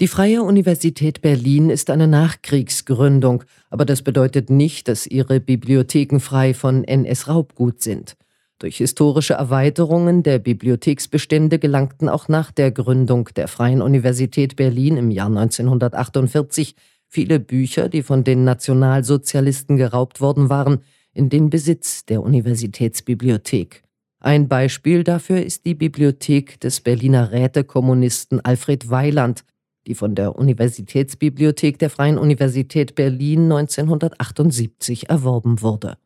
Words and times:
Die 0.00 0.06
Freie 0.06 0.44
Universität 0.44 1.22
Berlin 1.22 1.70
ist 1.70 1.90
eine 1.90 2.06
Nachkriegsgründung, 2.06 3.42
aber 3.68 3.84
das 3.84 4.02
bedeutet 4.02 4.48
nicht, 4.48 4.86
dass 4.86 5.08
ihre 5.08 5.40
Bibliotheken 5.40 6.20
frei 6.20 6.54
von 6.54 6.84
NS-Raubgut 6.84 7.82
sind. 7.82 8.16
Durch 8.60 8.76
historische 8.76 9.34
Erweiterungen 9.34 10.22
der 10.22 10.38
Bibliotheksbestände 10.38 11.58
gelangten 11.58 12.08
auch 12.08 12.28
nach 12.28 12.52
der 12.52 12.70
Gründung 12.70 13.30
der 13.34 13.48
Freien 13.48 13.82
Universität 13.82 14.54
Berlin 14.54 14.96
im 14.96 15.10
Jahr 15.10 15.26
1948 15.26 16.76
viele 17.08 17.40
Bücher, 17.40 17.88
die 17.88 18.04
von 18.04 18.22
den 18.22 18.44
Nationalsozialisten 18.44 19.78
geraubt 19.78 20.20
worden 20.20 20.48
waren, 20.48 20.78
in 21.12 21.28
den 21.28 21.50
Besitz 21.50 22.04
der 22.04 22.22
Universitätsbibliothek. 22.22 23.82
Ein 24.20 24.46
Beispiel 24.46 25.02
dafür 25.02 25.42
ist 25.42 25.66
die 25.66 25.74
Bibliothek 25.74 26.60
des 26.60 26.82
Berliner 26.82 27.32
Rätekommunisten 27.32 28.44
Alfred 28.44 28.90
Weiland, 28.90 29.44
die 29.88 29.94
von 29.94 30.14
der 30.14 30.36
Universitätsbibliothek 30.36 31.78
der 31.78 31.88
Freien 31.88 32.18
Universität 32.18 32.94
Berlin 32.94 33.50
1978 33.50 35.08
erworben 35.08 35.62
wurde. 35.62 35.96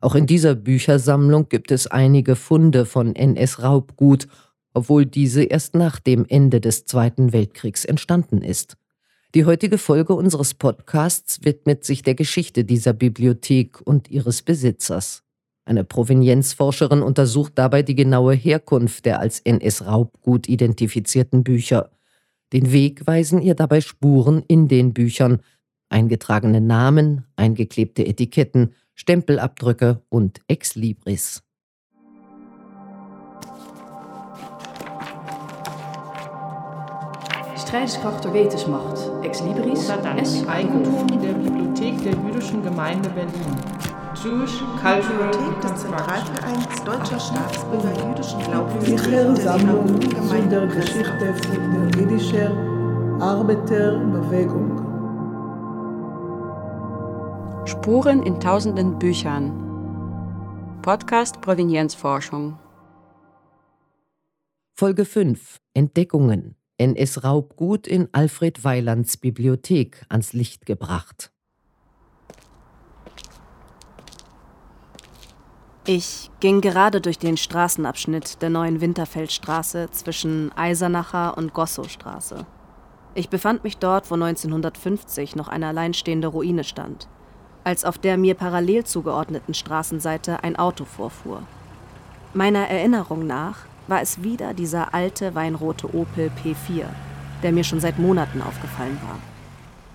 Auch 0.00 0.14
in 0.14 0.26
dieser 0.26 0.54
Büchersammlung 0.54 1.48
gibt 1.48 1.72
es 1.72 1.88
einige 1.88 2.36
Funde 2.36 2.86
von 2.86 3.16
NS-Raubgut, 3.16 4.28
obwohl 4.74 5.06
diese 5.06 5.42
erst 5.42 5.74
nach 5.74 5.98
dem 5.98 6.24
Ende 6.28 6.60
des 6.60 6.84
Zweiten 6.84 7.32
Weltkriegs 7.32 7.84
entstanden 7.84 8.42
ist. 8.42 8.76
Die 9.34 9.44
heutige 9.44 9.78
Folge 9.78 10.14
unseres 10.14 10.54
Podcasts 10.54 11.40
widmet 11.44 11.84
sich 11.84 12.02
der 12.02 12.14
Geschichte 12.14 12.64
dieser 12.64 12.92
Bibliothek 12.92 13.80
und 13.84 14.08
ihres 14.08 14.42
Besitzers. 14.42 15.24
Eine 15.64 15.82
Provenienzforscherin 15.82 17.02
untersucht 17.02 17.54
dabei 17.56 17.82
die 17.82 17.96
genaue 17.96 18.34
Herkunft 18.34 19.04
der 19.04 19.18
als 19.18 19.40
NS-Raubgut 19.40 20.48
identifizierten 20.48 21.42
Bücher. 21.42 21.90
Den 22.52 22.72
Weg 22.72 23.06
weisen 23.06 23.42
ihr 23.42 23.54
dabei 23.54 23.80
Spuren 23.80 24.42
in 24.46 24.68
den 24.68 24.94
Büchern, 24.94 25.40
eingetragene 25.88 26.60
Namen, 26.60 27.24
eingeklebte 27.36 28.06
Etiketten, 28.06 28.72
Stempelabdrücke 28.94 30.02
und 30.08 30.40
Exlibris. 30.46 31.42
Strijdenskracht 37.56 38.24
der 38.24 38.32
Wetensmacht, 38.32 39.24
Exlibris 39.24 39.88
S. 39.88 40.46
Eigentum 40.46 41.20
der 41.20 41.32
Bibliothek 41.32 42.00
der 42.04 42.12
Jüdischen 42.12 42.62
Gemeinde 42.62 43.10
Berlin. 43.10 43.95
Jewish 44.26 44.58
Cultural 44.82 45.30
Bibliothek 45.30 45.62
des 45.62 45.82
Zentralvereins 45.82 46.82
Deutscher 46.84 47.20
Staatsbürger 47.20 48.08
jüdischen 48.08 48.40
Glaubens 48.40 48.84
Sicher 48.84 49.36
Sammlung 49.36 50.00
zu 50.00 50.48
der 50.48 50.66
Geschichte 50.66 51.32
der 51.32 52.00
jüdischen 52.00 53.22
Arbeiterbewegung. 53.22 54.82
Spuren 57.66 58.24
in 58.24 58.40
tausenden 58.40 58.98
Büchern. 58.98 59.52
Podcast 60.82 61.40
Provenienzforschung. 61.40 62.58
Folge 64.74 65.04
5 65.04 65.58
Entdeckungen. 65.72 66.56
NS-Raubgut 66.78 67.86
in 67.86 68.08
Alfred 68.10 68.64
Weilands 68.64 69.18
Bibliothek 69.18 70.04
ans 70.08 70.32
Licht 70.32 70.66
gebracht. 70.66 71.30
Ich 75.88 76.32
ging 76.40 76.62
gerade 76.62 77.00
durch 77.00 77.16
den 77.16 77.36
Straßenabschnitt 77.36 78.42
der 78.42 78.50
neuen 78.50 78.80
Winterfeldstraße 78.80 79.88
zwischen 79.92 80.50
Eisernacher 80.56 81.38
und 81.38 81.54
Gossowstraße. 81.54 82.44
Ich 83.14 83.28
befand 83.28 83.62
mich 83.62 83.78
dort, 83.78 84.10
wo 84.10 84.14
1950 84.14 85.36
noch 85.36 85.46
eine 85.46 85.68
alleinstehende 85.68 86.26
Ruine 86.26 86.64
stand, 86.64 87.06
als 87.62 87.84
auf 87.84 87.98
der 87.98 88.18
mir 88.18 88.34
parallel 88.34 88.82
zugeordneten 88.82 89.54
Straßenseite 89.54 90.42
ein 90.42 90.56
Auto 90.56 90.84
vorfuhr. 90.84 91.44
Meiner 92.34 92.68
Erinnerung 92.68 93.24
nach 93.24 93.58
war 93.86 94.02
es 94.02 94.24
wieder 94.24 94.54
dieser 94.54 94.92
alte 94.92 95.36
weinrote 95.36 95.94
Opel 95.94 96.32
P4, 96.42 96.86
der 97.44 97.52
mir 97.52 97.62
schon 97.62 97.78
seit 97.78 98.00
Monaten 98.00 98.42
aufgefallen 98.42 98.98
war. 99.06 99.20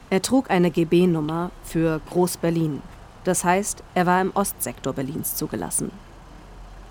Er 0.10 0.22
trug 0.22 0.50
eine 0.52 0.72
GB-Nummer 0.72 1.52
für 1.66 2.00
Groß-Berlin 2.10 2.82
das 3.24 3.44
heißt, 3.44 3.84
er 3.94 4.06
war 4.06 4.22
im 4.22 4.32
Ostsektor 4.34 4.94
Berlins 4.94 5.36
zugelassen. 5.36 5.92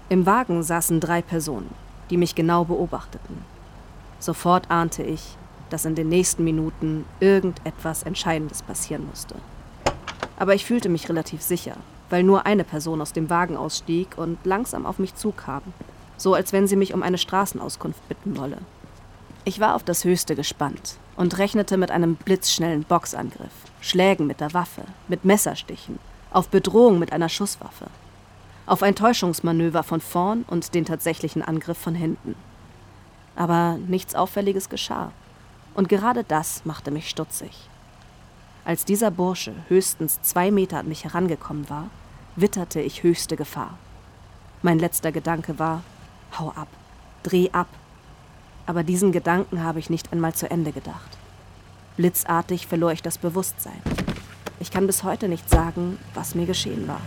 Im 0.08 0.26
Wagen 0.26 0.62
saßen 0.62 1.00
drei 1.00 1.22
Personen, 1.22 1.70
die 2.10 2.16
mich 2.16 2.34
genau 2.34 2.64
beobachteten. 2.64 3.44
Sofort 4.20 4.70
ahnte 4.70 5.02
ich, 5.02 5.36
dass 5.70 5.84
in 5.84 5.94
den 5.94 6.08
nächsten 6.08 6.44
Minuten 6.44 7.04
irgendetwas 7.20 8.02
Entscheidendes 8.02 8.62
passieren 8.62 9.06
musste. 9.06 9.36
Aber 10.38 10.54
ich 10.54 10.64
fühlte 10.64 10.88
mich 10.88 11.08
relativ 11.08 11.42
sicher, 11.42 11.76
weil 12.10 12.22
nur 12.22 12.46
eine 12.46 12.64
Person 12.64 13.00
aus 13.00 13.12
dem 13.12 13.30
Wagen 13.30 13.56
ausstieg 13.56 14.16
und 14.16 14.38
langsam 14.44 14.86
auf 14.86 14.98
mich 14.98 15.14
zukam, 15.14 15.62
so 16.16 16.34
als 16.34 16.52
wenn 16.52 16.66
sie 16.66 16.76
mich 16.76 16.92
um 16.92 17.02
eine 17.02 17.18
Straßenauskunft 17.18 18.08
bitten 18.08 18.36
wolle. 18.36 18.58
Ich 19.44 19.58
war 19.58 19.74
auf 19.74 19.84
das 19.84 20.04
Höchste 20.04 20.36
gespannt 20.36 20.96
und 21.16 21.38
rechnete 21.38 21.76
mit 21.76 21.90
einem 21.90 22.16
blitzschnellen 22.16 22.84
Boxangriff, 22.84 23.52
Schlägen 23.80 24.26
mit 24.26 24.40
der 24.40 24.52
Waffe, 24.52 24.82
mit 25.08 25.24
Messerstichen 25.24 25.98
auf 26.30 26.48
Bedrohung 26.48 26.98
mit 26.98 27.12
einer 27.12 27.28
Schusswaffe, 27.28 27.86
auf 28.66 28.82
ein 28.82 28.94
Täuschungsmanöver 28.94 29.82
von 29.82 30.00
vorn 30.00 30.44
und 30.46 30.74
den 30.74 30.84
tatsächlichen 30.84 31.42
Angriff 31.42 31.78
von 31.78 31.94
hinten. 31.94 32.34
Aber 33.36 33.78
nichts 33.86 34.14
Auffälliges 34.14 34.68
geschah. 34.68 35.12
Und 35.74 35.88
gerade 35.88 36.24
das 36.24 36.64
machte 36.64 36.90
mich 36.90 37.08
stutzig. 37.08 37.68
Als 38.64 38.84
dieser 38.84 39.10
Bursche 39.10 39.54
höchstens 39.68 40.20
zwei 40.22 40.50
Meter 40.50 40.78
an 40.78 40.88
mich 40.88 41.04
herangekommen 41.04 41.68
war, 41.70 41.88
witterte 42.36 42.80
ich 42.80 43.02
höchste 43.02 43.36
Gefahr. 43.36 43.78
Mein 44.62 44.78
letzter 44.78 45.10
Gedanke 45.10 45.58
war, 45.58 45.82
hau 46.38 46.50
ab, 46.50 46.68
dreh 47.22 47.50
ab. 47.52 47.68
Aber 48.66 48.82
diesen 48.82 49.10
Gedanken 49.10 49.64
habe 49.64 49.78
ich 49.78 49.90
nicht 49.90 50.12
einmal 50.12 50.34
zu 50.34 50.50
Ende 50.50 50.72
gedacht. 50.72 51.18
Blitzartig 51.96 52.66
verlor 52.66 52.92
ich 52.92 53.02
das 53.02 53.18
Bewusstsein. 53.18 53.82
Ich 54.60 54.70
kann 54.70 54.86
bis 54.86 55.02
heute 55.02 55.28
nicht 55.28 55.48
sagen, 55.48 55.96
was 56.12 56.34
mir 56.34 56.44
geschehen 56.44 56.86
war. 56.86 57.00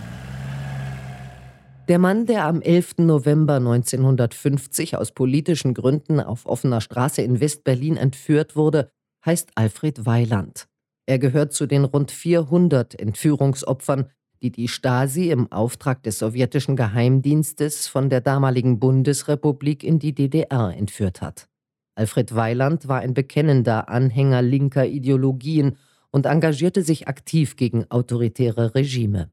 Der 1.88 2.00
Mann, 2.00 2.26
der 2.26 2.46
am 2.46 2.62
11. 2.62 3.00
November 3.00 3.56
1950 3.56 4.98
aus 4.98 5.12
politischen 5.12 5.76
Gründen 5.76 6.20
auf 6.20 6.48
offener 6.48 6.82
Straße 6.82 7.22
in 7.22 7.40
West-Berlin 7.40 7.96
entführt 7.96 8.56
wurde, 8.56 8.90
heißt 9.24 9.52
Alfred 9.56 10.06
Weiland. 10.06 10.68
Er 11.06 11.20
gehört 11.20 11.54
zu 11.54 11.68
den 11.68 11.84
rund 11.84 12.10
400 12.10 13.00
Entführungsopfern, 13.00 14.10
die 14.42 14.52
die 14.52 14.68
Stasi 14.68 15.30
im 15.30 15.52
Auftrag 15.52 16.02
des 16.04 16.20
sowjetischen 16.20 16.76
Geheimdienstes 16.76 17.88
von 17.88 18.10
der 18.10 18.22
damaligen 18.22 18.80
Bundesrepublik 18.80 19.84
in 19.84 20.00
die 20.00 20.16
DDR 20.16 20.74
entführt 20.76 21.22
hat. 21.22 21.48
Alfred 21.96 22.34
Weiland 22.34 22.88
war 22.88 23.02
ein 23.02 23.14
bekennender 23.14 23.90
Anhänger 23.90 24.42
linker 24.42 24.88
Ideologien 24.88 25.78
und 26.14 26.28
engagierte 26.28 26.84
sich 26.84 27.08
aktiv 27.08 27.58
gegen 27.58 27.90
autoritäre 27.90 28.76
Regime. 28.76 29.32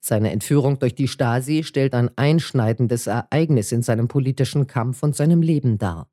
Seine 0.00 0.30
Entführung 0.32 0.78
durch 0.78 0.94
die 0.94 1.08
Stasi 1.08 1.62
stellt 1.62 1.94
ein 1.94 2.10
einschneidendes 2.16 3.06
Ereignis 3.06 3.70
in 3.70 3.82
seinem 3.82 4.08
politischen 4.08 4.66
Kampf 4.66 5.02
und 5.02 5.14
seinem 5.14 5.42
Leben 5.42 5.78
dar. 5.78 6.08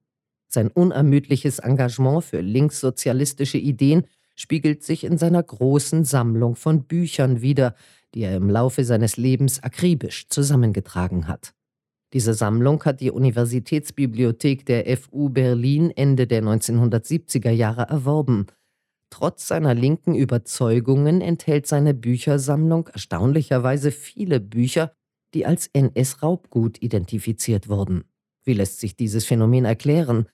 Sein 0.50 0.68
unermüdliches 0.68 1.60
Engagement 1.60 2.24
für 2.24 2.42
linkssozialistische 2.42 3.58
Ideen 3.58 4.06
spiegelt 4.36 4.84
sich 4.84 5.06
in 5.06 5.18
seiner 5.18 5.42
großen 5.42 6.04
Sammlung 6.04 6.56
von 6.56 6.84
Büchern 6.84 7.42
wider, 7.42 7.74
die 8.14 8.24
er 8.24 8.36
im 8.36 8.50
Laufe 8.50 8.84
seines 8.84 9.16
Lebens 9.16 9.64
akribisch 9.64 10.28
zusammengetragen 10.28 11.28
hat. 11.28 11.54
Diese 12.12 12.34
Sammlung 12.34 12.84
hat 12.84 13.00
die 13.00 13.10
Universitätsbibliothek 13.10 14.66
der 14.66 14.98
FU 14.98 15.30
Berlin 15.30 15.92
Ende 15.92 16.28
der 16.28 16.44
1970er 16.44 17.52
Jahre 17.52 17.84
erworben– 17.84 18.48
Trotz 19.14 19.48
seiner 19.48 19.76
linken 19.76 20.16
Überzeugungen 20.16 21.22
enthält 21.22 21.68
seine 21.68 21.94
Büchersammlung 21.94 22.88
erstaunlicherweise 22.88 23.92
viele 23.92 24.40
Bücher, 24.40 24.92
die 25.36 25.46
als 25.46 25.68
NS-Raubgut 25.68 26.82
identifiziert 26.82 27.70
wurden. 27.70 28.06
Wie 28.44 28.54
lässt 28.54 28.80
sich 28.80 28.96
dieses 28.96 29.24
Phänomen 29.26 29.66
erklären? 29.66 30.30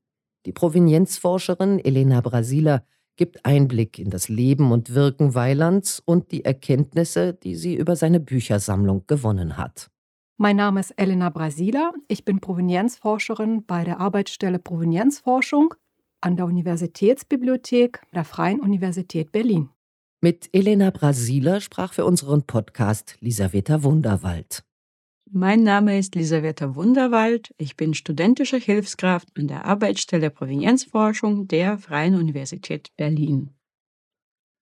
Die 0.46 0.54
Provenienzforscherin 0.54 1.80
Elena 1.80 2.22
Brasiler 2.22 2.86
gibt 3.18 3.44
Einblick 3.44 4.00
in 4.00 4.12
das 4.12 4.30
Leben 4.30 4.72
und 4.72 4.94
Wirken 4.94 5.36
Weilands 5.36 6.02
und 6.06 6.32
die 6.32 6.46
Erkenntnisse, 6.46 7.34
die 7.34 7.56
sie 7.56 7.76
über 7.76 7.98
seine 7.98 8.22
Büchersammlung 8.22 9.04
gewonnen 9.08 9.58
hat. 9.58 9.92
Mein 10.38 10.56
Name 10.56 10.80
ist 10.80 10.92
Elena 10.92 11.30
Brasiler. 11.30 11.92
Ich 12.08 12.24
bin 12.24 12.40
Provenienzforscherin 12.40 13.66
bei 13.66 13.84
der 13.84 14.00
Arbeitsstelle 14.00 14.58
Provenienzforschung 14.58 15.74
an 16.22 16.36
der 16.36 16.46
Universitätsbibliothek 16.46 18.02
der 18.14 18.24
Freien 18.24 18.60
Universität 18.60 19.32
Berlin. 19.32 19.70
Mit 20.22 20.50
Elena 20.52 20.90
Brasiler 20.90 21.62
sprach 21.62 21.94
für 21.94 22.06
unseren 22.06 22.44
Podcast 22.44 23.16
Lisaveta 23.22 23.84
Wunderwald. 23.84 24.64
Mein 25.32 25.64
Name 25.64 26.00
ist 26.00 26.16
Elisabetta 26.16 26.76
Wunderwald. 26.76 27.54
Ich 27.58 27.78
bin 27.78 27.94
studentische 27.94 28.58
Hilfskraft 28.58 29.30
an 29.38 29.48
der 29.48 29.66
Arbeitsstelle 29.66 30.32
Provenienzforschung 30.32 31.48
der 31.48 31.78
Freien 31.78 32.16
Universität 32.16 32.90
Berlin. 32.98 33.52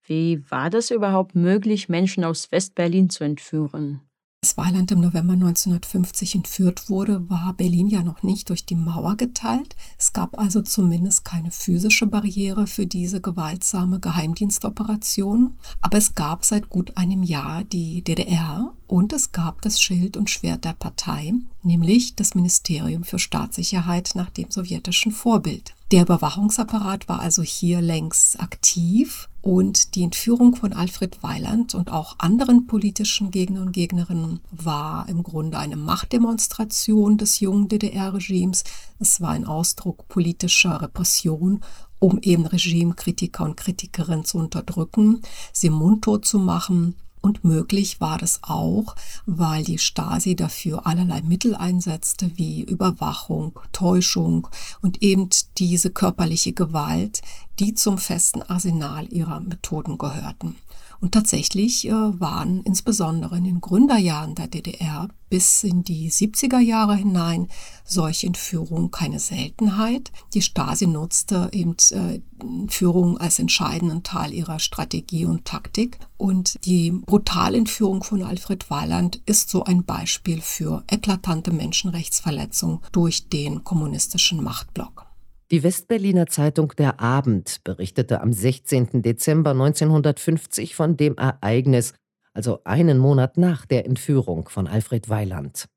Wie 0.03 0.43
war 0.51 0.69
das 0.69 0.91
überhaupt 0.91 1.35
möglich, 1.35 1.89
Menschen 1.89 2.23
aus 2.23 2.51
Westberlin 2.51 3.09
zu 3.09 3.23
entführen? 3.23 4.01
Als 4.43 4.55
Weiland 4.55 4.91
im 4.91 4.99
November 4.99 5.33
1950 5.33 6.35
entführt 6.35 6.91
wurde, 6.91 7.27
war 7.27 7.53
Berlin 7.53 7.87
ja 7.87 8.03
noch 8.03 8.21
nicht 8.21 8.49
durch 8.49 8.65
die 8.65 8.75
Mauer 8.75 9.17
geteilt. 9.17 9.75
Es 9.97 10.13
gab 10.13 10.37
also 10.37 10.61
zumindest 10.61 11.25
keine 11.25 11.49
physische 11.49 12.05
Barriere 12.05 12.67
für 12.67 12.85
diese 12.85 13.19
gewaltsame 13.19 13.99
Geheimdienstoperation. 13.99 15.57
Aber 15.81 15.97
es 15.97 16.13
gab 16.13 16.45
seit 16.45 16.69
gut 16.69 16.97
einem 16.97 17.23
Jahr 17.23 17.63
die 17.63 18.03
DDR 18.03 18.73
und 18.85 19.11
es 19.11 19.31
gab 19.31 19.63
das 19.63 19.81
Schild 19.81 20.15
und 20.15 20.29
Schwert 20.29 20.65
der 20.65 20.73
Partei, 20.73 21.33
nämlich 21.63 22.15
das 22.15 22.35
Ministerium 22.35 23.03
für 23.05 23.17
Staatssicherheit 23.17 24.11
nach 24.13 24.29
dem 24.29 24.51
sowjetischen 24.51 25.13
Vorbild. 25.13 25.73
Der 25.91 26.01
Überwachungsapparat 26.01 27.07
war 27.07 27.21
also 27.21 27.41
hier 27.43 27.79
längst 27.79 28.41
aktiv 28.41 29.29
und 29.41 29.95
die 29.95 30.03
Entführung 30.03 30.53
von 30.53 30.73
Alfred 30.73 31.23
Weiland 31.23 31.75
und 31.75 31.93
auch 31.93 32.15
anderen 32.19 32.67
politischen 32.67 33.31
Gegnern 33.31 33.67
und 33.67 33.71
Gegnerinnen 33.71 34.41
war 34.51 35.07
im 35.07 35.23
Grunde 35.23 35.57
eine 35.57 35.77
Machtdemonstration 35.77 37.17
des 37.17 37.39
jungen 37.39 37.69
DDR-Regimes. 37.69 38.65
Es 38.99 39.21
war 39.21 39.29
ein 39.29 39.45
Ausdruck 39.45 40.09
politischer 40.09 40.81
Repression 40.81 41.61
um 41.99 42.19
eben 42.21 42.45
Regimekritiker 42.45 43.43
und 43.43 43.57
Kritikerinnen 43.57 44.25
zu 44.25 44.37
unterdrücken, 44.37 45.21
sie 45.51 45.69
mundtot 45.69 46.25
zu 46.25 46.37
machen 46.37 46.95
und 47.27 47.43
möglich 47.43 47.99
war 47.99 48.17
das 48.17 48.39
auch, 48.41 48.95
weil 49.25 49.65
die 49.65 49.79
Stasi 49.79 50.37
dafür 50.37 50.87
allerlei 50.87 51.21
Mittel 51.21 51.55
einsetzte, 51.55 52.31
wie 52.37 52.61
Überwachung, 52.61 53.59
Täuschung 53.73 54.47
und 54.81 55.03
eben 55.03 55.27
diese 55.57 55.91
körperliche 55.91 56.53
Gewalt, 56.53 57.21
die 57.59 57.73
zum 57.73 57.97
festen 57.97 58.41
Arsenal 58.41 59.11
ihrer 59.11 59.41
Methoden 59.41 59.97
gehörten. 59.97 60.55
Und 60.99 61.13
tatsächlich 61.13 61.87
äh, 61.87 61.91
waren 61.91 62.63
insbesondere 62.63 63.37
in 63.37 63.43
den 63.43 63.61
Gründerjahren 63.61 64.35
der 64.35 64.47
DDR 64.47 65.09
bis 65.29 65.63
in 65.63 65.83
die 65.83 66.09
70er 66.09 66.59
Jahre 66.59 66.95
hinein 66.95 67.49
solche 67.83 68.27
Entführungen 68.27 68.91
keine 68.91 69.19
Seltenheit. 69.19 70.11
Die 70.33 70.41
Stasi 70.41 70.87
nutzte 70.87 71.49
eben 71.51 71.75
äh, 71.91 72.21
Entführungen 72.41 73.17
als 73.17 73.39
entscheidenden 73.39 74.03
Teil 74.03 74.33
ihrer 74.33 74.59
Strategie 74.59 75.25
und 75.25 75.45
Taktik. 75.45 75.99
Und 76.17 76.57
die 76.65 76.91
brutale 76.91 77.57
Entführung 77.57 78.03
von 78.03 78.23
Alfred 78.23 78.69
Weiland 78.69 79.21
ist 79.25 79.49
so 79.49 79.63
ein 79.63 79.83
Beispiel 79.83 80.41
für 80.41 80.83
eklatante 80.87 81.51
Menschenrechtsverletzung 81.51 82.81
durch 82.91 83.29
den 83.29 83.63
kommunistischen 83.63 84.43
Machtblock. 84.43 85.06
Die 85.49 85.63
Westberliner 85.63 86.27
Zeitung 86.27 86.73
Der 86.77 86.99
Abend 86.99 87.63
berichtete 87.63 88.19
am 88.19 88.33
16. 88.33 89.01
Dezember 89.01 89.51
1950 89.51 90.75
von 90.75 90.97
dem 90.97 91.15
Ereignis, 91.15 91.93
also 92.33 92.59
einen 92.65 92.97
Monat 92.97 93.37
nach 93.37 93.65
der 93.65 93.85
Entführung 93.85 94.49
von 94.49 94.67
Alfred 94.67 95.07
Weiland. 95.07 95.67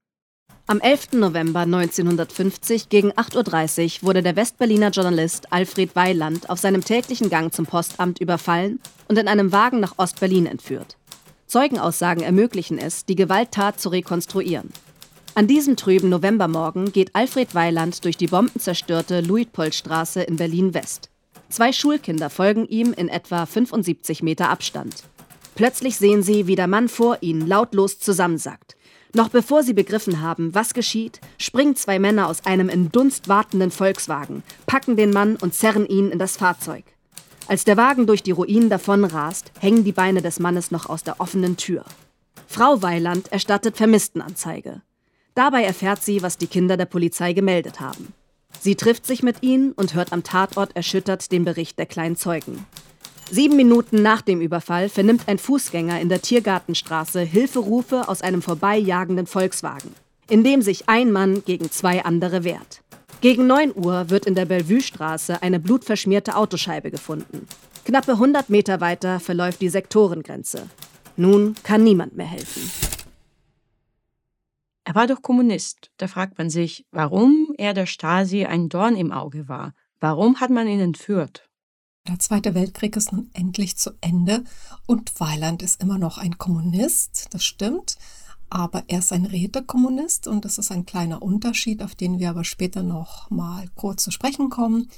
Am 0.67 0.81
11. 0.81 1.13
November 1.13 1.61
1950 1.61 2.89
gegen 2.89 3.13
8.30 3.13 4.03
Uhr 4.03 4.09
wurde 4.09 4.25
der 4.25 4.35
Westberliner 4.35 4.91
Journalist 4.91 5.53
Alfred 5.53 5.95
Weiland 5.95 6.51
auf 6.51 6.59
seinem 6.59 6.85
täglichen 6.85 7.31
Gang 7.31 7.55
zum 7.55 7.67
Postamt 7.67 8.21
überfallen 8.21 8.81
und 9.07 9.19
in 9.19 9.29
einem 9.29 9.53
Wagen 9.53 9.79
nach 9.79 9.99
Ostberlin 9.99 10.47
entführt. 10.47 10.97
Zeugenaussagen 11.47 12.25
ermöglichen 12.25 12.79
es, 12.79 13.05
die 13.05 13.15
Gewalttat 13.15 13.81
zu 13.81 13.91
rekonstruieren. 13.91 14.71
An 15.35 15.47
diesem 15.47 15.77
trüben 15.77 16.09
Novembermorgen 16.09 16.93
geht 16.93 17.15
Alfred 17.15 17.55
Weiland 17.55 18.05
durch 18.05 18.17
die 18.17 18.27
bombenzerstörte 18.27 19.21
Luitpoldstraße 19.21 20.23
in 20.23 20.37
Berlin-West. 20.37 21.09
Zwei 21.49 21.73
Schulkinder 21.73 22.31
folgen 22.31 22.67
ihm 22.67 22.93
in 22.93 23.09
etwa 23.09 23.47
75 23.47 24.23
Meter 24.23 24.51
Abstand. 24.51 25.05
Plötzlich 25.55 25.97
sehen 25.97 26.23
sie, 26.23 26.47
wie 26.47 26.57
der 26.57 26.67
Mann 26.67 26.89
vor 26.89 27.19
ihnen 27.21 27.47
lautlos 27.47 27.99
zusammensackt. 27.99 28.77
Noch 29.15 29.29
bevor 29.29 29.63
sie 29.63 29.73
begriffen 29.73 30.21
haben, 30.21 30.55
was 30.55 30.75
geschieht, 30.75 31.21
springen 31.39 31.75
zwei 31.75 31.99
Männer 31.99 32.29
aus 32.29 32.45
einem 32.45 32.69
in 32.69 32.91
Dunst 32.93 33.29
wartenden 33.29 33.71
Volkswagen, 33.71 34.43
packen 34.67 34.97
den 34.97 35.11
Mann 35.11 35.37
und 35.37 35.55
zerren 35.55 35.87
ihn 35.87 36.11
in 36.11 36.19
das 36.19 36.37
Fahrzeug. 36.37 36.85
Als 37.49 37.65
der 37.65 37.77
Wagen 37.77 38.07
durch 38.07 38.23
die 38.23 38.31
Ruinen 38.31 38.71
davonrast, 38.71 39.51
hängen 39.59 39.83
die 39.83 39.93
Beine 39.93 40.23
des 40.23 40.39
Mannes 40.39 40.71
noch 40.71 40.89
aus 40.89 41.03
der 41.03 41.21
offenen 41.21 41.57
Tür. 41.57 41.85
Frau 42.47 42.83
Weiland 42.83 43.33
erstattet 43.33 43.77
Vermisstenanzeige. 43.77 44.83
Dabei 45.41 45.65
erfährt 45.65 46.03
sie, 46.03 46.21
was 46.21 46.37
die 46.37 46.49
Kinder 46.49 46.77
der 46.77 46.85
Polizei 46.85 47.33
gemeldet 47.33 47.81
haben. 47.81 48.13
Sie 48.61 48.75
trifft 48.75 49.07
sich 49.07 49.23
mit 49.23 49.43
ihnen 49.43 49.73
und 49.73 49.95
hört 49.95 50.13
am 50.13 50.23
Tatort 50.23 50.77
erschüttert 50.77 51.33
den 51.33 51.47
Bericht 51.47 51.79
der 51.79 51.87
kleinen 51.87 52.15
Zeugen. 52.15 52.67
Sieben 53.31 53.57
Minuten 53.57 54.03
nach 54.03 54.21
dem 54.21 54.43
Überfall 54.43 54.91
vernimmt 54.91 55.29
ein 55.29 55.39
Fußgänger 55.39 55.99
in 55.99 56.11
der 56.11 56.21
Tiergartenstraße 56.21 57.23
Hilferufe 57.23 58.07
aus 58.07 58.21
einem 58.21 58.43
vorbeijagenden 58.43 59.27
Volkswagen, 59.27 59.95
in 60.29 60.45
dem 60.45 60.61
sich 60.61 60.91
ein 60.91 61.11
Mann 61.11 61.43
gegen 61.43 61.71
zwei 61.71 62.05
andere 62.05 62.45
wehrt. 62.45 62.83
Gegen 63.23 63.47
9 63.47 63.73
Uhr 63.75 64.11
wird 64.11 64.27
in 64.27 64.35
der 64.35 64.45
Bellevue-Straße 64.45 65.43
eine 65.43 65.59
blutverschmierte 65.59 66.37
Autoscheibe 66.37 66.91
gefunden. 66.91 67.47
Knappe 67.87 68.13
100 68.13 68.51
Meter 68.51 68.83
weiter 68.83 69.21
verläuft 69.21 69.63
die 69.63 69.71
Sektorengrenze. 69.71 70.65
Nun 71.17 71.55
kann 71.63 71.83
niemand 71.83 72.15
mehr 72.15 72.27
helfen. 72.27 72.90
Er 74.91 74.97
war 74.97 75.07
doch 75.07 75.23
Kommunist. 75.23 75.93
Da 75.99 76.09
fragt 76.09 76.37
man 76.37 76.51
sich, 76.51 76.85
warum 76.91 77.55
er 77.57 77.75
der 77.75 77.87
Stasi 77.87 78.47
ein 78.47 78.69
Dorn 78.69 78.97
im 78.97 79.13
Auge 79.13 79.49
war. 79.49 79.73
Warum 80.01 80.41
hat 80.41 80.51
man 80.51 80.67
ihn 80.67 80.81
entführt? 80.81 81.49
Der 82.09 82.19
Zweite 82.19 82.57
Weltkrieg 82.57 82.97
ist 82.97 83.13
nun 83.13 83.31
endlich 83.33 83.77
zu 83.77 83.93
Ende 84.01 84.43
und 84.89 85.21
Weiland 85.21 85.63
ist 85.63 85.81
immer 85.81 85.97
noch 85.97 86.19
ein 86.19 86.39
Kommunist, 86.39 87.29
das 87.31 87.45
stimmt, 87.45 87.99
aber 88.49 88.83
er 88.89 88.99
ist 88.99 89.13
ein 89.13 89.27
Rätekommunist 89.27 90.27
und 90.27 90.45
das 90.45 90.59
ist 90.59 90.73
ein 90.73 90.87
kleiner 90.87 91.23
Unterschied, 91.23 91.85
auf 91.85 91.95
den 91.95 92.19
wir 92.19 92.31
aber 92.31 92.43
später 92.43 92.83
noch 92.83 93.31
mal 93.31 93.69
kurz 93.77 94.03
zu 94.03 94.11
sprechen 94.11 94.51
kommen. 94.51 94.91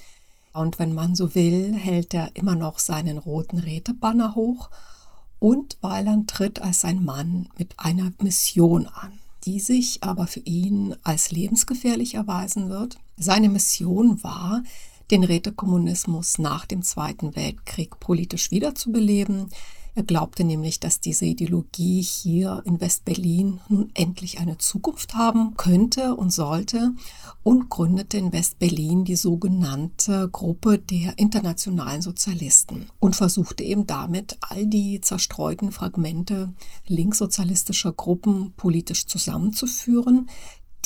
Und 0.54 0.78
wenn 0.78 0.94
man 0.94 1.14
so 1.14 1.34
will, 1.34 1.74
hält 1.74 2.14
er 2.14 2.34
immer 2.34 2.54
noch 2.54 2.78
seinen 2.78 3.18
roten 3.18 3.58
Rätebanner 3.58 4.36
hoch 4.36 4.70
und 5.38 5.76
Weiland 5.82 6.30
tritt 6.30 6.62
als 6.62 6.82
ein 6.86 7.04
Mann 7.04 7.50
mit 7.58 7.78
einer 7.78 8.10
Mission 8.22 8.86
an 8.86 9.18
die 9.44 9.60
sich 9.60 10.02
aber 10.02 10.26
für 10.26 10.40
ihn 10.40 10.94
als 11.02 11.30
lebensgefährlich 11.30 12.14
erweisen 12.14 12.68
wird. 12.68 12.98
Seine 13.16 13.48
Mission 13.48 14.22
war, 14.22 14.62
den 15.10 15.24
Rätekommunismus 15.24 16.38
nach 16.38 16.64
dem 16.64 16.82
Zweiten 16.82 17.36
Weltkrieg 17.36 17.98
politisch 18.00 18.50
wiederzubeleben, 18.50 19.48
er 19.94 20.04
glaubte 20.04 20.42
nämlich, 20.42 20.80
dass 20.80 21.00
diese 21.00 21.26
Ideologie 21.26 22.00
hier 22.00 22.62
in 22.64 22.80
Westberlin 22.80 23.60
nun 23.68 23.90
endlich 23.92 24.40
eine 24.40 24.56
Zukunft 24.56 25.14
haben 25.14 25.54
könnte 25.56 26.14
und 26.16 26.32
sollte 26.32 26.92
und 27.42 27.68
gründete 27.68 28.16
in 28.16 28.32
Westberlin 28.32 29.04
die 29.04 29.16
sogenannte 29.16 30.30
Gruppe 30.30 30.78
der 30.78 31.18
internationalen 31.18 32.00
Sozialisten 32.00 32.88
und 33.00 33.16
versuchte 33.16 33.64
eben 33.64 33.86
damit 33.86 34.38
all 34.40 34.66
die 34.66 35.02
zerstreuten 35.02 35.72
Fragmente 35.72 36.54
linkssozialistischer 36.86 37.92
Gruppen 37.92 38.54
politisch 38.56 39.06
zusammenzuführen, 39.06 40.30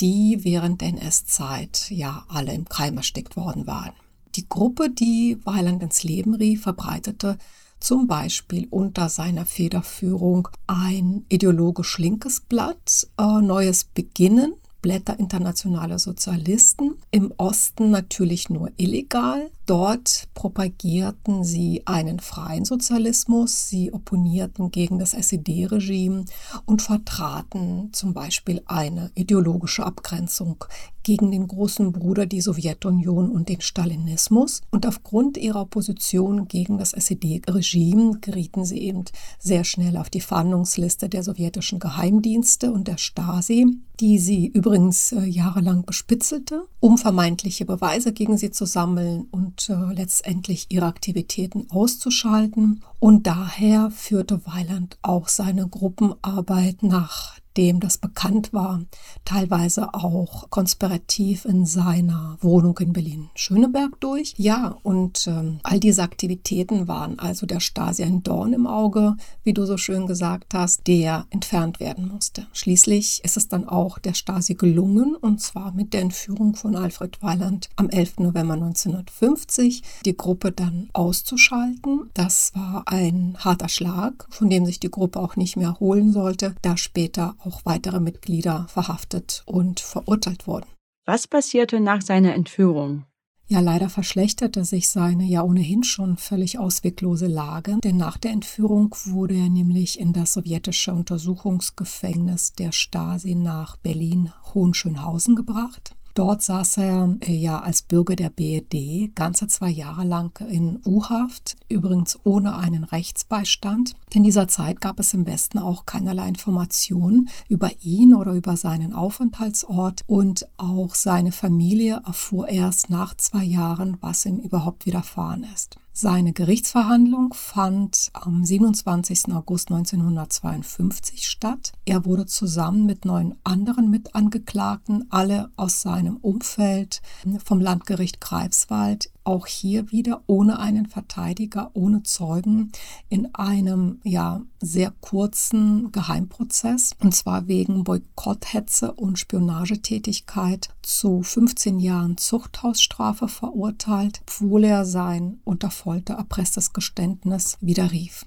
die 0.01 0.43
während 0.43 0.81
der 0.81 0.89
NS-Zeit 0.89 1.89
ja 1.91 2.25
alle 2.27 2.53
im 2.53 2.65
Keim 2.65 2.97
erstickt 2.97 3.37
worden 3.37 3.67
waren. 3.67 3.93
Die 4.35 4.49
Gruppe, 4.49 4.89
die 4.89 5.37
Weiland 5.45 5.81
ins 5.81 6.03
Leben 6.03 6.35
rief, 6.35 6.63
verbreitete 6.63 7.37
zum 7.79 8.07
Beispiel 8.07 8.67
unter 8.69 9.09
seiner 9.09 9.45
Federführung 9.45 10.47
ein 10.67 11.25
ideologisch 11.29 11.97
linkes 11.97 12.41
Blatt, 12.41 13.07
äh, 13.17 13.41
Neues 13.41 13.83
Beginnen, 13.83 14.53
Blätter 14.81 15.19
internationaler 15.19 15.99
Sozialisten. 15.99 16.95
Im 17.11 17.33
Osten 17.37 17.91
natürlich 17.91 18.49
nur 18.49 18.71
illegal. 18.77 19.49
Dort 19.67 20.29
propagierten 20.33 21.43
sie 21.43 21.81
einen 21.85 22.21
freien 22.21 22.63
Sozialismus. 22.63 23.67
Sie 23.67 23.91
opponierten 23.91 24.71
gegen 24.71 24.97
das 24.97 25.11
SED-Regime 25.13 26.23
und 26.65 26.81
vertraten 26.81 27.89
zum 27.91 28.13
Beispiel 28.13 28.61
eine 28.65 29.11
ideologische 29.13 29.85
Abgrenzung 29.85 30.63
gegen 31.07 31.31
den 31.31 31.47
großen 31.47 31.91
Bruder, 31.91 32.25
die 32.25 32.41
Sowjetunion 32.41 33.29
und 33.29 33.47
den 33.47 33.61
Stalinismus. 33.61 34.61
Und 34.71 34.85
aufgrund 34.85 35.37
ihrer 35.37 35.61
Opposition 35.61 36.47
gegen 36.47 36.77
das 36.77 36.93
SED-Regime 36.93 38.19
gerieten 38.19 38.63
sie 38.63 38.79
eben 38.79 39.03
sehr 39.39 39.63
schnell 39.63 39.95
auf 39.97 40.09
die 40.09 40.21
Fahndungsliste 40.21 41.07
der 41.07 41.23
sowjetischen 41.23 41.79
Geheimdienste 41.79 42.71
und 42.71 42.87
der 42.87 42.97
Stasi, 42.97 43.65
die 44.01 44.19
sie 44.19 44.47
übrigens 44.47 45.13
äh, 45.13 45.23
jahrelang 45.23 45.85
bespitzelte, 45.85 46.67
um 46.79 46.97
vermeintliche 46.97 47.65
Beweise 47.65 48.11
gegen 48.11 48.37
sie 48.37 48.51
zu 48.51 48.65
sammeln 48.65 49.27
und 49.31 49.56
äh, 49.69 49.93
letztendlich 49.93 50.67
ihre 50.69 50.85
Aktivitäten 50.85 51.67
auszuschalten. 51.69 52.83
Und 52.99 53.27
daher 53.27 53.91
führte 53.91 54.45
Weiland 54.45 54.97
auch 55.01 55.27
seine 55.27 55.67
Gruppenarbeit 55.67 56.83
nach 56.83 57.37
nachdem 57.57 57.79
das 57.79 57.97
bekannt 57.97 58.53
war, 58.53 58.81
teilweise 59.25 59.95
auch 59.95 60.47
konspirativ 60.51 61.43
in 61.45 61.65
seiner 61.65 62.37
Wohnung 62.41 62.77
in 62.77 62.93
Berlin-Schöneberg 62.93 63.99
durch. 63.99 64.35
Ja, 64.37 64.77
und 64.83 65.25
ähm, 65.25 65.59
all 65.63 65.79
diese 65.79 66.03
Aktivitäten 66.03 66.87
waren 66.87 67.17
also 67.17 67.47
der 67.47 67.59
Stasi 67.59 68.03
ein 68.03 68.21
Dorn 68.21 68.53
im 68.53 68.67
Auge, 68.67 69.15
wie 69.43 69.53
du 69.53 69.65
so 69.65 69.77
schön 69.77 70.05
gesagt 70.05 70.53
hast, 70.53 70.85
der 70.85 71.25
entfernt 71.31 71.79
werden 71.79 72.09
musste. 72.09 72.45
Schließlich 72.53 73.21
ist 73.23 73.37
es 73.37 73.47
dann 73.47 73.67
auch 73.67 73.97
der 73.97 74.13
Stasi 74.13 74.53
gelungen, 74.53 75.15
und 75.15 75.41
zwar 75.41 75.71
mit 75.71 75.93
der 75.93 76.01
Entführung 76.01 76.55
von 76.55 76.75
Alfred 76.75 77.23
Weiland 77.23 77.69
am 77.75 77.89
11. 77.89 78.19
November 78.19 78.53
1950, 78.53 79.81
die 80.05 80.15
Gruppe 80.15 80.51
dann 80.51 80.89
auszuschalten. 80.93 82.11
Das 82.13 82.51
war 82.53 82.83
ein 82.85 83.35
harter 83.39 83.69
Schlag, 83.69 84.27
von 84.29 84.47
dem 84.47 84.63
sich 84.67 84.79
die 84.79 84.91
Gruppe 84.91 85.19
auch 85.19 85.35
nicht 85.35 85.57
mehr 85.57 85.69
erholen 85.69 86.11
sollte, 86.11 86.53
da 86.61 86.77
später 86.77 87.35
auch 87.43 87.46
weitere 87.63 87.99
Mitglieder 87.99 88.67
verhaftet 88.69 89.43
und 89.45 89.79
verurteilt 89.79 90.47
wurden. 90.47 90.67
Was 91.05 91.27
passierte 91.27 91.79
nach 91.79 92.01
seiner 92.01 92.33
Entführung? 92.33 93.05
Ja, 93.49 93.61
leider 93.61 93.87
verschlechterte 93.87 94.65
sich 94.65 94.89
seine 94.89 95.23
ja 95.23 95.41
ohnehin 95.41 95.83
schon 95.83 96.17
völlig 96.17 96.59
ausweglose 96.59 97.27
Lage, 97.27 97.77
denn 97.81 97.95
nach 97.95 98.17
der 98.17 98.31
Entführung 98.31 98.93
wurde 99.05 99.35
er 99.35 99.47
nämlich 99.47 100.01
in 100.01 100.11
das 100.11 100.33
sowjetische 100.33 100.93
Untersuchungsgefängnis 100.93 102.53
der 102.53 102.73
Stasi 102.73 103.35
nach 103.35 103.77
Berlin-Hohenschönhausen 103.77 105.37
gebracht. 105.37 105.96
Dort 106.17 106.41
saß 106.41 106.77
er 106.77 107.15
äh, 107.19 107.31
ja 107.31 107.59
als 107.59 107.83
Bürger 107.83 108.15
der 108.15 108.31
BED 108.31 109.13
ganze 109.13 109.47
zwei 109.47 109.69
Jahre 109.69 110.03
lang 110.03 110.35
in 110.49 110.81
U-Haft, 110.83 111.57
übrigens 111.69 112.17
ohne 112.23 112.57
einen 112.57 112.83
Rechtsbeistand. 112.83 113.93
In 114.11 114.23
dieser 114.23 114.47
Zeit 114.47 114.81
gab 114.81 114.99
es 114.99 115.13
im 115.13 115.27
Westen 115.27 115.59
auch 115.59 115.85
keinerlei 115.85 116.27
Informationen 116.27 117.29
über 117.49 117.69
ihn 117.83 118.15
oder 118.15 118.33
über 118.33 118.57
seinen 118.57 118.93
Aufenthaltsort 118.93 120.01
und 120.07 120.47
auch 120.57 120.95
seine 120.95 121.31
Familie 121.31 122.01
erfuhr 122.03 122.49
erst 122.49 122.89
nach 122.89 123.13
zwei 123.13 123.43
Jahren, 123.43 123.97
was 124.01 124.25
ihm 124.25 124.39
überhaupt 124.39 124.87
widerfahren 124.87 125.45
ist. 125.53 125.77
Seine 125.99 126.31
Gerichtsverhandlung 126.31 127.33
fand 127.33 128.11
am 128.13 128.45
27. 128.45 129.33
August 129.33 129.71
1952 129.71 131.27
statt. 131.27 131.71
Er 131.85 132.05
wurde 132.05 132.27
zusammen 132.27 132.85
mit 132.85 133.03
neun 133.03 133.33
anderen 133.43 133.89
Mitangeklagten, 133.89 135.07
alle 135.09 135.49
aus 135.55 135.81
seinem 135.81 136.17
Umfeld, 136.17 137.01
vom 137.43 137.59
Landgericht 137.59 138.21
Greifswald 138.21 139.09
auch 139.27 139.45
hier 139.45 139.91
wieder 139.91 140.23
ohne 140.25 140.59
einen 140.59 140.85
Verteidiger, 140.85 141.71
ohne 141.73 142.03
Zeugen 142.03 142.71
in 143.09 143.35
einem 143.35 143.99
ja 144.03 144.41
sehr 144.61 144.93
kurzen 145.01 145.91
Geheimprozess 145.91 146.91
und 147.01 147.13
zwar 147.13 147.47
wegen 147.47 147.83
Boykotthetze 147.83 148.93
und 148.93 149.19
Spionagetätigkeit 149.19 150.69
zu 150.81 151.21
15 151.21 151.79
Jahren 151.79 152.17
Zuchthausstrafe 152.17 153.27
verurteilt, 153.27 154.21
obwohl 154.21 154.63
er 154.63 154.85
sein 154.85 155.41
unter 155.43 155.71
Folter 155.71 156.13
erpresstes 156.13 156.71
Geständnis 156.71 157.57
widerrief. 157.59 158.25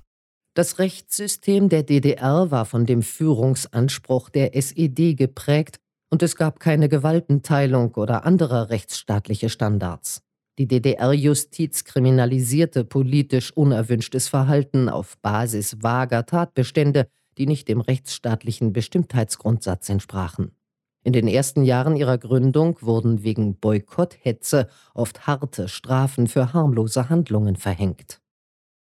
Das 0.55 0.79
Rechtssystem 0.79 1.71
der 1.71 1.83
DDR 1.83 2.51
war 2.51 2.67
von 2.67 2.85
dem 2.85 3.03
Führungsanspruch 3.03 4.29
der 4.29 4.55
SED 4.55 5.15
geprägt 5.15 5.81
und 6.11 6.23
es 6.23 6.37
gab 6.37 6.61
keine 6.61 6.89
Gewaltenteilung 6.91 7.95
oder 7.95 8.27
andere 8.27 8.69
rechtsstaatliche 8.69 9.49
Standards. 9.49 10.23
Die 10.59 10.67
DDR-Justiz 10.67 11.85
kriminalisierte 11.85 12.85
politisch 12.85 13.53
unerwünschtes 13.57 14.29
Verhalten 14.29 14.89
auf 14.89 15.17
Basis 15.19 15.83
vager 15.83 16.27
Tatbestände, 16.27 17.09
die 17.39 17.47
nicht 17.47 17.69
dem 17.69 17.81
rechtsstaatlichen 17.81 18.73
Bestimmtheitsgrundsatz 18.73 19.89
entsprachen. 19.89 20.53
In 21.03 21.15
den 21.15 21.29
ersten 21.29 21.65
Jahren 21.65 21.97
ihrer 21.97 22.19
Gründung 22.19 22.77
wurden 22.83 23.23
wegen 23.23 23.57
Boykotthetze 23.57 24.69
oft 24.93 25.27
harte 25.27 25.69
Strafen 25.69 26.27
für 26.27 26.53
harmlose 26.53 27.09
Handlungen 27.09 27.57
verhängt. 27.57 28.20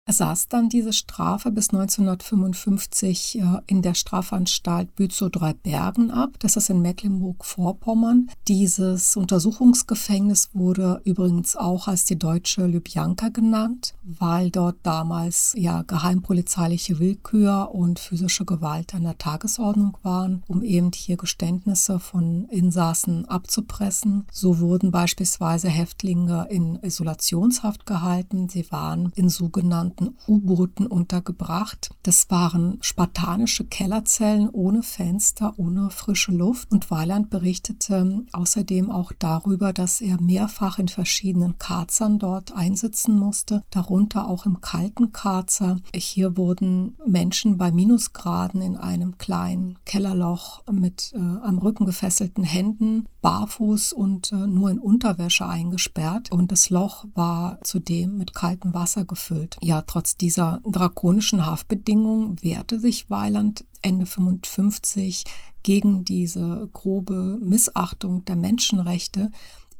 Er 0.08 0.12
saß 0.12 0.46
dann 0.46 0.68
diese 0.68 0.92
Strafe 0.92 1.50
bis 1.50 1.70
1955 1.70 3.40
äh, 3.40 3.42
in 3.66 3.82
der 3.82 3.94
Strafanstalt 3.94 4.94
Bützow-Bergen 4.94 6.12
ab. 6.12 6.30
Das 6.38 6.54
ist 6.54 6.70
in 6.70 6.80
Mecklenburg-Vorpommern. 6.80 8.30
Dieses 8.46 9.16
Untersuchungsgefängnis 9.16 10.50
wurde 10.52 11.00
übrigens 11.04 11.56
auch 11.56 11.88
als 11.88 12.04
die 12.04 12.16
deutsche 12.16 12.66
Ljubljanka 12.66 13.30
genannt, 13.30 13.94
weil 14.04 14.52
dort 14.52 14.76
damals 14.84 15.54
ja 15.56 15.82
geheimpolizeiliche 15.82 17.00
Willkür 17.00 17.74
und 17.74 17.98
physische 17.98 18.44
Gewalt 18.44 18.94
an 18.94 19.02
der 19.02 19.18
Tagesordnung 19.18 19.98
waren, 20.04 20.44
um 20.46 20.62
eben 20.62 20.92
hier 20.94 21.16
Geständnisse 21.16 21.98
von 21.98 22.44
Insassen 22.50 23.24
abzupressen. 23.24 24.26
So 24.30 24.60
wurden 24.60 24.92
beispielsweise 24.92 25.68
Häftlinge 25.68 26.46
in 26.48 26.76
Isolationshaft 26.76 27.86
gehalten. 27.86 28.48
Sie 28.48 28.70
waren 28.70 29.10
in 29.16 29.28
sogenannten 29.28 29.95
sogenannten 29.96 30.16
U-Booten 30.28 30.86
untergebracht. 30.86 31.90
Das 32.02 32.30
waren 32.30 32.78
spartanische 32.80 33.64
Kellerzellen 33.64 34.48
ohne 34.50 34.82
Fenster, 34.82 35.54
ohne 35.56 35.90
frische 35.90 36.32
Luft. 36.32 36.70
Und 36.70 36.90
Weiland 36.90 37.30
berichtete 37.30 38.24
außerdem 38.32 38.90
auch 38.90 39.12
darüber, 39.18 39.72
dass 39.72 40.00
er 40.00 40.20
mehrfach 40.20 40.78
in 40.78 40.88
verschiedenen 40.88 41.58
Karzern 41.58 42.18
dort 42.18 42.54
einsitzen 42.54 43.18
musste, 43.18 43.62
darunter 43.70 44.28
auch 44.28 44.46
im 44.46 44.60
kalten 44.60 45.12
Karzer. 45.12 45.78
Hier 45.94 46.36
wurden 46.36 46.96
Menschen 47.06 47.56
bei 47.56 47.70
Minusgraden 47.70 48.60
in 48.60 48.76
einem 48.76 49.18
kleinen 49.18 49.78
Kellerloch 49.84 50.62
mit 50.70 51.12
äh, 51.14 51.18
am 51.18 51.58
Rücken 51.58 51.86
gefesselten 51.86 52.44
Händen, 52.44 53.06
barfuß 53.22 53.92
und 53.92 54.32
äh, 54.32 54.46
nur 54.46 54.70
in 54.70 54.78
Unterwäsche 54.78 55.46
eingesperrt. 55.46 56.32
Und 56.32 56.52
das 56.52 56.70
Loch 56.70 57.04
war 57.14 57.58
zudem 57.62 58.18
mit 58.18 58.34
kaltem 58.34 58.74
Wasser 58.74 59.04
gefüllt. 59.04 59.56
Ja, 59.62 59.82
trotz 59.86 60.16
dieser 60.16 60.60
drakonischen 60.64 61.46
Haftbedingungen 61.46 62.42
wehrte 62.42 62.78
sich 62.80 63.10
Weiland 63.10 63.64
Ende 63.82 64.06
55 64.06 65.24
gegen 65.62 66.04
diese 66.04 66.68
grobe 66.72 67.38
Missachtung 67.42 68.24
der 68.24 68.36
Menschenrechte, 68.36 69.30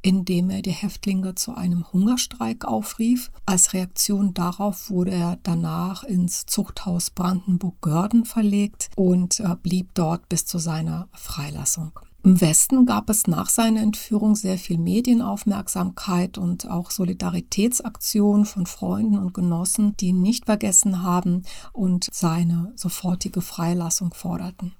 indem 0.03 0.51
er 0.51 0.63
die 0.63 0.71
Häftlinge 0.71 1.35
zu 1.35 1.55
einem 1.55 1.93
Hungerstreik 1.93 2.65
aufrief. 2.65 3.31
Als 3.45 3.73
Reaktion 3.73 4.35
darauf 4.35 4.89
wurde 4.91 5.13
er 5.13 5.39
danach 5.43 6.05
ins 6.05 6.47
Zuchthaus 6.47 7.11
Brandenburg-Görden 7.11 8.25
verlegt 8.25 8.89
und 8.95 9.41
äh, 9.41 9.57
blieb 9.61 9.95
dort 9.95 10.29
bis 10.29 10.47
zu 10.47 10.59
seiner 10.59 11.09
Freilassung. 11.13 11.99
Im 12.27 12.41
Westen 12.41 12.87
gab 12.87 13.09
es 13.09 13.29
nach 13.29 13.49
seiner 13.49 13.83
Entführung 13.83 14.35
sehr 14.35 14.59
viel 14.59 14.79
Medienaufmerksamkeit 14.79 16.39
und 16.39 16.69
auch 16.69 16.91
Solidaritätsaktionen 16.91 18.47
von 18.47 18.67
Freunden 18.67 19.17
und 19.17 19.33
Genossen, 19.33 19.97
die 19.99 20.09
ihn 20.09 20.23
nicht 20.23 20.47
vergessen 20.47 21.05
haben 21.05 21.45
und 21.73 22.09
seine 22.13 22.73
sofortige 22.75 23.43
Freilassung 23.43 24.13
forderten. 24.13 24.75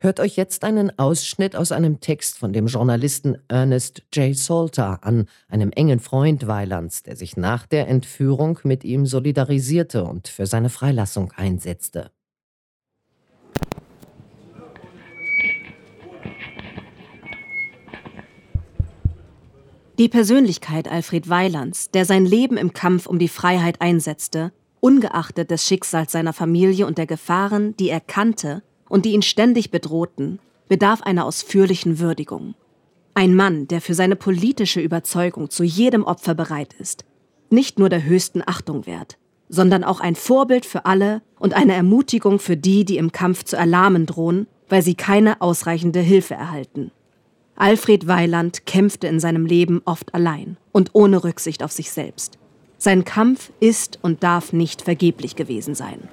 Hört 0.00 0.18
euch 0.18 0.34
jetzt 0.34 0.64
einen 0.64 0.98
Ausschnitt 0.98 1.54
aus 1.54 1.70
einem 1.70 2.00
Text 2.00 2.38
von 2.38 2.52
dem 2.52 2.66
Journalisten 2.66 3.38
Ernest 3.46 4.02
J. 4.12 4.36
Salter 4.36 5.04
an, 5.04 5.28
einem 5.46 5.70
engen 5.70 6.00
Freund 6.00 6.48
Weilands, 6.48 7.04
der 7.04 7.14
sich 7.14 7.36
nach 7.36 7.68
der 7.68 7.86
Entführung 7.86 8.58
mit 8.64 8.82
ihm 8.82 9.06
solidarisierte 9.06 10.02
und 10.02 10.26
für 10.26 10.46
seine 10.46 10.70
Freilassung 10.70 11.30
einsetzte. 11.36 12.10
Die 20.00 20.08
Persönlichkeit 20.08 20.90
Alfred 20.90 21.28
Weilands, 21.28 21.90
der 21.90 22.06
sein 22.06 22.24
Leben 22.24 22.56
im 22.56 22.72
Kampf 22.72 23.04
um 23.04 23.18
die 23.18 23.28
Freiheit 23.28 23.82
einsetzte, 23.82 24.50
ungeachtet 24.80 25.50
des 25.50 25.66
Schicksals 25.66 26.10
seiner 26.10 26.32
Familie 26.32 26.86
und 26.86 26.96
der 26.96 27.06
Gefahren, 27.06 27.76
die 27.76 27.90
er 27.90 28.00
kannte 28.00 28.62
und 28.88 29.04
die 29.04 29.12
ihn 29.12 29.20
ständig 29.20 29.70
bedrohten, 29.70 30.38
bedarf 30.70 31.02
einer 31.02 31.26
ausführlichen 31.26 31.98
Würdigung. 31.98 32.54
Ein 33.12 33.34
Mann, 33.34 33.68
der 33.68 33.82
für 33.82 33.92
seine 33.92 34.16
politische 34.16 34.80
Überzeugung 34.80 35.50
zu 35.50 35.64
jedem 35.64 36.04
Opfer 36.04 36.34
bereit 36.34 36.74
ist, 36.78 37.04
nicht 37.50 37.78
nur 37.78 37.90
der 37.90 38.02
höchsten 38.02 38.40
Achtung 38.46 38.86
wert, 38.86 39.18
sondern 39.50 39.84
auch 39.84 40.00
ein 40.00 40.14
Vorbild 40.14 40.64
für 40.64 40.86
alle 40.86 41.20
und 41.38 41.52
eine 41.52 41.74
Ermutigung 41.74 42.38
für 42.38 42.56
die, 42.56 42.86
die 42.86 42.96
im 42.96 43.12
Kampf 43.12 43.44
zu 43.44 43.54
erlahmen 43.54 44.06
drohen, 44.06 44.46
weil 44.70 44.80
sie 44.80 44.94
keine 44.94 45.42
ausreichende 45.42 46.00
Hilfe 46.00 46.32
erhalten. 46.32 46.90
Alfred 47.60 48.06
Weiland 48.06 48.64
kämpfte 48.64 49.06
in 49.06 49.20
seinem 49.20 49.44
Leben 49.44 49.82
oft 49.84 50.14
allein 50.14 50.56
und 50.72 50.94
ohne 50.94 51.22
Rücksicht 51.22 51.62
auf 51.62 51.72
sich 51.72 51.90
selbst. 51.90 52.38
Sein 52.78 53.04
Kampf 53.04 53.52
ist 53.60 53.98
und 54.00 54.22
darf 54.22 54.54
nicht 54.54 54.80
vergeblich 54.80 55.36
gewesen 55.36 55.74
sein. 55.74 56.08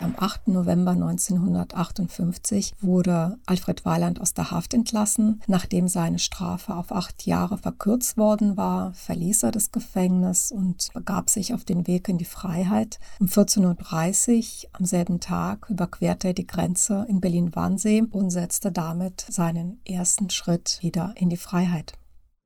Am 0.00 0.14
8. 0.18 0.48
November 0.48 0.90
1958 0.90 2.74
wurde 2.80 3.38
Alfred 3.46 3.84
Weiland 3.84 4.20
aus 4.20 4.34
der 4.34 4.50
Haft 4.50 4.74
entlassen. 4.74 5.40
Nachdem 5.46 5.88
seine 5.88 6.18
Strafe 6.18 6.74
auf 6.74 6.92
acht 6.92 7.26
Jahre 7.26 7.58
verkürzt 7.58 8.16
worden 8.16 8.56
war, 8.56 8.92
verließ 8.94 9.44
er 9.44 9.52
das 9.52 9.70
Gefängnis 9.70 10.50
und 10.50 10.88
begab 10.94 11.30
sich 11.30 11.54
auf 11.54 11.64
den 11.64 11.86
Weg 11.86 12.08
in 12.08 12.18
die 12.18 12.24
Freiheit. 12.24 12.98
Um 13.20 13.28
14.30 13.28 14.64
Uhr 14.64 14.70
am 14.72 14.84
selben 14.84 15.20
Tag 15.20 15.70
überquerte 15.70 16.28
er 16.28 16.34
die 16.34 16.46
Grenze 16.46 17.06
in 17.08 17.20
Berlin-Wannsee 17.20 18.02
und 18.10 18.30
setzte 18.30 18.72
damit 18.72 19.24
seinen 19.28 19.80
ersten 19.86 20.28
Schritt 20.30 20.78
wieder 20.80 21.14
in 21.16 21.30
die 21.30 21.36
Freiheit. 21.36 21.94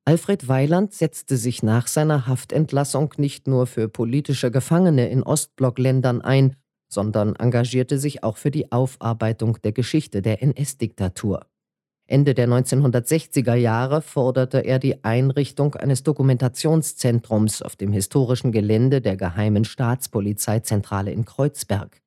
Alfred 0.05 0.47
Weiland 0.47 0.93
setzte 0.93 1.37
sich 1.37 1.61
nach 1.61 1.87
seiner 1.87 2.25
Haftentlassung 2.25 3.13
nicht 3.17 3.47
nur 3.47 3.67
für 3.67 3.89
politische 3.89 4.49
Gefangene 4.49 5.07
in 5.09 5.21
Ostblockländern 5.21 6.21
ein, 6.21 6.55
sondern 6.89 7.35
engagierte 7.35 7.97
sich 7.97 8.23
auch 8.23 8.37
für 8.37 8.51
die 8.51 8.71
Aufarbeitung 8.71 9.57
der 9.63 9.71
Geschichte 9.71 10.21
der 10.21 10.41
NS-Diktatur. 10.41 11.45
Ende 12.07 12.33
der 12.33 12.49
1960er 12.49 13.53
Jahre 13.53 14.01
forderte 14.01 14.65
er 14.65 14.79
die 14.79 15.03
Einrichtung 15.03 15.75
eines 15.75 16.01
Dokumentationszentrums 16.01 17.61
auf 17.61 17.75
dem 17.75 17.93
historischen 17.93 18.51
Gelände 18.51 18.99
der 18.99 19.15
Geheimen 19.15 19.63
Staatspolizeizentrale 19.63 21.11
in 21.11 21.25
Kreuzberg. 21.25 22.01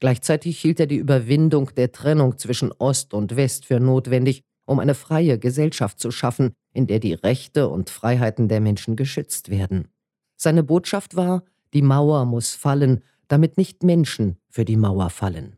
Gleichzeitig 0.00 0.58
hielt 0.58 0.80
er 0.80 0.86
die 0.86 0.96
Überwindung 0.96 1.74
der 1.76 1.92
Trennung 1.92 2.38
zwischen 2.38 2.72
Ost 2.72 3.12
und 3.12 3.36
West 3.36 3.66
für 3.66 3.78
notwendig, 3.78 4.40
um 4.64 4.78
eine 4.78 4.94
freie 4.94 5.38
Gesellschaft 5.38 6.00
zu 6.00 6.10
schaffen, 6.10 6.54
in 6.72 6.86
der 6.86 6.98
die 6.98 7.12
Rechte 7.12 7.68
und 7.68 7.90
Freiheiten 7.90 8.48
der 8.48 8.62
Menschen 8.62 8.96
geschützt 8.96 9.50
werden. 9.50 9.88
Seine 10.36 10.62
Botschaft 10.62 11.14
war, 11.14 11.44
die 11.74 11.82
Mauer 11.82 12.24
muss 12.24 12.54
fallen, 12.54 13.02
damit 13.30 13.56
nicht 13.56 13.82
Menschen 13.82 14.36
für 14.48 14.64
die 14.64 14.76
Mauer 14.76 15.08
fallen. 15.08 15.56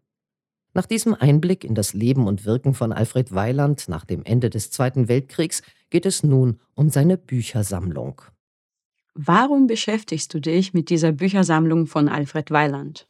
Nach 0.75 0.87
diesem 0.87 1.15
Einblick 1.15 1.65
in 1.65 1.75
das 1.75 1.93
Leben 1.93 2.27
und 2.27 2.45
Wirken 2.45 2.75
von 2.75 2.93
Alfred 2.93 3.35
Weiland 3.35 3.89
nach 3.89 4.05
dem 4.05 4.25
Ende 4.25 4.49
des 4.51 4.71
Zweiten 4.71 5.09
Weltkriegs 5.09 5.63
geht 5.91 6.07
es 6.07 6.23
nun 6.23 6.61
um 6.75 6.89
seine 6.89 7.19
Büchersammlung. 7.19 8.23
Warum 9.15 9.67
beschäftigst 9.67 10.33
du 10.33 10.41
dich 10.41 10.73
mit 10.73 10.89
dieser 10.89 11.13
Büchersammlung 11.13 11.87
von 11.87 12.09
Alfred 12.09 12.51
Weiland? 12.51 13.07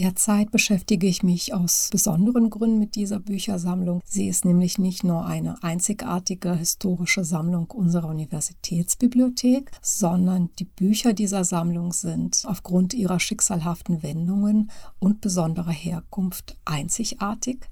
Derzeit 0.00 0.50
beschäftige 0.50 1.06
ich 1.06 1.22
mich 1.22 1.52
aus 1.52 1.90
besonderen 1.92 2.48
Gründen 2.48 2.78
mit 2.78 2.94
dieser 2.94 3.20
Büchersammlung. 3.20 4.00
Sie 4.02 4.28
ist 4.28 4.46
nämlich 4.46 4.78
nicht 4.78 5.04
nur 5.04 5.26
eine 5.26 5.62
einzigartige 5.62 6.54
historische 6.54 7.22
Sammlung 7.22 7.70
unserer 7.70 8.08
Universitätsbibliothek, 8.08 9.70
sondern 9.82 10.48
die 10.58 10.64
Bücher 10.64 11.12
dieser 11.12 11.44
Sammlung 11.44 11.92
sind 11.92 12.44
aufgrund 12.46 12.94
ihrer 12.94 13.20
schicksalhaften 13.20 14.02
Wendungen 14.02 14.70
und 15.00 15.20
besonderer 15.20 15.70
Herkunft 15.70 16.56
einzigartig 16.64 17.68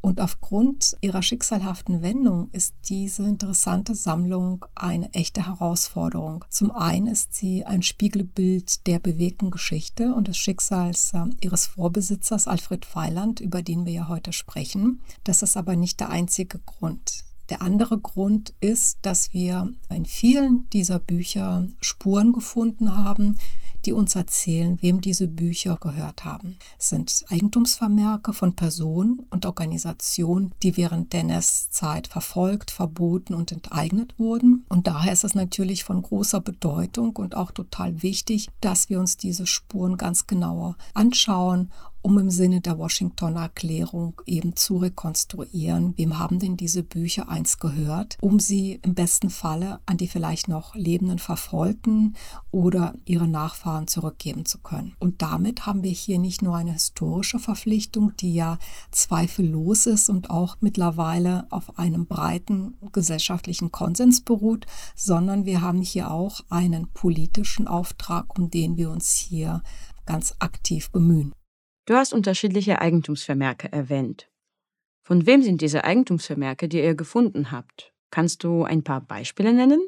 und 0.00 0.20
aufgrund 0.20 0.96
ihrer 1.00 1.22
schicksalhaften 1.22 2.02
Wendung 2.02 2.50
ist 2.52 2.74
diese 2.88 3.24
interessante 3.24 3.94
Sammlung 3.94 4.64
eine 4.74 5.12
echte 5.12 5.46
Herausforderung. 5.46 6.44
Zum 6.50 6.70
einen 6.70 7.08
ist 7.08 7.34
sie 7.34 7.64
ein 7.64 7.82
Spiegelbild 7.82 8.86
der 8.86 9.00
bewegten 9.00 9.50
Geschichte 9.50 10.14
und 10.14 10.28
des 10.28 10.36
Schicksals 10.36 11.12
äh, 11.14 11.24
ihres 11.40 11.66
Vorbesitzers 11.66 12.46
Alfred 12.46 12.94
Weiland, 12.94 13.40
über 13.40 13.62
den 13.62 13.86
wir 13.86 13.92
ja 13.92 14.08
heute 14.08 14.32
sprechen. 14.32 15.00
Das 15.24 15.42
ist 15.42 15.56
aber 15.56 15.74
nicht 15.76 16.00
der 16.00 16.10
einzige 16.10 16.58
Grund. 16.60 17.24
Der 17.50 17.62
andere 17.62 17.98
Grund 17.98 18.54
ist, 18.60 18.98
dass 19.02 19.32
wir 19.32 19.72
in 19.88 20.04
vielen 20.04 20.68
dieser 20.70 20.98
Bücher 20.98 21.66
Spuren 21.80 22.32
gefunden 22.32 22.96
haben, 22.96 23.38
die 23.84 23.92
uns 23.92 24.14
erzählen, 24.14 24.78
wem 24.80 25.00
diese 25.00 25.28
Bücher 25.28 25.76
gehört 25.80 26.24
haben. 26.24 26.56
Es 26.78 26.88
sind 26.88 27.24
Eigentumsvermerke 27.28 28.32
von 28.32 28.54
Personen 28.54 29.26
und 29.30 29.46
Organisationen, 29.46 30.52
die 30.62 30.76
während 30.76 31.12
der 31.12 31.20
NS-Zeit 31.20 32.08
verfolgt, 32.08 32.70
verboten 32.70 33.34
und 33.34 33.52
enteignet 33.52 34.14
wurden. 34.18 34.64
Und 34.68 34.86
daher 34.86 35.12
ist 35.12 35.24
es 35.24 35.34
natürlich 35.34 35.84
von 35.84 36.02
großer 36.02 36.40
Bedeutung 36.40 37.16
und 37.16 37.34
auch 37.34 37.50
total 37.50 38.02
wichtig, 38.02 38.48
dass 38.60 38.88
wir 38.88 39.00
uns 39.00 39.16
diese 39.16 39.46
Spuren 39.46 39.96
ganz 39.96 40.26
genauer 40.26 40.76
anschauen 40.94 41.70
um 42.02 42.18
im 42.18 42.30
Sinne 42.30 42.60
der 42.60 42.78
Washingtoner 42.78 43.42
Erklärung 43.42 44.20
eben 44.26 44.56
zu 44.56 44.78
rekonstruieren, 44.78 45.94
wem 45.96 46.18
haben 46.18 46.38
denn 46.38 46.56
diese 46.56 46.82
Bücher 46.82 47.28
einst 47.28 47.60
gehört, 47.60 48.16
um 48.20 48.38
sie 48.38 48.80
im 48.82 48.94
besten 48.94 49.30
Falle 49.30 49.80
an 49.86 49.96
die 49.96 50.08
vielleicht 50.08 50.48
noch 50.48 50.74
lebenden 50.74 51.18
Verfolgten 51.18 52.14
oder 52.50 52.94
ihre 53.04 53.28
Nachfahren 53.28 53.86
zurückgeben 53.86 54.44
zu 54.44 54.58
können. 54.58 54.94
Und 54.98 55.22
damit 55.22 55.66
haben 55.66 55.82
wir 55.82 55.90
hier 55.90 56.18
nicht 56.18 56.42
nur 56.42 56.56
eine 56.56 56.72
historische 56.72 57.38
Verpflichtung, 57.38 58.12
die 58.16 58.34
ja 58.34 58.58
zweifellos 58.90 59.86
ist 59.86 60.08
und 60.08 60.30
auch 60.30 60.56
mittlerweile 60.60 61.46
auf 61.50 61.78
einem 61.78 62.06
breiten 62.06 62.76
gesellschaftlichen 62.92 63.72
Konsens 63.72 64.20
beruht, 64.20 64.66
sondern 64.94 65.46
wir 65.46 65.60
haben 65.60 65.82
hier 65.82 66.10
auch 66.10 66.40
einen 66.48 66.88
politischen 66.88 67.66
Auftrag, 67.66 68.38
um 68.38 68.50
den 68.50 68.76
wir 68.76 68.90
uns 68.90 69.12
hier 69.12 69.62
ganz 70.06 70.34
aktiv 70.38 70.90
bemühen. 70.90 71.32
Du 71.88 71.94
hast 71.94 72.12
unterschiedliche 72.12 72.82
Eigentumsvermerke 72.82 73.72
erwähnt. 73.72 74.28
Von 75.06 75.24
wem 75.24 75.42
sind 75.42 75.62
diese 75.62 75.84
Eigentumsvermerke, 75.84 76.68
die 76.68 76.82
ihr 76.82 76.94
gefunden 76.94 77.50
habt? 77.50 77.94
Kannst 78.10 78.44
du 78.44 78.64
ein 78.64 78.84
paar 78.84 79.00
Beispiele 79.00 79.54
nennen? 79.54 79.80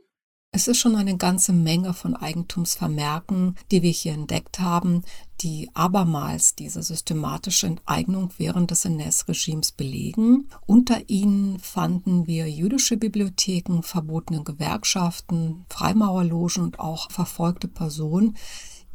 Es 0.50 0.66
ist 0.66 0.78
schon 0.78 0.96
eine 0.96 1.18
ganze 1.18 1.52
Menge 1.52 1.92
von 1.92 2.16
Eigentumsvermerken, 2.16 3.54
die 3.70 3.82
wir 3.82 3.90
hier 3.90 4.14
entdeckt 4.14 4.60
haben, 4.60 5.04
die 5.42 5.68
abermals 5.74 6.54
diese 6.54 6.82
systematische 6.82 7.66
Enteignung 7.66 8.30
während 8.38 8.70
des 8.70 8.86
NS-Regimes 8.86 9.72
belegen. 9.72 10.48
Unter 10.66 11.10
ihnen 11.10 11.58
fanden 11.58 12.26
wir 12.26 12.50
jüdische 12.50 12.96
Bibliotheken, 12.96 13.82
verbotene 13.82 14.42
Gewerkschaften, 14.42 15.66
Freimaurerlogen 15.68 16.62
und 16.64 16.80
auch 16.80 17.10
verfolgte 17.10 17.68
Personen, 17.68 18.38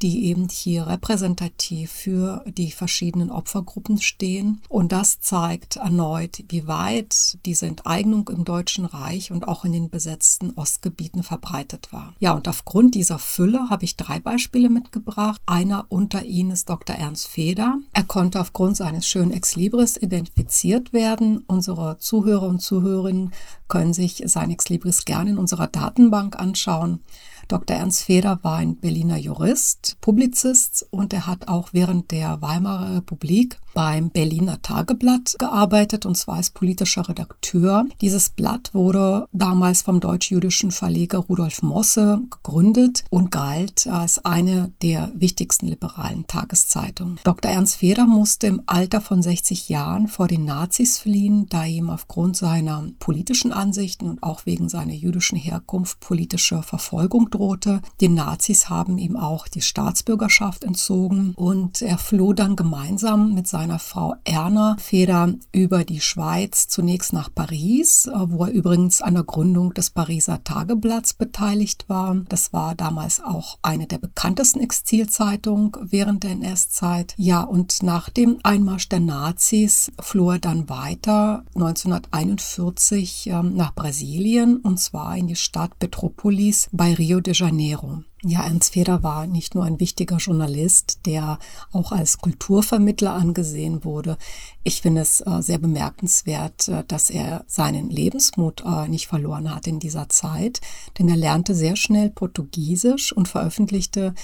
die 0.02 0.26
eben 0.26 0.50
hier 0.50 0.88
repräsentativ 0.88 1.92
für 1.92 2.44
die 2.48 2.72
verschiedenen 2.72 3.32
Opfergruppen 3.32 4.02
stehen. 4.02 4.62
Und 4.70 4.92
das 4.92 5.20
zeigt 5.20 5.78
erneut, 5.78 6.44
wie 6.50 6.68
weit 6.68 7.38
diese 7.46 7.66
Enteignung 7.66 8.30
im 8.30 8.46
Deutschen 8.46 8.86
Reich 8.86 9.32
und 9.32 9.48
auch 9.48 9.66
in 9.66 9.72
den 9.72 9.90
besetzten 9.90 10.52
Ostgebieten 10.52 11.24
verbreitet 11.24 11.92
war. 11.92 12.14
Ja, 12.20 12.34
und 12.34 12.48
aufgrund 12.48 12.96
dieser 12.96 13.20
Fülle 13.20 13.70
habe 13.70 13.86
ich 13.86 13.96
drei 13.96 14.20
Beispiele 14.20 14.70
mitgebracht. 14.70 15.42
Einer 15.46 15.86
unter 15.90 16.24
ihnen 16.24 16.52
ist 16.52 16.70
Dr. 16.70 16.96
Ernst 16.96 17.28
Feder. 17.28 17.78
Er 17.94 18.04
konnte 18.04 18.40
aufgrund 18.40 18.78
seines 18.78 19.08
schönen 19.08 19.32
Ex-Libris 19.32 19.98
identifiziert 19.98 20.94
werden. 20.94 21.44
Unsere 21.48 21.98
Zuhörer 22.00 22.48
und 22.48 22.62
Zuhörerinnen 22.62 23.32
können 23.68 23.94
sich 23.94 24.24
sein 24.26 24.52
Ex-Libris 24.52 25.06
gerne 25.06 25.32
in 25.32 25.38
unserer 25.38 25.68
Datenbank 25.68 26.38
anschauen. 26.38 27.00
Dr. 27.48 27.78
Ernst 27.78 28.04
Feder 28.04 28.40
war 28.42 28.58
ein 28.58 28.78
Berliner 28.78 29.18
Jurist, 29.18 29.98
Publizist 30.02 30.88
und 30.90 31.14
er 31.14 31.28
hat 31.28 31.48
auch 31.48 31.70
während 31.74 32.12
der 32.12 32.42
Weimarer 32.42 32.98
Republik 32.98 33.60
beim 33.76 34.10
Berliner 34.10 34.62
Tageblatt 34.62 35.36
gearbeitet 35.38 36.06
und 36.08 36.16
zwar 36.16 36.38
als 36.38 36.50
politischer 36.50 37.08
Redakteur. 37.08 37.86
Dieses 38.02 38.30
Blatt 38.30 38.74
wurde 38.74 39.28
damals 39.34 39.84
vom 39.84 40.00
deutsch-jüdischen 40.00 40.72
Verleger 40.72 41.20
Rudolf 41.20 41.62
Mosse 41.62 42.22
gegründet 42.32 43.04
und 43.10 43.32
galt 43.32 43.86
als 43.88 44.24
eine 44.24 44.72
der 44.82 45.12
wichtigsten 45.14 45.68
liberalen 45.68 46.26
Tageszeitungen. 46.26 47.20
Dr. 47.26 47.52
Ernst 47.52 47.76
Feder 47.76 48.06
musste 48.06 48.48
im 48.48 48.62
Alter 48.66 49.02
von 49.02 49.22
60 49.22 49.68
Jahren 49.68 50.08
vor 50.08 50.28
den 50.28 50.46
Nazis 50.46 50.98
fliehen, 50.98 51.48
da 51.50 51.66
ihm 51.66 51.90
aufgrund 51.90 52.38
seiner 52.38 52.86
politischen 53.00 53.52
Ansichten 53.52 54.10
und 54.10 54.24
auch 54.24 54.46
wegen 54.46 54.70
seiner 54.70 54.94
jüdischen 54.94 55.38
Herkunft 55.38 56.00
politische 56.00 56.64
Verfolgung 56.64 57.30
drohte. 57.30 57.82
Die 58.00 58.08
Nazis 58.08 58.70
haben 58.70 58.98
ihm 58.98 59.18
auch 59.18 59.50
die 59.50 59.62
Staatsbürgerschaft 59.62 60.64
entzogen 60.64 61.34
und 61.36 61.82
er 61.82 61.98
floh 61.98 62.32
dann 62.32 62.56
gemeinsam 62.56 63.34
mit 63.34 63.48
seiner 63.66 63.80
Frau 63.80 64.14
Erna 64.26 64.78
Feder 64.80 65.34
über 65.52 65.84
die 65.86 66.00
Schweiz 66.00 66.68
zunächst 66.68 67.14
nach 67.14 67.34
Paris, 67.34 68.06
äh, 68.06 68.12
wo 68.14 68.46
er 68.46 68.52
übrigens 68.52 69.02
an 69.02 69.16
der 69.16 69.24
Gründung 69.24 69.74
des 69.74 69.90
Pariser 69.90 70.44
Tageblatts 70.44 71.16
beteiligt 71.16 71.90
war. 71.90 72.16
Das 72.30 72.54
war 72.54 72.76
damals 72.76 73.24
auch 73.24 73.58
eine 73.64 73.88
der 73.88 73.98
bekanntesten 73.98 74.60
Exilzeitungen 74.60 75.72
während 75.82 76.24
der 76.24 76.32
NS-Zeit. 76.34 77.16
Ja, 77.18 77.42
und 77.42 77.82
nach 77.82 78.12
dem 78.12 78.38
Einmarsch 78.44 78.88
der 78.88 79.00
Nazis 79.00 79.92
floh 80.00 80.34
er 80.34 80.40
dann 80.40 80.70
weiter 80.70 81.44
1941 81.56 83.32
ähm, 83.32 83.56
nach 83.56 83.74
Brasilien 83.74 84.58
und 84.58 84.80
zwar 84.80 85.18
in 85.18 85.26
die 85.26 85.36
Stadt 85.36 85.80
Petropolis 85.80 86.70
bei 86.72 86.94
Rio 86.94 87.20
de 87.20 87.34
Janeiro. 87.34 88.04
Ja, 88.28 88.44
Ernst 88.44 88.74
Feder 88.74 89.04
war 89.04 89.28
nicht 89.28 89.54
nur 89.54 89.66
ein 89.66 89.80
wichtiger 89.80 90.18
Journalist, 90.18 91.06
der 91.06 91.38
auch 91.72 91.92
als 91.92 92.18
Kulturvermittler 92.18 93.14
angesehen 93.14 93.86
wurde. 93.86 94.18
Ich 94.64 94.82
finde 94.82 95.02
es 95.02 95.22
äh, 95.22 95.44
sehr 95.44 95.60
bemerkenswert, 95.60 96.68
äh, 96.70 96.84
dass 96.88 97.12
er 97.12 97.46
seinen 97.46 97.92
Lebensmut 97.92 98.64
äh, 98.66 98.88
nicht 98.88 99.06
verloren 99.06 99.54
hat 99.54 99.68
in 99.68 99.80
dieser 99.80 100.10
Zeit, 100.10 100.60
denn 100.98 101.08
er 101.08 101.18
lernte 101.18 101.54
sehr 101.54 101.76
schnell 101.76 102.10
Portugiesisch 102.10 103.14
und 103.14 103.28
veröffentlichte 103.28 104.16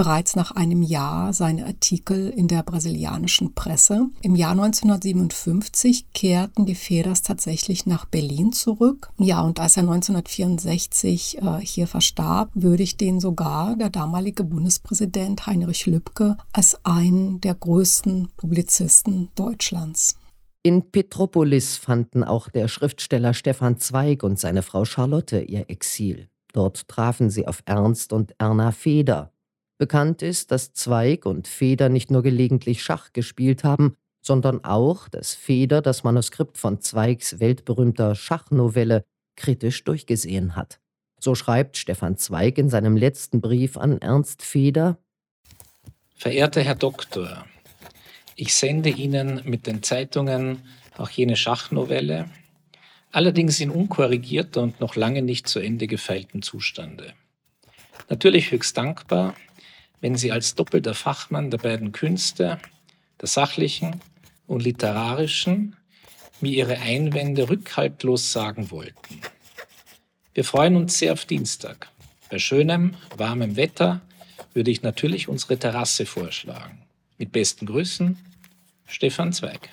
bereits 0.00 0.34
nach 0.34 0.52
einem 0.52 0.80
Jahr 0.80 1.34
seine 1.34 1.66
Artikel 1.66 2.30
in 2.30 2.48
der 2.48 2.62
brasilianischen 2.62 3.54
Presse. 3.54 4.08
Im 4.22 4.34
Jahr 4.34 4.52
1957 4.52 6.10
kehrten 6.14 6.64
die 6.64 6.74
Feders 6.74 7.20
tatsächlich 7.20 7.84
nach 7.84 8.06
Berlin 8.06 8.54
zurück. 8.54 9.10
Ja, 9.18 9.42
und 9.42 9.60
als 9.60 9.76
er 9.76 9.82
1964 9.82 11.42
äh, 11.42 11.58
hier 11.60 11.86
verstarb, 11.86 12.48
würdigte 12.54 13.04
ihn 13.04 13.20
sogar 13.20 13.76
der 13.76 13.90
damalige 13.90 14.42
Bundespräsident 14.42 15.46
Heinrich 15.46 15.84
Lübke 15.84 16.38
als 16.50 16.82
einen 16.82 17.42
der 17.42 17.54
größten 17.54 18.28
Publizisten 18.38 19.28
Deutschlands. 19.34 20.16
In 20.62 20.90
Petropolis 20.90 21.76
fanden 21.76 22.24
auch 22.24 22.48
der 22.48 22.68
Schriftsteller 22.68 23.34
Stefan 23.34 23.76
Zweig 23.76 24.22
und 24.22 24.38
seine 24.38 24.62
Frau 24.62 24.86
Charlotte 24.86 25.42
ihr 25.42 25.68
Exil. 25.68 26.30
Dort 26.54 26.88
trafen 26.88 27.28
sie 27.28 27.46
auf 27.46 27.62
Ernst 27.66 28.14
und 28.14 28.34
Erna 28.38 28.72
Feder. 28.72 29.34
Bekannt 29.80 30.20
ist, 30.20 30.50
dass 30.50 30.74
Zweig 30.74 31.24
und 31.24 31.48
Feder 31.48 31.88
nicht 31.88 32.10
nur 32.10 32.22
gelegentlich 32.22 32.82
Schach 32.82 33.14
gespielt 33.14 33.64
haben, 33.64 33.96
sondern 34.20 34.62
auch, 34.62 35.08
dass 35.08 35.34
Feder 35.34 35.80
das 35.80 36.04
Manuskript 36.04 36.58
von 36.58 36.82
Zweigs 36.82 37.40
weltberühmter 37.40 38.14
Schachnovelle 38.14 39.06
kritisch 39.36 39.82
durchgesehen 39.84 40.54
hat. 40.54 40.80
So 41.18 41.34
schreibt 41.34 41.78
Stefan 41.78 42.18
Zweig 42.18 42.58
in 42.58 42.68
seinem 42.68 42.94
letzten 42.94 43.40
Brief 43.40 43.78
an 43.78 43.96
Ernst 43.96 44.42
Feder 44.42 44.98
Verehrter 46.14 46.60
Herr 46.60 46.74
Doktor, 46.74 47.46
ich 48.36 48.54
sende 48.54 48.90
Ihnen 48.90 49.40
mit 49.46 49.66
den 49.66 49.82
Zeitungen 49.82 50.60
auch 50.98 51.08
jene 51.08 51.36
Schachnovelle, 51.36 52.28
allerdings 53.12 53.58
in 53.60 53.70
unkorrigierter 53.70 54.60
und 54.60 54.78
noch 54.78 54.94
lange 54.94 55.22
nicht 55.22 55.48
zu 55.48 55.58
Ende 55.58 55.86
gefeilten 55.86 56.42
Zustande. 56.42 57.14
Natürlich 58.10 58.50
höchst 58.50 58.76
dankbar, 58.76 59.34
wenn 60.00 60.16
Sie 60.16 60.32
als 60.32 60.54
doppelter 60.54 60.94
Fachmann 60.94 61.50
der 61.50 61.58
beiden 61.58 61.92
Künste, 61.92 62.58
der 63.20 63.28
sachlichen 63.28 64.00
und 64.46 64.62
literarischen, 64.62 65.76
mir 66.40 66.52
Ihre 66.52 66.78
Einwände 66.78 67.48
rückhaltlos 67.48 68.32
sagen 68.32 68.70
wollten. 68.70 69.20
Wir 70.32 70.44
freuen 70.44 70.76
uns 70.76 70.98
sehr 70.98 71.12
auf 71.12 71.24
Dienstag. 71.24 71.88
Bei 72.30 72.38
schönem, 72.38 72.96
warmem 73.16 73.56
Wetter 73.56 74.00
würde 74.54 74.70
ich 74.70 74.82
natürlich 74.82 75.28
unsere 75.28 75.58
Terrasse 75.58 76.06
vorschlagen. 76.06 76.82
Mit 77.18 77.32
besten 77.32 77.66
Grüßen, 77.66 78.16
Stefan 78.86 79.32
Zweig. 79.32 79.70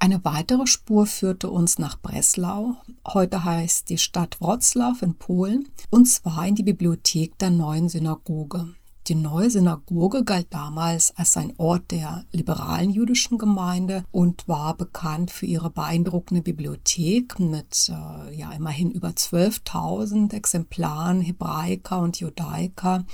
Eine 0.00 0.24
weitere 0.24 0.66
Spur 0.68 1.06
führte 1.06 1.50
uns 1.50 1.78
nach 1.78 1.98
Breslau, 1.98 2.76
heute 3.06 3.42
heißt 3.42 3.88
die 3.88 3.98
Stadt 3.98 4.40
Wroclaw 4.40 5.04
in 5.04 5.14
Polen, 5.14 5.68
und 5.90 6.06
zwar 6.06 6.46
in 6.46 6.54
die 6.54 6.62
Bibliothek 6.62 7.36
der 7.38 7.50
neuen 7.50 7.88
Synagoge. 7.88 8.74
Die 9.08 9.16
neue 9.16 9.50
Synagoge 9.50 10.22
galt 10.22 10.48
damals 10.50 11.16
als 11.16 11.36
ein 11.36 11.54
Ort 11.56 11.90
der 11.90 12.26
liberalen 12.30 12.90
jüdischen 12.90 13.38
Gemeinde 13.38 14.04
und 14.12 14.46
war 14.46 14.76
bekannt 14.76 15.30
für 15.30 15.46
ihre 15.46 15.70
beeindruckende 15.70 16.42
Bibliothek 16.42 17.40
mit 17.40 17.88
äh, 17.88 18.34
ja 18.36 18.52
immerhin 18.52 18.90
über 18.90 19.08
12.000 19.08 20.34
Exemplaren 20.34 21.22
Hebraiker 21.22 22.00
und 22.00 22.20
Judaiker 22.20 23.04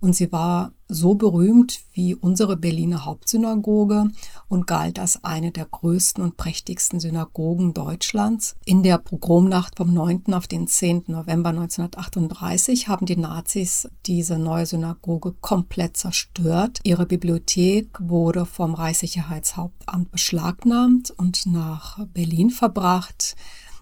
und 0.00 0.14
sie 0.14 0.32
war 0.32 0.72
so 0.88 1.14
berühmt 1.14 1.80
wie 1.92 2.14
unsere 2.14 2.56
Berliner 2.56 3.04
Hauptsynagoge 3.04 4.10
und 4.48 4.66
galt 4.66 4.98
als 4.98 5.22
eine 5.22 5.50
der 5.50 5.66
größten 5.66 6.24
und 6.24 6.36
prächtigsten 6.36 6.98
Synagogen 6.98 7.74
Deutschlands. 7.74 8.56
In 8.64 8.82
der 8.82 8.96
Pogromnacht 8.98 9.76
vom 9.76 9.92
9. 9.92 10.32
auf 10.32 10.46
den 10.46 10.66
10. 10.66 11.04
November 11.08 11.50
1938 11.50 12.88
haben 12.88 13.04
die 13.04 13.16
Nazis 13.16 13.88
diese 14.06 14.38
neue 14.38 14.64
Synagoge 14.64 15.32
komplett 15.32 15.96
zerstört. 15.98 16.80
Ihre 16.84 17.04
Bibliothek 17.04 17.98
wurde 18.00 18.46
vom 18.46 18.74
Reichssicherheitshauptamt 18.74 20.10
beschlagnahmt 20.10 21.10
und 21.10 21.44
nach 21.46 22.06
Berlin 22.14 22.50
verbracht. 22.50 23.36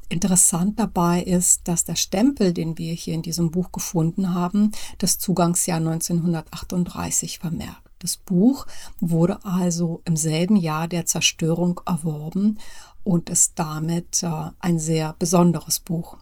Interessant 0.09 0.79
dabei 0.79 1.23
ist, 1.23 1.67
dass 1.67 1.85
der 1.85 1.97
Stempel, 1.97 2.53
den 2.53 2.79
wir 2.79 2.93
hier 2.93 3.15
in 3.15 3.23
diesem 3.23 3.51
Buch 3.51 3.73
gefunden 3.73 4.35
haben, 4.35 4.71
das 4.99 5.19
Zugangsjahr 5.19 5.79
1938 5.79 7.41
vermerkt. 7.41 7.83
Das 7.99 8.17
Buch 8.17 8.67
wurde 9.01 9.45
also 9.45 10.03
im 10.05 10.17
selben 10.17 10.57
Jahr 10.57 10.87
der 10.87 11.07
Zerstörung 11.07 11.81
erworben 11.87 12.59
und 13.03 13.31
ist 13.31 13.59
damit 13.59 14.23
äh, 14.23 14.51
ein 14.61 14.79
sehr 14.79 15.15
besonderes 15.19 15.81
Buch. 15.81 16.17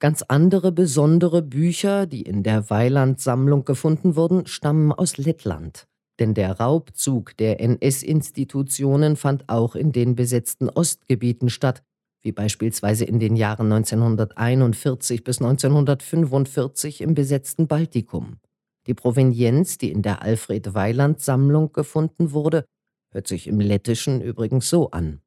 Ganz 0.00 0.22
andere 0.22 0.72
besondere 0.72 1.42
Bücher, 1.42 2.06
die 2.06 2.22
in 2.22 2.42
der 2.42 2.70
Weiland-Sammlung 2.70 3.64
gefunden 3.64 4.16
wurden, 4.16 4.46
stammen 4.46 4.92
aus 4.92 5.18
Lettland. 5.18 5.86
Denn 6.18 6.34
der 6.34 6.58
Raubzug 6.58 7.36
der 7.36 7.60
NS-Institutionen 7.60 9.16
fand 9.16 9.48
auch 9.48 9.74
in 9.74 9.92
den 9.92 10.14
besetzten 10.16 10.68
Ostgebieten 10.68 11.50
statt, 11.50 11.82
wie 12.22 12.32
beispielsweise 12.32 13.04
in 13.04 13.18
den 13.18 13.36
Jahren 13.36 13.72
1941 13.72 15.24
bis 15.24 15.40
1945 15.40 17.00
im 17.00 17.14
besetzten 17.14 17.66
Baltikum. 17.66 18.38
Die 18.86 18.94
Provenienz, 18.94 19.78
die 19.78 19.90
in 19.90 20.02
der 20.02 20.22
Alfred 20.22 20.74
Weiland 20.74 21.20
Sammlung 21.20 21.72
gefunden 21.72 22.32
wurde, 22.32 22.64
hört 23.12 23.26
sich 23.26 23.46
im 23.46 23.60
Lettischen 23.60 24.20
übrigens 24.20 24.68
so 24.68 24.90
an. 24.90 25.20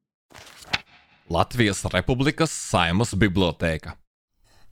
Latvijas 1.28 1.92
Republikas 1.92 2.70
Saimas 2.70 3.18
Bibliotheka. 3.18 3.96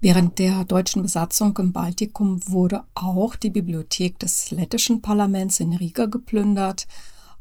Während 0.00 0.40
der 0.40 0.64
deutschen 0.64 1.02
Besatzung 1.02 1.56
im 1.58 1.72
Baltikum 1.72 2.40
wurde 2.48 2.82
auch 2.94 3.36
die 3.36 3.50
Bibliothek 3.50 4.18
des 4.18 4.50
lettischen 4.50 5.00
Parlaments 5.00 5.60
in 5.60 5.72
Riga 5.72 6.06
geplündert 6.06 6.86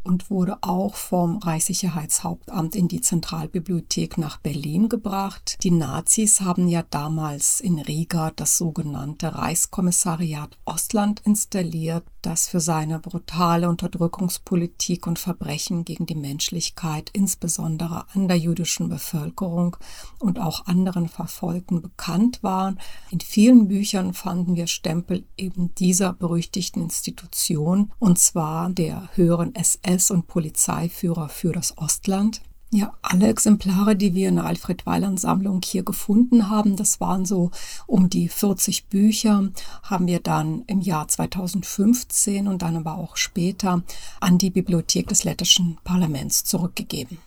und 0.04 0.30
wurde 0.32 0.58
auch 0.62 0.96
vom 0.96 1.38
Reichssicherheitshauptamt 1.38 2.76
in 2.76 2.88
die 2.88 3.02
Zentralbibliothek 3.02 4.18
nach 4.18 4.38
Berlin 4.38 4.90
gebracht. 4.90 5.58
Die 5.64 5.72
Nazis 5.72 6.42
haben 6.42 6.68
ja 6.68 6.84
damals 6.90 7.60
in 7.60 7.80
Riga 7.80 8.32
das 8.36 8.58
sogenannte 8.58 9.36
Reichskommissariat 9.36 10.58
Ostland 10.66 11.22
installiert, 11.26 12.04
das 12.22 12.48
für 12.48 12.60
seine 12.60 13.00
brutale 13.00 13.68
Unterdrückungspolitik 13.70 15.08
und 15.08 15.20
Verbrechen 15.20 15.86
gegen 15.86 16.06
die 16.06 16.16
Menschlichkeit, 16.16 17.10
insbesondere 17.14 18.06
an 18.14 18.28
der 18.28 18.38
jüdischen 18.38 18.90
Bevölkerung 18.90 19.78
und 20.20 20.40
auch 20.40 20.66
anderen 20.68 21.10
Verfolgten 21.10 21.82
bekannt 21.82 22.44
war. 22.44 22.76
In 23.10 23.20
vielen 23.20 23.68
Büchern 23.68 24.14
fanden 24.14 24.56
wir 24.56 24.68
Stempel 24.68 25.26
eben 25.38 25.74
dieser 25.76 26.14
berüchtigten 26.14 26.84
Institution, 26.84 27.92
und 28.00 28.20
zwar 28.20 28.70
der 28.70 29.10
höheren 29.16 29.56
SS 29.56 29.91
SS- 29.92 30.12
und 30.12 30.28
Polizeiführer 30.28 31.30
für 31.30 31.52
das 31.52 31.78
Ostland. 31.78 32.42
Ja, 32.74 32.94
alle 33.02 33.28
Exemplare, 33.28 33.98
die 33.98 34.14
wir 34.16 34.30
in 34.30 34.36
der 34.36 34.46
Alfred 34.46 34.86
Weiland 34.86 35.20
Sammlung 35.20 35.60
hier 35.62 35.84
gefunden 35.84 36.50
haben, 36.50 36.78
das 36.78 37.02
waren 37.02 37.26
so 37.26 37.52
um 37.86 38.10
die 38.10 38.30
40 38.30 38.88
Bücher, 38.88 39.52
haben 39.84 40.08
wir 40.08 40.22
dann 40.22 40.64
im 40.68 40.80
Jahr 40.80 41.10
2015 41.10 42.48
und 42.48 42.62
dann 42.62 42.78
aber 42.78 42.98
auch 42.98 43.18
später 43.18 43.84
an 44.22 44.38
die 44.38 44.52
Bibliothek 44.52 45.08
des 45.08 45.26
lettischen 45.26 45.80
Parlaments 45.84 46.46
zurückgegeben. 46.46 47.18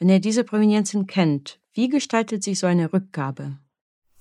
Wenn 0.00 0.08
ihr 0.08 0.18
diese 0.18 0.42
Provenienzen 0.42 1.06
kennt, 1.06 1.60
wie 1.74 1.88
gestaltet 1.88 2.42
sich 2.42 2.58
so 2.58 2.66
eine 2.66 2.92
Rückgabe? 2.92 3.58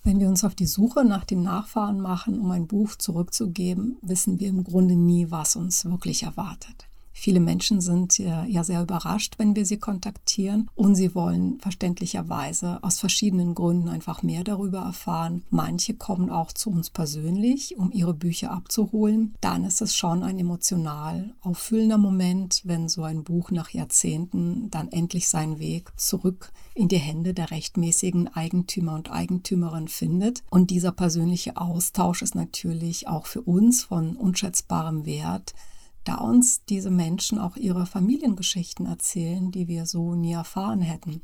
Wenn 0.03 0.19
wir 0.19 0.27
uns 0.27 0.43
auf 0.43 0.53
die 0.53 0.67
Suche 0.67 1.03
nach 1.03 1.25
den 1.25 1.41
Nachfahren 1.41 2.01
machen, 2.01 2.39
um 2.39 2.51
ein 2.51 2.67
Buch 2.67 2.95
zurückzugeben, 2.95 3.97
wissen 4.03 4.39
wir 4.39 4.49
im 4.49 4.63
Grunde 4.63 4.95
nie, 4.95 5.31
was 5.31 5.55
uns 5.55 5.85
wirklich 5.85 6.21
erwartet. 6.21 6.87
Viele 7.13 7.39
Menschen 7.39 7.81
sind 7.81 8.17
ja 8.17 8.63
sehr 8.63 8.81
überrascht, 8.81 9.35
wenn 9.37 9.55
wir 9.55 9.65
sie 9.65 9.77
kontaktieren 9.77 10.69
und 10.75 10.95
sie 10.95 11.13
wollen 11.13 11.59
verständlicherweise 11.59 12.79
aus 12.83 12.99
verschiedenen 12.99 13.53
Gründen 13.53 13.89
einfach 13.89 14.23
mehr 14.23 14.43
darüber 14.43 14.79
erfahren. 14.79 15.43
Manche 15.49 15.93
kommen 15.93 16.29
auch 16.29 16.51
zu 16.51 16.71
uns 16.71 16.89
persönlich, 16.89 17.77
um 17.77 17.91
ihre 17.91 18.13
Bücher 18.13 18.51
abzuholen. 18.51 19.35
Dann 19.41 19.65
ist 19.65 19.81
es 19.81 19.95
schon 19.95 20.23
ein 20.23 20.39
emotional 20.39 21.35
auffüllender 21.41 21.97
Moment, 21.97 22.61
wenn 22.63 22.89
so 22.89 23.03
ein 23.03 23.23
Buch 23.23 23.51
nach 23.51 23.69
Jahrzehnten 23.69 24.69
dann 24.71 24.91
endlich 24.91 25.27
seinen 25.27 25.59
Weg 25.59 25.91
zurück 25.97 26.51
in 26.73 26.87
die 26.87 26.97
Hände 26.97 27.33
der 27.33 27.51
rechtmäßigen 27.51 28.29
Eigentümer 28.29 28.95
und 28.95 29.11
Eigentümerin 29.11 29.89
findet. 29.89 30.43
Und 30.49 30.71
dieser 30.71 30.91
persönliche 30.91 31.57
Austausch 31.57 32.21
ist 32.21 32.35
natürlich 32.35 33.07
auch 33.07 33.27
für 33.27 33.41
uns 33.41 33.83
von 33.83 34.15
unschätzbarem 34.15 35.05
Wert, 35.05 35.53
da 36.03 36.15
uns 36.15 36.65
diese 36.65 36.91
Menschen 36.91 37.37
auch 37.37 37.57
ihre 37.57 37.85
Familiengeschichten 37.85 38.85
erzählen, 38.85 39.51
die 39.51 39.67
wir 39.67 39.85
so 39.85 40.15
nie 40.15 40.33
erfahren 40.33 40.81
hätten. 40.81 41.21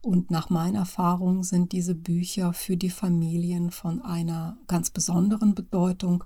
Und 0.00 0.30
nach 0.30 0.50
meiner 0.50 0.80
Erfahrung 0.80 1.44
sind 1.44 1.72
diese 1.72 1.94
Bücher 1.94 2.52
für 2.52 2.76
die 2.76 2.90
Familien 2.90 3.70
von 3.70 4.02
einer 4.02 4.58
ganz 4.66 4.90
besonderen 4.90 5.54
Bedeutung, 5.54 6.24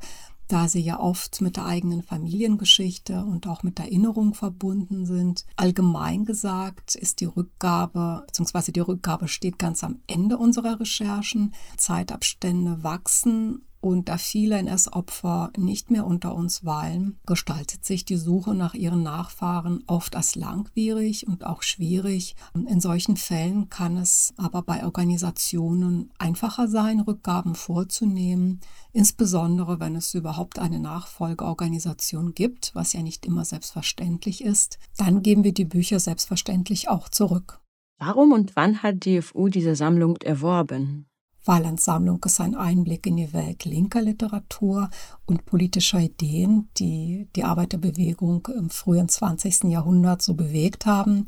da 0.49 0.67
sie 0.67 0.81
ja 0.81 0.99
oft 0.99 1.41
mit 1.43 1.57
der 1.57 1.67
eigenen 1.67 2.03
Familiengeschichte 2.03 3.23
und 3.25 3.47
auch 3.47 3.63
mit 3.63 3.79
Erinnerung 3.79 4.35
verbunden 4.35 5.05
sind. 5.05 5.45
Allgemein 5.57 6.25
gesagt 6.25 6.95
ist 6.95 7.21
die 7.21 7.27
Rückgabe, 7.27 8.25
beziehungsweise 8.27 8.73
die 8.73 8.81
Rückgabe 8.81 9.29
steht 9.29 9.59
ganz 9.59 9.85
am 9.85 10.01
Ende 10.07 10.39
unserer 10.39 10.81
Recherchen. 10.81 11.55
Zeitabstände 11.77 12.83
wachsen 12.83 13.63
Und 13.81 14.09
da 14.09 14.19
viele 14.19 14.59
NS-Opfer 14.59 15.53
nicht 15.57 15.91
mehr 15.91 16.05
unter 16.05 16.35
uns 16.35 16.65
weilen, 16.65 17.19
gestaltet 17.27 17.85
sich 17.85 18.05
die 18.05 18.17
Suche 18.17 18.55
nach 18.55 18.75
ihren 18.75 19.05
Nachfahren 19.05 19.85
oft 19.87 20.17
als 20.17 20.35
langwierig 20.35 21.29
und 21.29 21.47
auch 21.47 21.63
schwierig. 21.63 22.35
In 22.55 22.81
solchen 22.81 23.17
Fällen 23.17 23.69
kann 23.69 23.97
es 23.97 24.35
aber 24.37 24.63
bei 24.63 24.85
Organisationen 24.85 26.11
einfacher 26.19 26.67
sein, 26.67 27.01
Rückgaben 27.01 27.55
vorzunehmen, 27.55 28.61
insbesondere 28.93 29.79
wenn 29.79 29.95
es 29.95 30.13
überhaupt 30.13 30.59
eine 30.59 30.81
Nachfolgeorganisation 30.81 32.35
gibt, 32.35 32.75
was 32.75 32.93
ja 32.95 33.03
nicht 33.03 33.27
immer 33.27 33.45
selbstverständlich 33.45 34.43
ist. 34.43 34.79
Dann 34.97 35.23
geben 35.23 35.45
wir 35.45 35.55
die 35.55 35.65
Bücher 35.65 36.01
selbstverständlich 36.01 36.89
auch 36.89 37.09
zurück. 37.09 37.61
Warum 38.01 38.33
und 38.33 38.55
wann 38.57 38.83
hat 38.83 39.05
die 39.05 39.23
FU 39.23 39.49
diese 39.49 39.75
Sammlung 39.75 40.17
erworben? 40.19 41.07
Weilands 41.45 41.85
Sammlung 41.85 42.23
ist 42.25 42.41
ein 42.41 42.55
Einblick 42.55 43.07
in 43.07 43.17
die 43.17 43.33
Welt 43.33 43.65
linker 43.65 44.03
Literatur 44.03 44.91
und 45.27 45.47
politischer 45.47 46.01
Ideen, 46.01 46.69
die 46.77 47.29
die 47.37 47.45
Arbeiterbewegung 47.45 48.49
im 48.55 48.71
frühen 48.71 49.09
20. 49.09 49.65
Jahrhundert 49.65 50.21
so 50.23 50.35
bewegt 50.35 50.85
haben. 50.87 51.27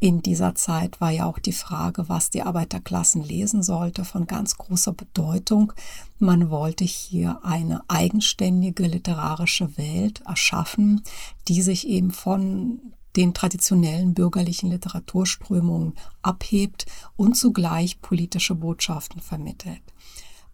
In 0.00 0.20
dieser 0.20 0.54
Zeit 0.54 1.00
war 1.00 1.10
ja 1.10 1.24
auch 1.24 1.38
die 1.38 1.52
Frage, 1.52 2.10
was 2.10 2.28
die 2.28 2.42
Arbeiterklassen 2.42 3.22
lesen 3.22 3.62
sollte, 3.62 4.04
von 4.04 4.26
ganz 4.26 4.58
großer 4.58 4.92
Bedeutung. 4.92 5.72
Man 6.18 6.50
wollte 6.50 6.84
hier 6.84 7.40
eine 7.42 7.80
eigenständige 7.88 8.86
literarische 8.86 9.78
Welt 9.78 10.20
erschaffen, 10.26 11.02
die 11.48 11.62
sich 11.62 11.88
eben 11.88 12.10
von 12.10 12.92
den 13.16 13.34
traditionellen 13.34 14.14
bürgerlichen 14.14 14.70
Literaturströmungen 14.70 15.94
abhebt 16.22 16.86
und 17.16 17.36
zugleich 17.36 18.00
politische 18.00 18.54
Botschaften 18.54 19.20
vermittelt. 19.20 19.82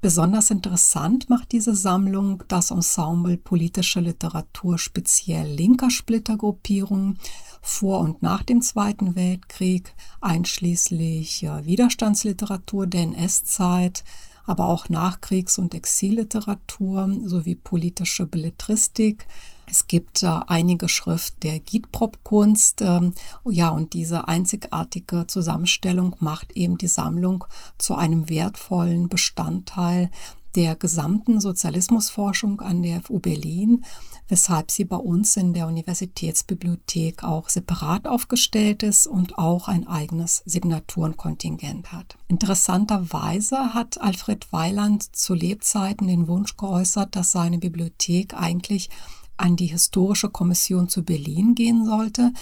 Besonders 0.02 0.50
interessant 0.50 1.28
macht 1.28 1.52
diese 1.52 1.74
Sammlung 1.74 2.42
das 2.48 2.70
Ensemble 2.70 3.36
politische 3.36 4.00
Literatur 4.00 4.78
speziell 4.78 5.46
linker 5.46 5.90
Splittergruppierungen 5.90 7.18
vor 7.60 8.00
und 8.00 8.22
nach 8.22 8.42
dem 8.42 8.62
Zweiten 8.62 9.14
Weltkrieg, 9.14 9.94
einschließlich 10.22 11.42
Widerstandsliteratur 11.42 12.86
der 12.86 13.02
NS-Zeit, 13.02 14.02
aber 14.46 14.68
auch 14.68 14.88
Nachkriegs- 14.88 15.58
und 15.58 15.74
Exilliteratur 15.74 17.14
sowie 17.26 17.54
politische 17.54 18.24
Belletristik, 18.24 19.26
es 19.70 19.86
gibt 19.86 20.22
äh, 20.22 20.40
einige 20.46 20.88
Schrift 20.88 21.42
der 21.42 21.60
Gietprop-Kunst. 21.60 22.82
Ähm, 22.82 23.14
ja, 23.48 23.68
und 23.68 23.92
diese 23.92 24.26
einzigartige 24.28 25.26
Zusammenstellung 25.26 26.16
macht 26.18 26.52
eben 26.52 26.76
die 26.76 26.88
Sammlung 26.88 27.44
zu 27.78 27.94
einem 27.94 28.28
wertvollen 28.28 29.08
Bestandteil 29.08 30.10
der 30.56 30.74
gesamten 30.74 31.40
Sozialismusforschung 31.40 32.60
an 32.60 32.82
der 32.82 33.02
FU 33.02 33.20
Berlin, 33.20 33.84
weshalb 34.26 34.72
sie 34.72 34.84
bei 34.84 34.96
uns 34.96 35.36
in 35.36 35.54
der 35.54 35.68
Universitätsbibliothek 35.68 37.22
auch 37.22 37.48
separat 37.48 38.08
aufgestellt 38.08 38.82
ist 38.82 39.06
und 39.06 39.38
auch 39.38 39.68
ein 39.68 39.86
eigenes 39.86 40.42
Signaturenkontingent 40.46 41.92
hat. 41.92 42.16
Interessanterweise 42.26 43.74
hat 43.74 44.00
Alfred 44.00 44.52
Weiland 44.52 45.14
zu 45.14 45.34
Lebzeiten 45.34 46.08
den 46.08 46.26
Wunsch 46.26 46.56
geäußert, 46.56 47.14
dass 47.14 47.30
seine 47.30 47.58
Bibliothek 47.58 48.34
eigentlich 48.34 48.90
an 49.40 49.56
die 49.56 49.66
Historische 49.66 50.30
Kommission 50.30 50.88
zu 50.88 51.02
Berlin 51.02 51.54
gehen 51.54 51.84
sollte. 51.84 52.32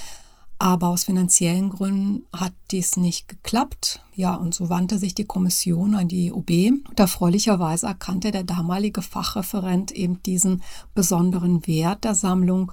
Aber 0.61 0.89
aus 0.89 1.05
finanziellen 1.05 1.71
Gründen 1.71 2.27
hat 2.33 2.53
dies 2.73 2.97
nicht 2.97 3.29
geklappt. 3.29 4.03
Ja, 4.17 4.35
und 4.35 4.55
so 4.55 4.69
wandte 4.69 4.99
sich 4.99 5.15
die 5.15 5.25
Kommission 5.25 5.95
an 5.95 6.09
die 6.09 6.33
UB. 6.33 6.51
Und 6.89 6.99
erfreulicherweise 6.99 7.87
erkannte 7.87 8.33
der 8.33 8.43
damalige 8.43 9.03
Fachreferent 9.03 9.93
eben 9.93 10.21
diesen 10.25 10.63
besonderen 10.95 11.65
Wert 11.69 12.03
der 12.03 12.17
Sammlung 12.17 12.73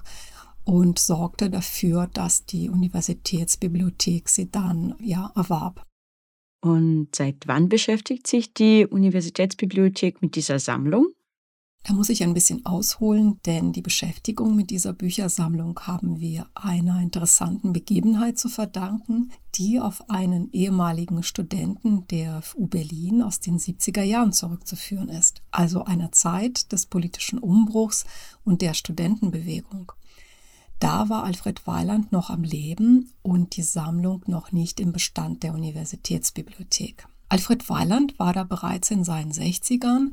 und 0.64 0.98
sorgte 0.98 1.48
dafür, 1.48 2.08
dass 2.12 2.44
die 2.44 2.68
Universitätsbibliothek 2.68 4.28
sie 4.28 4.50
dann 4.50 4.96
ja 5.00 5.30
erwarb. 5.36 5.86
Und 6.60 7.14
seit 7.14 7.46
wann 7.46 7.68
beschäftigt 7.68 8.26
sich 8.26 8.52
die 8.52 8.84
Universitätsbibliothek 8.84 10.22
mit 10.22 10.34
dieser 10.34 10.58
Sammlung? 10.58 11.06
Da 11.86 11.94
muss 11.94 12.08
ich 12.08 12.24
ein 12.24 12.34
bisschen 12.34 12.66
ausholen, 12.66 13.38
denn 13.46 13.72
die 13.72 13.80
Beschäftigung 13.80 14.56
mit 14.56 14.70
dieser 14.70 14.92
Büchersammlung 14.92 15.78
haben 15.78 16.18
wir 16.18 16.48
einer 16.56 17.00
interessanten 17.00 17.72
Begebenheit 17.72 18.38
zu 18.38 18.48
verdanken, 18.48 19.30
die 19.54 19.78
auf 19.78 20.10
einen 20.10 20.50
ehemaligen 20.52 21.22
Studenten 21.22 22.04
der 22.08 22.42
FU 22.42 22.66
Berlin 22.66 23.22
aus 23.22 23.38
den 23.38 23.60
70er 23.60 24.02
Jahren 24.02 24.32
zurückzuführen 24.32 25.08
ist, 25.08 25.42
also 25.52 25.84
einer 25.84 26.10
Zeit 26.10 26.72
des 26.72 26.86
politischen 26.86 27.38
Umbruchs 27.38 28.04
und 28.42 28.62
der 28.62 28.74
Studentenbewegung. 28.74 29.92
Da 30.80 31.08
war 31.08 31.22
Alfred 31.22 31.68
Weiland 31.68 32.10
noch 32.10 32.30
am 32.30 32.42
Leben 32.42 33.12
und 33.22 33.56
die 33.56 33.62
Sammlung 33.62 34.24
noch 34.26 34.50
nicht 34.50 34.80
im 34.80 34.90
Bestand 34.90 35.44
der 35.44 35.54
Universitätsbibliothek. 35.54 37.06
Alfred 37.28 37.68
Weiland 37.68 38.18
war 38.18 38.32
da 38.32 38.42
bereits 38.42 38.90
in 38.90 39.04
seinen 39.04 39.30
60ern, 39.30 40.10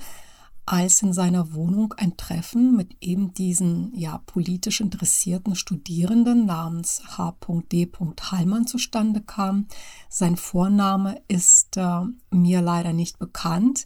als 0.65 1.02
in 1.02 1.13
seiner 1.13 1.54
Wohnung 1.54 1.93
ein 1.97 2.15
Treffen 2.15 2.76
mit 2.76 2.95
eben 3.02 3.34
diesen 3.34 3.93
ja 3.95 4.19
politisch 4.26 4.80
interessierten 4.82 5.56
Studierenden 5.56 6.45
namens 6.45 7.02
H.D. 7.17 7.91
Hallmann 8.32 8.67
zustande 8.67 9.21
kam. 9.21 9.67
Sein 10.10 10.38
Vorname 10.38 11.21
ist 11.28 11.78
äh, 11.78 12.02
mir 12.32 12.62
leider 12.62 12.93
nicht 12.93 13.19
bekannt. 13.19 13.86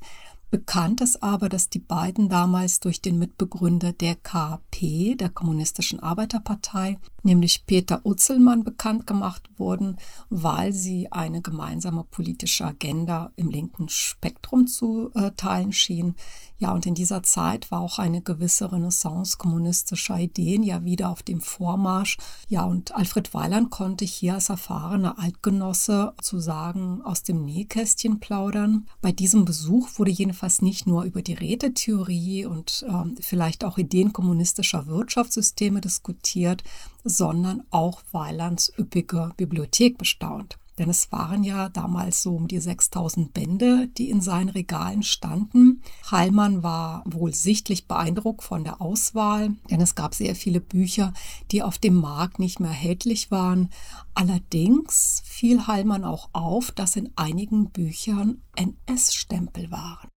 Bekannt 0.49 1.01
ist 1.01 1.23
aber, 1.23 1.49
dass 1.49 1.69
die 1.69 1.79
beiden 1.79 2.29
damals 2.29 2.79
durch 2.79 3.01
den 3.01 3.17
Mitbegründer 3.19 3.91
der 3.91 4.15
KP, 4.15 5.15
der 5.15 5.29
Kommunistischen 5.29 5.99
Arbeiterpartei, 5.99 6.97
nämlich 7.27 7.65
Peter 7.67 8.01
Utzelmann, 8.03 8.63
bekannt 8.63 9.05
gemacht 9.05 9.47
wurden, 9.57 9.97
weil 10.29 10.73
sie 10.73 11.11
eine 11.11 11.41
gemeinsame 11.41 12.03
politische 12.03 12.65
Agenda 12.65 13.31
im 13.35 13.49
linken 13.49 13.89
Spektrum 13.89 14.65
zu 14.65 15.11
äh, 15.13 15.31
teilen 15.37 15.73
schienen. 15.73 16.15
Ja, 16.57 16.71
und 16.71 16.87
in 16.87 16.95
dieser 16.95 17.21
Zeit 17.21 17.69
war 17.69 17.81
auch 17.81 17.99
eine 17.99 18.21
gewisse 18.21 18.71
Renaissance 18.71 19.37
kommunistischer 19.37 20.17
Ideen 20.17 20.63
ja 20.63 20.83
wieder 20.83 21.09
auf 21.09 21.21
dem 21.21 21.39
Vormarsch. 21.39 22.17
Ja, 22.47 22.63
und 22.63 22.95
Alfred 22.95 23.33
Weiland 23.35 23.69
konnte 23.69 24.05
hier 24.05 24.35
als 24.35 24.49
erfahrener 24.49 25.19
Altgenosse 25.19 26.13
zu 26.19 26.39
sagen 26.39 27.01
aus 27.03 27.21
dem 27.21 27.45
Nähkästchen 27.45 28.19
plaudern. 28.19 28.87
Bei 29.01 29.11
diesem 29.11 29.45
Besuch 29.45 29.89
wurde 29.97 30.09
jedenfalls 30.09 30.63
nicht 30.63 30.87
nur 30.87 31.03
über 31.03 31.21
die 31.21 31.35
Rätetheorie 31.35 32.45
und 32.45 32.83
äh, 32.87 33.21
vielleicht 33.21 33.63
auch 33.63 33.77
Ideen 33.77 34.11
kommunistischer 34.13 34.87
Wirtschaftssysteme 34.87 35.81
diskutiert, 35.81 36.63
sondern 37.07 37.63
auch 37.69 38.01
Weilands 38.11 38.71
üppige 38.77 39.31
Bibliothek 39.37 39.97
bestaunt. 39.97 40.57
Denn 40.77 40.89
es 40.91 41.11
waren 41.11 41.43
ja 41.43 41.69
damals 41.69 42.21
so 42.21 42.35
um 42.35 42.47
die 42.47 42.59
6000 42.59 43.33
Bände, 43.33 43.87
die 43.97 44.11
in 44.11 44.21
seinen 44.21 44.49
Regalen 44.49 45.01
standen. 45.01 45.81
Heilmann 46.11 46.61
war 46.61 47.03
wohl 47.05 47.33
sichtlich 47.33 47.87
beeindruckt 47.87 48.43
von 48.43 48.63
der 48.63 48.79
Auswahl, 48.79 49.55
denn 49.71 49.81
es 49.81 49.95
gab 49.95 50.13
sehr 50.13 50.35
viele 50.35 50.61
Bücher, 50.61 51.13
die 51.51 51.63
auf 51.63 51.79
dem 51.79 51.95
Markt 51.95 52.37
nicht 52.37 52.59
mehr 52.59 52.69
erhältlich 52.69 53.31
waren. 53.31 53.69
Allerdings 54.13 55.23
fiel 55.25 55.65
Heilmann 55.65 56.03
auch 56.03 56.29
auf, 56.33 56.69
dass 56.71 56.95
in 56.95 57.11
einigen 57.15 57.71
Büchern 57.71 58.43
NS-Stempel 58.55 59.71
waren. 59.71 60.09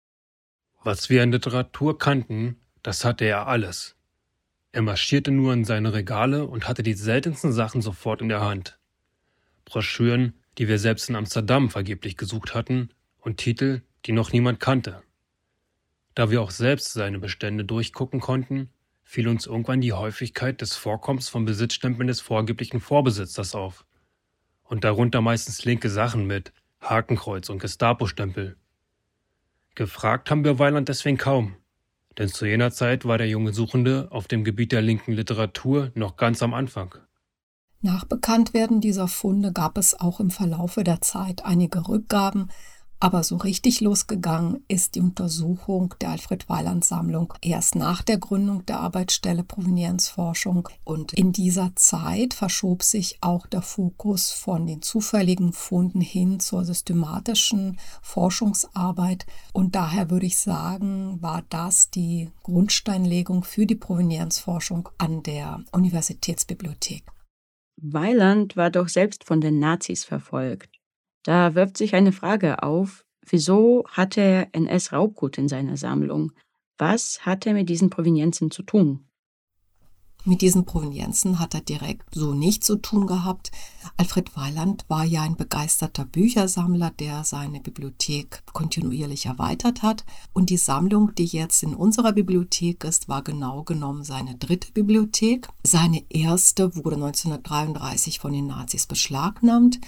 Was 0.83 1.09
wir 1.09 1.22
an 1.22 1.31
Literatur 1.31 1.98
kannten, 1.98 2.57
das 2.83 3.05
hatte 3.05 3.24
er 3.24 3.46
alles. 3.46 3.97
Er 4.78 4.82
marschierte 4.82 5.32
nur 5.32 5.52
in 5.54 5.64
seine 5.64 5.92
Regale 5.92 6.46
und 6.46 6.68
hatte 6.68 6.84
die 6.84 6.94
seltensten 6.94 7.52
Sachen 7.52 7.82
sofort 7.82 8.22
in 8.22 8.28
der 8.28 8.42
Hand. 8.42 8.78
Broschüren, 9.64 10.34
die 10.56 10.68
wir 10.68 10.78
selbst 10.78 11.08
in 11.08 11.16
Amsterdam 11.16 11.68
vergeblich 11.68 12.16
gesucht 12.16 12.54
hatten, 12.54 12.90
und 13.18 13.38
Titel, 13.38 13.82
die 14.06 14.12
noch 14.12 14.30
niemand 14.30 14.60
kannte. 14.60 15.02
Da 16.14 16.30
wir 16.30 16.40
auch 16.40 16.52
selbst 16.52 16.92
seine 16.92 17.18
Bestände 17.18 17.64
durchgucken 17.64 18.20
konnten, 18.20 18.70
fiel 19.02 19.26
uns 19.26 19.46
irgendwann 19.46 19.80
die 19.80 19.94
Häufigkeit 19.94 20.60
des 20.60 20.76
Vorkommens 20.76 21.28
von 21.28 21.44
Besitzstempeln 21.44 22.06
des 22.06 22.20
vorgeblichen 22.20 22.78
Vorbesitzers 22.78 23.56
auf. 23.56 23.84
Und 24.62 24.84
darunter 24.84 25.20
meistens 25.20 25.64
linke 25.64 25.90
Sachen 25.90 26.24
mit 26.24 26.52
Hakenkreuz 26.80 27.48
und 27.48 27.58
Gestapo-Stempel. 27.58 28.56
Gefragt 29.74 30.30
haben 30.30 30.44
wir 30.44 30.60
Weiland 30.60 30.88
deswegen 30.88 31.16
kaum, 31.16 31.56
denn 32.18 32.28
zu 32.28 32.46
jener 32.46 32.70
Zeit 32.70 33.04
war 33.04 33.18
der 33.18 33.28
junge 33.28 33.52
Suchende 33.52 34.09
auf 34.11 34.28
dem 34.28 34.44
Gebiet 34.44 34.72
der 34.72 34.83
linken 34.83 35.12
Literatur 35.12 35.92
noch 35.94 36.16
ganz 36.16 36.42
am 36.42 36.52
Anfang. 36.52 36.94
Nach 37.81 38.04
Bekanntwerden 38.04 38.81
dieser 38.81 39.07
Funde 39.07 39.52
gab 39.52 39.78
es 39.78 39.98
auch 39.98 40.18
im 40.18 40.31
Verlaufe 40.31 40.83
der 40.83 41.00
Zeit 41.00 41.44
einige 41.44 41.88
Rückgaben 41.88 42.50
Aber 43.00 43.22
so 43.22 43.37
richtig 43.37 43.80
losgegangen 43.80 44.64
ist 44.66 44.96
die 44.96 45.00
Untersuchung 45.00 45.94
der 46.00 46.11
Alfred 46.11 46.48
Weiland 46.48 46.84
Sammlung 46.84 47.32
erst 47.40 47.76
nach 47.76 48.02
der 48.02 48.18
Gründung 48.18 48.66
der 48.66 48.80
Arbeitsstelle 48.80 49.44
Provenienzforschung. 49.44 50.68
Und 50.82 51.12
in 51.12 51.30
dieser 51.30 51.70
Zeit 51.76 52.34
verschob 52.34 52.82
sich 52.82 53.18
auch 53.20 53.46
der 53.46 53.62
Fokus 53.62 54.32
von 54.32 54.66
den 54.66 54.82
zufälligen 54.82 55.52
Funden 55.52 56.00
hin 56.00 56.40
zur 56.40 56.64
systematischen 56.64 57.78
Forschungsarbeit. 58.02 59.26
Und 59.52 59.76
daher 59.76 60.11
würde 60.11 60.26
ich 60.26 60.37
sagen, 60.37 61.22
war 61.22 61.44
das 61.50 61.90
die 61.90 62.30
Grundsteinlegung 62.42 63.44
für 63.44 63.64
die 63.64 63.76
Provenienzforschung 63.76 64.88
an 64.98 65.22
der 65.22 65.62
Universitätsbibliothek. 65.70 67.04
Weiland 67.80 68.56
war 68.56 68.70
doch 68.70 68.88
selbst 68.88 69.22
von 69.22 69.40
den 69.40 69.61
Nazis 69.61 70.04
verfolgt. 70.04 70.77
Da 71.28 71.54
wirft 71.54 71.76
sich 71.76 71.94
eine 71.94 72.12
Frage 72.12 72.62
auf, 72.62 73.04
wieso 73.20 73.84
hatte 73.86 74.22
er 74.22 74.48
NS-Raubgut 74.52 75.36
in 75.36 75.46
seiner 75.46 75.76
Sammlung? 75.76 76.32
Was 76.78 77.26
hat 77.26 77.44
er 77.44 77.52
mit 77.52 77.68
diesen 77.68 77.90
Provenienzen 77.90 78.50
zu 78.50 78.62
tun? 78.62 79.04
Mit 80.24 80.40
diesen 80.40 80.64
Provenienzen 80.64 81.38
hat 81.38 81.52
er 81.52 81.60
direkt 81.60 82.14
so 82.14 82.32
nichts 82.32 82.66
zu 82.66 82.76
tun 82.76 83.06
gehabt. 83.06 83.50
Alfred 83.98 84.34
Weiland 84.38 84.86
war 84.88 85.04
ja 85.04 85.20
ein 85.20 85.36
begeisterter 85.36 86.06
Büchersammler, 86.06 86.92
der 86.98 87.24
seine 87.24 87.60
Bibliothek 87.60 88.42
kontinuierlich 88.54 89.26
erweitert 89.26 89.82
hat. 89.82 90.06
Und 90.32 90.48
die 90.48 90.56
Sammlung, 90.56 91.14
die 91.14 91.26
jetzt 91.26 91.62
in 91.62 91.74
unserer 91.74 92.12
Bibliothek 92.12 92.84
ist, 92.84 93.06
war 93.06 93.20
genau 93.20 93.64
genommen 93.64 94.02
seine 94.02 94.36
dritte 94.36 94.72
Bibliothek. 94.72 95.46
Seine 95.62 96.02
erste 96.08 96.74
wurde 96.74 96.96
1933 96.96 98.18
von 98.18 98.32
den 98.32 98.46
Nazis 98.46 98.86
beschlagnahmt 98.86 99.78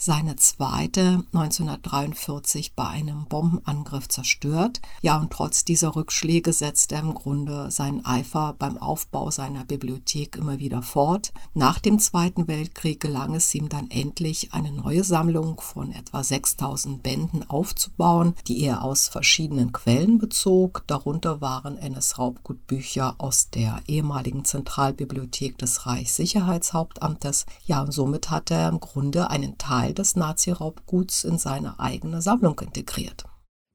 seine 0.00 0.36
zweite 0.36 1.24
1943 1.34 2.74
bei 2.74 2.86
einem 2.86 3.26
Bombenangriff 3.26 4.08
zerstört. 4.08 4.80
Ja, 5.02 5.18
und 5.18 5.30
trotz 5.30 5.62
dieser 5.62 5.94
Rückschläge 5.94 6.54
setzte 6.54 6.94
er 6.94 7.02
im 7.02 7.12
Grunde 7.12 7.70
seinen 7.70 8.06
Eifer 8.06 8.54
beim 8.58 8.78
Aufbau 8.78 9.30
seiner 9.30 9.66
Bibliothek 9.66 10.36
immer 10.36 10.58
wieder 10.58 10.80
fort. 10.80 11.34
Nach 11.52 11.78
dem 11.78 11.98
Zweiten 11.98 12.48
Weltkrieg 12.48 12.98
gelang 12.98 13.34
es 13.34 13.54
ihm 13.54 13.68
dann 13.68 13.90
endlich, 13.90 14.54
eine 14.54 14.72
neue 14.72 15.04
Sammlung 15.04 15.60
von 15.60 15.92
etwa 15.92 16.24
6000 16.24 17.02
Bänden 17.02 17.48
aufzubauen, 17.50 18.34
die 18.48 18.62
er 18.62 18.82
aus 18.82 19.08
verschiedenen 19.08 19.72
Quellen 19.72 20.18
bezog. 20.18 20.82
Darunter 20.86 21.42
waren 21.42 21.76
NS-Raubgutbücher 21.76 23.16
aus 23.18 23.50
der 23.50 23.82
ehemaligen 23.86 24.46
Zentralbibliothek 24.46 25.58
des 25.58 25.84
Reichssicherheitshauptamtes. 25.84 27.44
Ja, 27.66 27.82
und 27.82 27.92
somit 27.92 28.30
hat 28.30 28.50
er 28.50 28.70
im 28.70 28.80
Grunde 28.80 29.28
einen 29.28 29.58
Teil 29.58 29.89
Teil 29.90 29.94
des 29.94 30.16
Nazi-Raubguts 30.16 31.24
in 31.24 31.38
seine 31.38 31.78
eigene 31.80 32.22
Sammlung 32.22 32.60
integriert. 32.60 33.24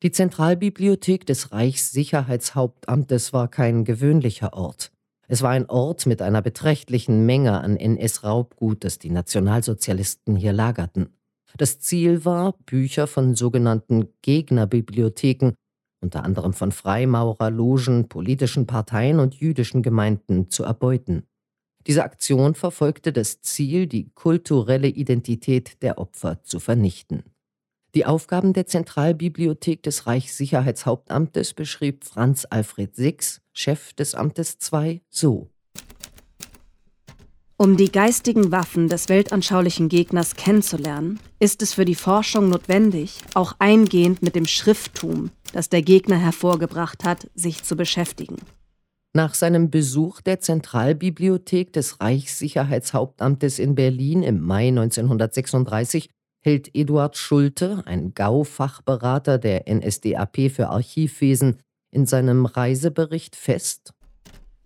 Die 0.04 0.12
Zentralbibliothek 0.12 1.26
des 1.26 1.52
Reichssicherheitshauptamtes 1.52 3.34
war 3.34 3.48
kein 3.48 3.86
gewöhnlicher 3.86 4.54
Ort. 4.54 4.92
Es 5.28 5.42
war 5.42 5.52
ein 5.52 5.70
Ort 5.70 6.06
mit 6.06 6.22
einer 6.22 6.42
beträchtlichen 6.42 7.26
Menge 7.26 7.60
an 7.60 7.78
NS-Raubgut, 7.78 8.84
das 8.84 9.00
die 9.00 9.10
Nationalsozialisten 9.10 10.36
hier 10.36 10.54
lagerten. 10.54 11.10
Das 11.58 11.80
Ziel 11.80 12.26
war, 12.26 12.54
Bücher 12.66 13.08
von 13.08 13.34
sogenannten 13.34 14.10
Gegnerbibliotheken, 14.22 15.54
unter 16.02 16.24
anderem 16.24 16.54
von 16.54 16.72
Freimaurer, 16.72 17.50
Logen, 17.50 18.08
politischen 18.08 18.68
Parteien 18.68 19.20
und 19.20 19.36
jüdischen 19.36 19.82
Gemeinden, 19.82 20.50
zu 20.50 20.64
erbeuten. 20.64 21.24
Diese 21.88 22.04
Aktion 22.04 22.56
verfolgte 22.56 23.14
das 23.14 23.42
Ziel, 23.42 23.86
die 23.86 24.10
kulturelle 24.16 24.88
Identität 24.88 25.82
der 25.84 26.00
Opfer 26.00 26.44
zu 26.44 26.60
vernichten. 26.60 27.24
Die 27.94 28.06
Aufgaben 28.06 28.54
der 28.54 28.66
Zentralbibliothek 28.66 29.84
des 29.84 30.06
Reichssicherheitshauptamtes 30.08 31.54
beschrieb 31.54 32.04
Franz 32.04 32.46
Alfred 32.50 32.96
Six, 32.96 33.42
Chef 33.54 33.94
des 33.94 34.16
Amtes 34.16 34.58
II, 34.74 35.02
so. 35.10 35.50
Um 37.58 37.78
die 37.78 37.90
geistigen 37.90 38.52
Waffen 38.52 38.90
des 38.90 39.08
weltanschaulichen 39.08 39.88
Gegners 39.88 40.36
kennenzulernen, 40.36 41.22
ist 41.40 41.62
es 41.62 41.74
für 41.74 41.86
die 41.86 41.96
Forschung 41.96 42.50
notwendig, 42.50 43.22
auch 43.34 43.54
eingehend 43.60 44.22
mit 44.22 44.36
dem 44.36 44.46
Schrifttum, 44.46 45.32
das 45.54 45.70
der 45.70 45.82
Gegner 45.82 46.18
hervorgebracht 46.18 47.06
hat, 47.06 47.30
sich 47.34 47.64
zu 47.64 47.78
beschäftigen. 47.78 48.36
Nach 49.16 49.34
seinem 49.34 49.72
Besuch 49.72 50.20
der 50.20 50.42
Zentralbibliothek 50.42 51.72
des 51.72 52.02
Reichssicherheitshauptamtes 52.02 53.60
in 53.60 53.74
Berlin 53.74 54.24
im 54.24 54.42
Mai 54.42 54.68
1936 54.68 56.10
hält 56.44 56.76
Eduard 56.76 57.16
Schulte, 57.16 57.82
ein 57.86 58.14
Gau-Fachberater 58.14 59.38
der 59.38 59.74
NSDAP 59.74 60.52
für 60.52 60.68
Archivwesen, 60.68 61.62
in 61.92 62.06
seinem 62.06 62.46
Reisebericht 62.46 63.38
fest. 63.38 63.94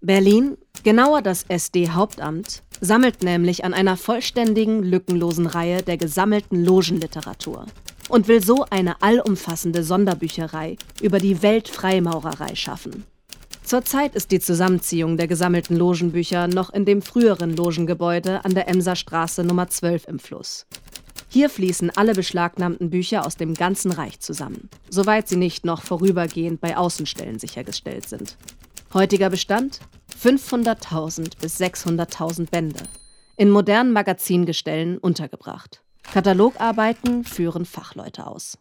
Berlin, 0.02 0.58
genauer 0.84 1.22
das 1.22 1.44
SD-Hauptamt, 1.44 2.64
sammelt 2.82 3.22
nämlich 3.22 3.64
an 3.64 3.76
einer 3.76 3.98
vollständigen, 3.98 4.82
lückenlosen 4.82 5.46
Reihe 5.46 5.84
der 5.84 5.98
gesammelten 5.98 6.66
Logenliteratur 6.66 7.68
und 8.10 8.28
will 8.28 8.44
so 8.44 8.66
eine 8.72 9.00
allumfassende 9.04 9.84
Sonderbücherei 9.84 10.76
über 11.02 11.20
die 11.20 11.44
Weltfreimaurerei 11.44 12.56
schaffen. 12.56 13.06
Zurzeit 13.70 14.16
ist 14.16 14.32
die 14.32 14.40
Zusammenziehung 14.40 15.16
der 15.16 15.28
gesammelten 15.28 15.76
Logenbücher 15.76 16.48
noch 16.48 16.72
in 16.72 16.86
dem 16.86 17.04
früheren 17.04 17.56
Logengebäude 17.56 18.44
an 18.44 18.56
der 18.56 18.68
Emser 18.68 18.96
Straße 18.96 19.44
Nummer 19.44 19.68
12 19.68 20.08
im 20.08 20.18
Fluss. 20.18 20.66
Hier 21.28 21.52
fließen 21.52 21.92
alle 21.96 22.16
beschlagnahmten 22.16 22.90
Bücher 22.90 23.28
aus 23.28 23.36
dem 23.38 23.54
ganzen 23.54 23.92
Reich 23.92 24.22
zusammen, 24.22 24.72
soweit 24.90 25.28
sie 25.28 25.36
nicht 25.36 25.66
noch 25.66 25.84
vorübergehend 25.84 26.60
bei 26.62 26.78
Außenstellen 26.78 27.38
sichergestellt 27.38 28.10
sind. 28.10 28.38
Heutiger 28.92 29.30
Bestand 29.30 29.82
500.000 30.20 31.40
bis 31.40 31.62
600.000 31.62 32.50
Bände, 32.50 32.82
in 33.38 33.52
modernen 33.52 33.94
Magazingestellen 33.94 34.98
untergebracht. 34.98 35.84
Katalogarbeiten 36.12 37.24
führen 37.24 37.66
Fachleute 37.66 38.26
aus. 38.26 38.58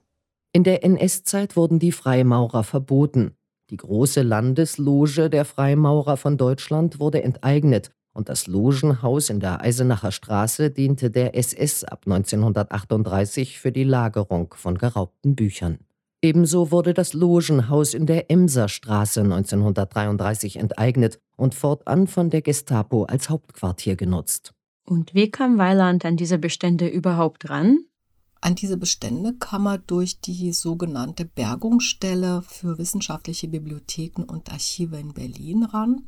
In 0.53 0.65
der 0.65 0.85
NS-Zeit 0.85 1.57
wurden 1.57 1.79
die 1.79 1.93
Freimaurer 1.93 2.63
verboten. 2.63 3.38
Die 3.71 3.77
große 3.77 4.23
Landesloge 4.23 5.29
der 5.29 5.45
Freimaurer 5.45 6.17
von 6.17 6.39
Deutschland 6.39 7.01
wurde 7.01 7.23
enteignet 7.23 7.91
und 8.15 8.31
das 8.31 8.47
Logenhaus 8.47 9.29
in 9.29 9.41
der 9.41 9.61
Eisenacher 9.61 10.11
Straße 10.11 10.71
diente 10.71 11.11
der 11.11 11.37
SS 11.37 11.85
ab 11.85 12.03
1938 12.07 13.59
für 13.59 13.71
die 13.71 13.85
Lagerung 13.85 14.55
von 14.57 14.79
geraubten 14.79 15.37
Büchern. 15.37 15.79
Ebenso 16.21 16.73
wurde 16.73 16.95
das 16.95 17.13
Logenhaus 17.13 17.95
in 17.95 18.07
der 18.07 18.31
Emser 18.31 18.69
Straße 18.69 19.21
1933 19.21 20.57
enteignet 20.57 21.21
und 21.37 21.55
fortan 21.55 22.07
von 22.09 22.31
der 22.31 22.43
Gestapo 22.43 23.05
als 23.05 23.29
Hauptquartier 23.29 23.95
genutzt. 23.95 24.53
Und 24.85 25.15
wie 25.15 25.31
kam 25.31 25.59
Weiland 25.59 26.05
an 26.05 26.17
diese 26.17 26.39
Bestände 26.39 26.89
überhaupt 26.89 27.51
ran? 27.51 27.85
An 28.41 28.55
diese 28.55 28.77
Bestände 28.77 29.35
kam 29.35 29.67
er 29.67 29.79
durch 29.79 30.21
die 30.21 30.53
sogenannte 30.53 31.25
Bergungsstelle 31.25 32.43
für 32.43 32.79
wissenschaftliche 32.79 33.49
Bibliotheken 33.49 34.23
und 34.23 34.51
Archive 34.51 34.97
in 34.99 35.13
Berlin 35.13 35.65
ran. 35.65 36.07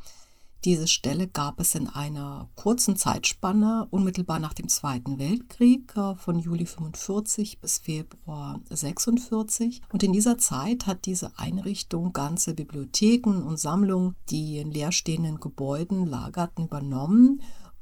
Diese 0.65 0.87
Stelle 0.87 1.27
gab 1.27 1.59
es 1.59 1.75
in 1.75 1.89
einer 1.89 2.51
kurzen 2.55 2.95
Zeitspanne 2.95 3.89
unmittelbar 3.91 4.39
nach 4.39 4.53
dem 4.53 4.69
Zweiten 4.69 5.19
Weltkrieg 5.19 5.97
äh, 5.97 6.15
von 6.17 6.39
Juli 6.39 6.67
45 6.67 7.61
bis 7.61 7.79
Februar 7.79 8.61
46 8.69 9.81
und 9.91 10.03
in 10.03 10.13
dieser 10.13 10.37
Zeit 10.37 10.87
hat 10.87 11.07
diese 11.07 11.33
Einrichtung 11.39 12.13
ganze 12.13 12.53
Bibliotheken 12.53 13.43
und 13.43 13.59
Sammlungen, 13.59 14.15
die 14.29 14.59
in 14.59 14.71
leerstehenden 14.71 15.41
Gebäuden 15.41 16.07
lagerten, 16.07 16.67
übernommen 16.67 17.41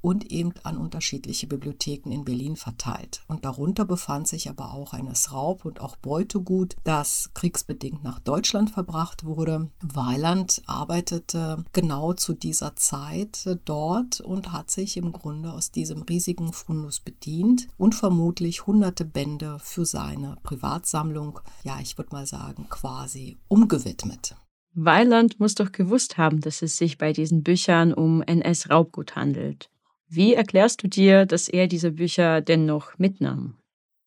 und 0.08 0.32
eben 0.32 0.54
an 0.62 0.78
unterschiedliche 0.78 1.46
Bibliotheken 1.46 2.10
in 2.10 2.24
Berlin 2.24 2.56
verteilt. 2.56 3.20
Und 3.28 3.44
darunter 3.44 3.84
befand 3.84 4.26
sich 4.26 4.48
aber 4.48 4.72
auch 4.72 4.94
eines 4.94 5.34
Raub- 5.34 5.66
und 5.66 5.82
auch 5.82 5.96
Beutegut, 5.96 6.76
das 6.82 7.30
kriegsbedingt 7.34 8.02
nach 8.02 8.18
Deutschland 8.18 8.70
verbracht 8.70 9.26
wurde. 9.26 9.70
Weiland 9.82 10.62
arbeitete 10.64 11.62
genau 11.74 12.14
zu 12.14 12.32
dieser 12.32 12.74
Zeit 12.74 13.58
dort 13.66 14.22
und 14.22 14.50
hat 14.50 14.70
sich 14.70 14.96
im 14.96 15.12
Grunde 15.12 15.52
aus 15.52 15.72
diesem 15.72 16.00
riesigen 16.00 16.54
Fundus 16.54 17.00
bedient 17.00 17.68
und 17.76 17.94
vermutlich 17.94 18.66
hunderte 18.66 19.04
Bände 19.04 19.58
für 19.60 19.84
seine 19.84 20.38
Privatsammlung, 20.42 21.40
ja, 21.64 21.80
ich 21.82 21.98
würde 21.98 22.14
mal 22.16 22.26
sagen, 22.26 22.66
quasi 22.70 23.36
umgewidmet. 23.48 24.36
Weiland 24.72 25.38
muss 25.38 25.54
doch 25.54 25.72
gewusst 25.72 26.16
haben, 26.16 26.40
dass 26.40 26.62
es 26.62 26.78
sich 26.78 26.96
bei 26.96 27.12
diesen 27.12 27.42
Büchern 27.42 27.92
um 27.92 28.22
NS-Raubgut 28.22 29.16
handelt. 29.16 29.68
Wie 30.10 30.32
erklärst 30.32 30.82
du 30.82 30.88
dir, 30.88 31.26
dass 31.26 31.50
er 31.50 31.66
diese 31.66 31.90
Bücher 31.92 32.40
dennoch 32.40 32.96
mitnahm? 32.98 33.57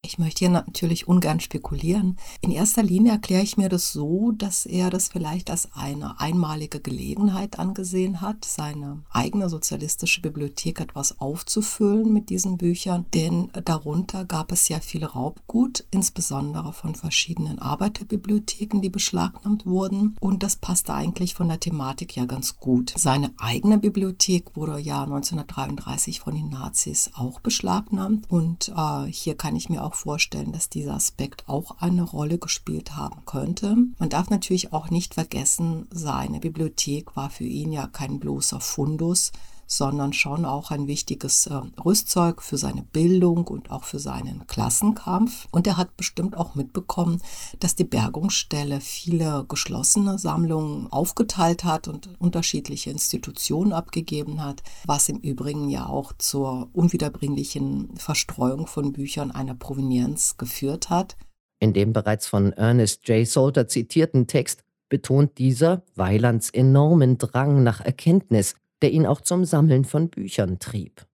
Ich 0.04 0.18
möchte 0.18 0.40
hier 0.40 0.50
natürlich 0.50 1.08
ungern 1.08 1.40
spekulieren. 1.40 2.18
In 2.42 2.50
erster 2.50 2.82
Linie 2.82 3.12
erkläre 3.12 3.44
ich 3.44 3.58
mir 3.58 3.70
das 3.70 3.94
so, 3.94 4.32
dass 4.32 4.66
er 4.66 4.90
das 4.90 5.10
vielleicht 5.10 5.52
als 5.52 5.70
eine 5.74 6.20
einmalige 6.20 6.80
Gelegenheit 6.80 7.60
angesehen 7.60 8.20
hat, 8.20 8.44
seine 8.44 9.04
eigene 9.12 9.48
sozialistische 9.48 10.22
Bibliothek 10.22 10.80
etwas 10.80 11.20
aufzufüllen 11.20 12.12
mit 12.12 12.32
diesen 12.32 12.58
Büchern, 12.58 13.06
denn 13.14 13.52
darunter 13.64 14.26
gab 14.26 14.52
es 14.52 14.70
ja 14.70 14.80
viel 14.80 15.06
Raubgut, 15.06 15.86
insbesondere 15.92 16.74
von 16.74 16.96
verschiedenen 16.96 17.60
Arbeiterbibliotheken, 17.60 18.82
die 18.82 18.90
beschlagnahmt 18.90 19.68
wurden. 19.68 20.18
Und 20.20 20.42
das 20.42 20.56
passte 20.56 20.96
eigentlich 20.96 21.36
von 21.36 21.48
der 21.48 21.60
Thematik 21.60 22.16
ja 22.16 22.26
ganz 22.26 22.58
gut. 22.58 22.92
Seine 22.98 23.36
eigene 23.38 23.78
Bibliothek 23.78 24.56
wurde 24.56 24.80
ja 24.80 25.04
1933 25.04 26.22
von 26.22 26.34
den 26.34 26.50
Nazis 26.50 27.12
auch 27.14 27.40
beschlagnahmt. 27.40 28.26
Und 28.32 28.74
äh, 28.76 29.06
hier 29.06 29.36
kann 29.36 29.56
ich 29.56 29.70
mir 29.70 29.84
auch 29.84 29.91
auch 29.92 29.96
vorstellen, 29.96 30.52
dass 30.52 30.70
dieser 30.70 30.94
Aspekt 30.94 31.48
auch 31.48 31.82
eine 31.82 32.04
Rolle 32.04 32.38
gespielt 32.38 32.96
haben 32.96 33.26
könnte. 33.26 33.76
Man 34.00 34.10
darf 34.10 34.30
natürlich 34.30 34.72
auch 34.74 34.90
nicht 34.90 35.14
vergessen, 35.14 35.88
seine 35.92 36.40
Bibliothek 36.40 37.16
war 37.16 37.30
für 37.30 37.44
ihn 37.44 37.72
ja 37.74 37.88
kein 37.88 38.20
bloßer 38.20 38.62
Fundus, 38.62 39.32
sondern 39.72 40.12
schon 40.12 40.44
auch 40.44 40.70
ein 40.70 40.88
wichtiges 40.88 41.48
äh, 41.48 41.62
Rüstzeug 41.84 42.42
für 42.42 42.58
seine 42.58 42.84
Bildung 42.84 43.48
und 43.48 43.72
auch 43.72 43.86
für 43.86 44.00
seinen 44.00 44.46
Klassenkampf. 44.46 45.48
Und 45.50 45.66
er 45.66 45.78
hat 45.78 45.96
bestimmt 45.96 46.36
auch 46.36 46.56
mitbekommen, 46.56 47.22
dass 47.60 47.76
die 47.76 47.86
Bergungsstelle 47.86 48.82
viele 48.82 49.46
geschlossene 49.48 50.20
Sammlungen 50.20 50.92
aufgeteilt 50.92 51.64
hat 51.64 51.88
und 51.88 52.10
unterschiedliche 52.20 52.90
Institutionen 52.90 53.72
abgegeben 53.72 54.44
hat, 54.44 54.62
was 54.86 55.08
im 55.08 55.20
Übrigen 55.20 55.70
ja 55.70 55.86
auch 55.86 56.12
zur 56.18 56.70
unwiederbringlichen 56.74 57.96
Verstreuung 57.96 58.68
von 58.68 58.92
Büchern 58.92 59.32
einer 59.32 59.56
Provenienz 59.56 60.36
geführt 60.36 60.90
hat. 60.90 61.16
In 61.62 61.72
dem 61.72 61.94
bereits 61.94 62.28
von 62.28 62.52
Ernest 62.52 63.08
J. 63.08 63.26
Salter 63.26 63.70
zitierten 63.70 64.28
Text 64.28 64.66
betont 64.90 65.38
dieser 65.38 65.84
Weilands 65.96 66.50
enormen 66.50 67.18
Drang 67.18 67.64
nach 67.64 67.80
Erkenntnis, 67.80 68.56
der 68.82 68.92
ihn 68.92 69.06
auch 69.06 69.22
zum 69.22 69.46
Sammeln 69.46 69.86
von 69.86 70.10
Büchern 70.10 70.60
trieb. 70.60 71.06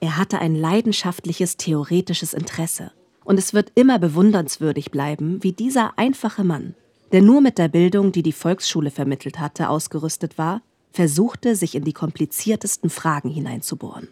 Er 0.00 0.18
hatte 0.18 0.38
ein 0.38 0.54
leidenschaftliches 0.54 1.56
theoretisches 1.56 2.34
Interesse. 2.34 2.92
Und 3.24 3.38
es 3.38 3.54
wird 3.54 3.72
immer 3.74 3.98
bewundernswürdig 3.98 4.90
bleiben, 4.90 5.42
wie 5.42 5.52
dieser 5.52 5.98
einfache 5.98 6.44
Mann, 6.44 6.74
der 7.12 7.22
nur 7.22 7.40
mit 7.40 7.56
der 7.56 7.68
Bildung, 7.68 8.12
die 8.12 8.22
die 8.22 8.32
Volksschule 8.32 8.90
vermittelt 8.90 9.38
hatte, 9.38 9.70
ausgerüstet 9.70 10.36
war, 10.36 10.60
versuchte, 10.92 11.56
sich 11.56 11.74
in 11.74 11.84
die 11.84 11.94
kompliziertesten 11.94 12.90
Fragen 12.90 13.30
hineinzubohren. 13.30 14.08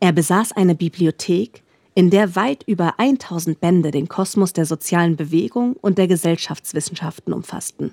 Er 0.00 0.12
besaß 0.12 0.52
eine 0.52 0.74
Bibliothek, 0.74 1.62
in 1.94 2.10
der 2.10 2.36
weit 2.36 2.62
über 2.66 2.98
1000 2.98 3.60
Bände 3.60 3.90
den 3.90 4.08
Kosmos 4.08 4.52
der 4.52 4.66
sozialen 4.66 5.16
Bewegung 5.16 5.74
und 5.74 5.96
der 5.96 6.08
Gesellschaftswissenschaften 6.08 7.32
umfassten. 7.32 7.92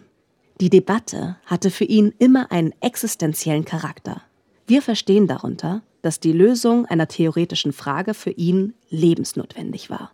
Die 0.61 0.69
Debatte 0.69 1.37
hatte 1.45 1.71
für 1.71 1.85
ihn 1.85 2.13
immer 2.19 2.51
einen 2.51 2.73
existenziellen 2.79 3.65
Charakter. 3.65 4.21
Wir 4.67 4.81
verstehen 4.81 5.27
darunter, 5.27 5.81
dass 6.01 6.19
die 6.19 6.31
Lösung 6.31 6.85
einer 6.85 7.07
theoretischen 7.07 7.73
Frage 7.73 8.13
für 8.13 8.29
ihn 8.29 8.73
lebensnotwendig 8.89 9.89
war. 9.89 10.11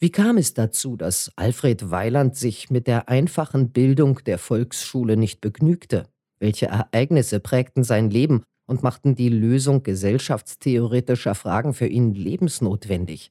Wie 0.00 0.10
kam 0.10 0.36
es 0.36 0.52
dazu, 0.52 0.96
dass 0.96 1.30
Alfred 1.36 1.92
Weiland 1.92 2.34
sich 2.34 2.70
mit 2.70 2.88
der 2.88 3.08
einfachen 3.08 3.70
Bildung 3.70 4.18
der 4.26 4.38
Volksschule 4.38 5.16
nicht 5.16 5.40
begnügte? 5.40 6.08
Welche 6.40 6.66
Ereignisse 6.66 7.38
prägten 7.38 7.84
sein 7.84 8.10
Leben 8.10 8.42
und 8.66 8.82
machten 8.82 9.14
die 9.14 9.28
Lösung 9.28 9.84
gesellschaftstheoretischer 9.84 11.36
Fragen 11.36 11.72
für 11.72 11.86
ihn 11.86 12.14
lebensnotwendig? 12.14 13.30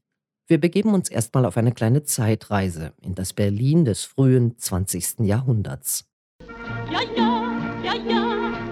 Wir 0.52 0.60
begeben 0.60 0.94
uns 0.94 1.08
erstmal 1.08 1.46
auf 1.46 1.56
eine 1.56 1.72
kleine 1.72 2.04
Zeitreise 2.04 2.92
in 3.02 3.16
das 3.16 3.32
Berlin 3.32 3.86
des 3.86 4.04
frühen 4.04 4.58
20. 4.58 5.20
Jahrhunderts. 5.20 6.04
Ja, 6.92 7.00
ja, 7.16 7.46
ja, 7.86 7.94
ja, 7.96 8.26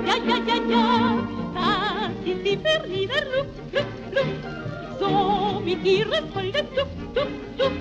ja, 0.05 0.15
ja, 0.27 0.35
ja, 0.45 0.55
ja, 0.69 1.19
das 1.53 2.35
ist 2.35 2.45
die 2.45 2.57
Berliner 2.57 3.23
Luft, 3.33 3.71
Luft, 3.71 4.13
Luft, 4.13 4.99
so 4.99 5.61
mit 5.63 5.85
ihrem 5.85 6.27
vollen 6.33 6.51
Duft, 6.51 7.15
Duft, 7.15 7.57
Duft, 7.57 7.71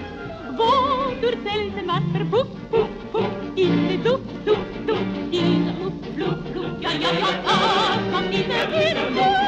wo 0.57 1.21
durch 1.21 1.39
selten 1.43 1.89
Wasser, 1.89 2.25
Puff, 2.31 2.47
Puff, 2.71 2.89
Puff, 3.11 3.27
in 3.57 4.05
Duft, 4.05 4.23
Duft, 4.47 4.61
Duft, 4.87 5.03
in 5.33 5.67
Luft, 5.77 6.17
Luft, 6.17 6.55
Luft, 6.55 6.83
ja, 6.83 6.91
ja, 6.93 7.19
ja, 7.19 7.31
das 7.43 8.15
kommt 8.15 8.33
die 8.33 8.45
Berliner 8.45 9.11
Luft, 9.11 9.48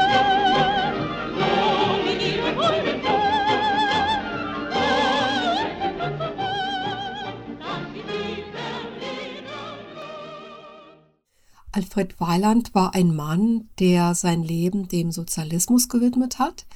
Alfred 11.80 12.20
Weiland 12.20 12.74
war 12.74 12.94
ein 12.94 13.16
Mann, 13.16 13.70
der 13.78 14.14
sein 14.14 14.42
Leben 14.42 14.88
dem 14.88 15.10
Sozialismus 15.10 15.88
gewidmet 15.88 16.38
hat 16.38 16.66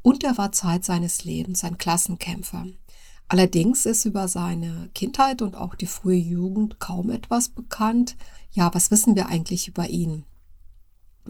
und 0.00 0.24
er 0.24 0.38
war 0.38 0.50
Zeit 0.50 0.82
seines 0.82 1.24
Lebens 1.24 1.62
ein 1.62 1.76
Klassenkämpfer. 1.76 2.64
Allerdings 3.28 3.84
ist 3.84 4.06
über 4.06 4.28
seine 4.28 4.88
Kindheit 4.94 5.42
und 5.42 5.56
auch 5.56 5.74
die 5.74 5.84
frühe 5.84 6.16
Jugend 6.16 6.80
kaum 6.80 7.10
etwas 7.10 7.50
bekannt. 7.50 8.16
Ja, 8.50 8.72
was 8.72 8.90
wissen 8.90 9.14
wir 9.14 9.28
eigentlich 9.28 9.68
über 9.68 9.90
ihn? 9.90 10.24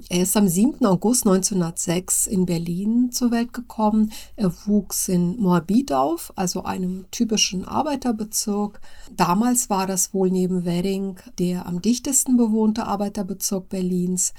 Er 0.09 0.23
ist 0.23 0.37
am 0.37 0.47
7. 0.47 0.85
August 0.85 1.27
1906 1.27 2.27
in 2.27 2.47
Berlin 2.47 3.11
zur 3.13 3.31
Welt 3.31 3.53
gekommen. 3.53 4.13
Er 4.37 4.53
wuchs 4.67 5.09
in 5.09 5.41
Moabit 5.41 5.93
auf, 5.93 6.33
also 6.37 6.65
einem 6.65 7.07
typischen 7.11 7.65
Arbeiterbezirk. 7.65 8.81
Damals 9.17 9.71
war 9.71 9.87
das 9.87 10.13
wohl 10.13 10.31
neben 10.31 10.65
Wedding 10.65 11.17
der 11.39 11.67
am 11.67 11.81
dichtesten 11.81 12.37
bewohnte 12.37 12.87
Arbeiterbezirk 12.87 13.69
Berlins. 13.69 14.35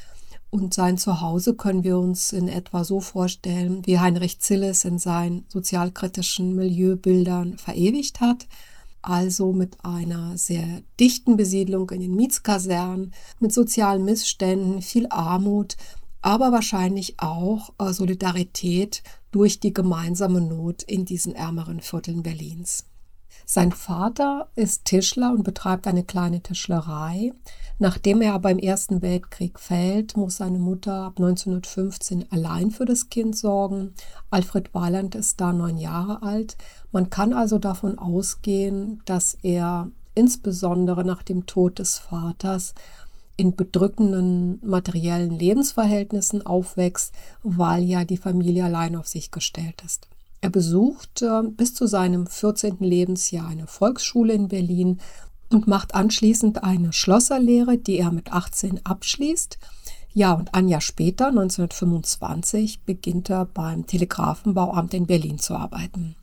Und 0.49 0.74
sein 0.74 0.97
Zuhause 0.97 1.55
können 1.55 1.84
wir 1.84 1.97
uns 1.97 2.32
in 2.32 2.47
etwa 2.47 2.84
so 2.84 3.01
vorstellen, 3.01 3.86
wie 3.86 3.99
Heinrich 3.99 4.39
Zilles 4.39 4.86
in 4.86 4.97
seinen 4.97 5.45
sozialkritischen 5.49 6.55
Milieubildern 6.55 7.58
verewigt 7.58 8.22
hat 8.22 8.47
also 9.01 9.53
mit 9.53 9.83
einer 9.83 10.37
sehr 10.37 10.81
dichten 10.99 11.37
Besiedlung 11.37 11.89
in 11.91 12.01
den 12.01 12.15
Mietskasernen, 12.15 13.13
mit 13.39 13.53
sozialen 13.53 14.05
Missständen, 14.05 14.81
viel 14.81 15.07
Armut, 15.09 15.77
aber 16.21 16.51
wahrscheinlich 16.51 17.15
auch 17.19 17.73
äh, 17.79 17.93
Solidarität 17.93 19.03
durch 19.31 19.59
die 19.59 19.73
gemeinsame 19.73 20.41
Not 20.41 20.83
in 20.83 21.05
diesen 21.05 21.35
ärmeren 21.35 21.79
Vierteln 21.79 22.23
Berlins. 22.23 22.85
Sein 23.45 23.71
Vater 23.71 24.49
ist 24.55 24.83
Tischler 24.83 25.31
und 25.31 25.43
betreibt 25.43 25.87
eine 25.87 26.03
kleine 26.03 26.41
Tischlerei. 26.41 27.31
Nachdem 27.79 28.21
er 28.21 28.33
aber 28.33 28.51
im 28.51 28.59
Ersten 28.59 29.01
Weltkrieg 29.01 29.59
fällt, 29.59 30.17
muss 30.17 30.37
seine 30.37 30.59
Mutter 30.59 31.03
ab 31.03 31.13
1915 31.17 32.29
allein 32.31 32.71
für 32.71 32.83
das 32.83 33.09
Kind 33.09 33.37
sorgen. 33.37 33.93
Alfred 34.31 34.73
Weiland 34.73 35.15
ist 35.15 35.39
da 35.39 35.53
neun 35.53 35.77
Jahre 35.77 36.23
alt. 36.23 36.57
Man 36.97 37.11
kann 37.11 37.31
also 37.31 37.59
davon 37.59 37.99
ausgehen, 37.99 39.03
dass 39.05 39.37
er 39.43 39.91
insbesondere 40.15 41.05
nach 41.05 41.21
dem 41.21 41.45
Tod 41.45 41.77
des 41.77 41.99
Vaters 41.99 42.73
in 43.35 43.55
bedrückenden 43.55 44.57
materiellen 44.65 45.37
Lebensverhältnissen 45.37 46.43
aufwächst, 46.43 47.13
weil 47.43 47.83
ja 47.83 48.03
die 48.03 48.17
Familie 48.17 48.65
allein 48.65 48.95
auf 48.95 49.07
sich 49.07 49.29
gestellt 49.29 49.83
ist. 49.85 50.07
Er 50.41 50.49
besucht 50.49 51.21
äh, 51.21 51.43
bis 51.43 51.75
zu 51.75 51.85
seinem 51.85 52.25
14. 52.25 52.77
Lebensjahr 52.79 53.47
eine 53.47 53.67
Volksschule 53.67 54.33
in 54.33 54.47
Berlin 54.47 54.99
und 55.51 55.67
macht 55.67 55.93
anschließend 55.93 56.63
eine 56.63 56.93
Schlosserlehre, 56.93 57.77
die 57.77 57.99
er 57.99 58.11
mit 58.11 58.33
18 58.33 58.83
abschließt. 58.87 59.59
Ja, 60.15 60.33
und 60.33 60.55
ein 60.55 60.67
Jahr 60.67 60.81
später, 60.81 61.27
1925, 61.27 62.81
beginnt 62.85 63.29
er 63.29 63.45
beim 63.45 63.85
Telegrafenbauamt 63.85 64.95
in 64.95 65.05
Berlin 65.05 65.37
zu 65.37 65.53
arbeiten. 65.53 66.15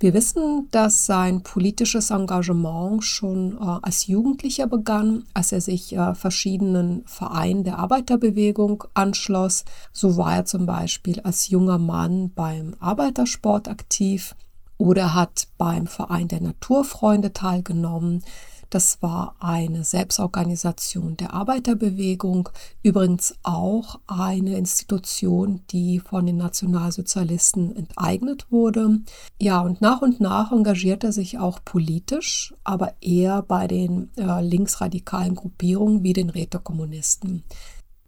Wir 0.00 0.14
wissen, 0.14 0.68
dass 0.70 1.06
sein 1.06 1.42
politisches 1.42 2.10
Engagement 2.10 3.02
schon 3.02 3.58
äh, 3.60 3.78
als 3.82 4.06
Jugendlicher 4.06 4.68
begann, 4.68 5.24
als 5.34 5.50
er 5.50 5.60
sich 5.60 5.92
äh, 5.92 6.14
verschiedenen 6.14 7.02
Vereinen 7.04 7.64
der 7.64 7.80
Arbeiterbewegung 7.80 8.84
anschloss. 8.94 9.64
So 9.92 10.16
war 10.16 10.36
er 10.36 10.44
zum 10.44 10.66
Beispiel 10.66 11.18
als 11.20 11.48
junger 11.48 11.78
Mann 11.78 12.30
beim 12.32 12.76
Arbeitersport 12.78 13.66
aktiv 13.66 14.36
oder 14.76 15.14
hat 15.14 15.48
beim 15.58 15.88
Verein 15.88 16.28
der 16.28 16.42
Naturfreunde 16.42 17.32
teilgenommen. 17.32 18.22
Das 18.70 19.00
war 19.00 19.36
eine 19.40 19.82
Selbstorganisation 19.82 21.16
der 21.16 21.32
Arbeiterbewegung, 21.32 22.50
übrigens 22.82 23.34
auch 23.42 23.98
eine 24.06 24.58
Institution, 24.58 25.62
die 25.70 26.00
von 26.00 26.26
den 26.26 26.36
Nationalsozialisten 26.36 27.74
enteignet 27.74 28.46
wurde. 28.50 29.00
Ja, 29.40 29.60
und 29.60 29.80
nach 29.80 30.02
und 30.02 30.20
nach 30.20 30.52
engagiert 30.52 31.02
er 31.02 31.12
sich 31.12 31.38
auch 31.38 31.60
politisch, 31.64 32.54
aber 32.62 32.92
eher 33.00 33.40
bei 33.40 33.66
den 33.66 34.10
äh, 34.16 34.42
linksradikalen 34.42 35.34
Gruppierungen 35.34 36.02
wie 36.02 36.12
den 36.12 36.28
Rätekommunisten. 36.28 37.44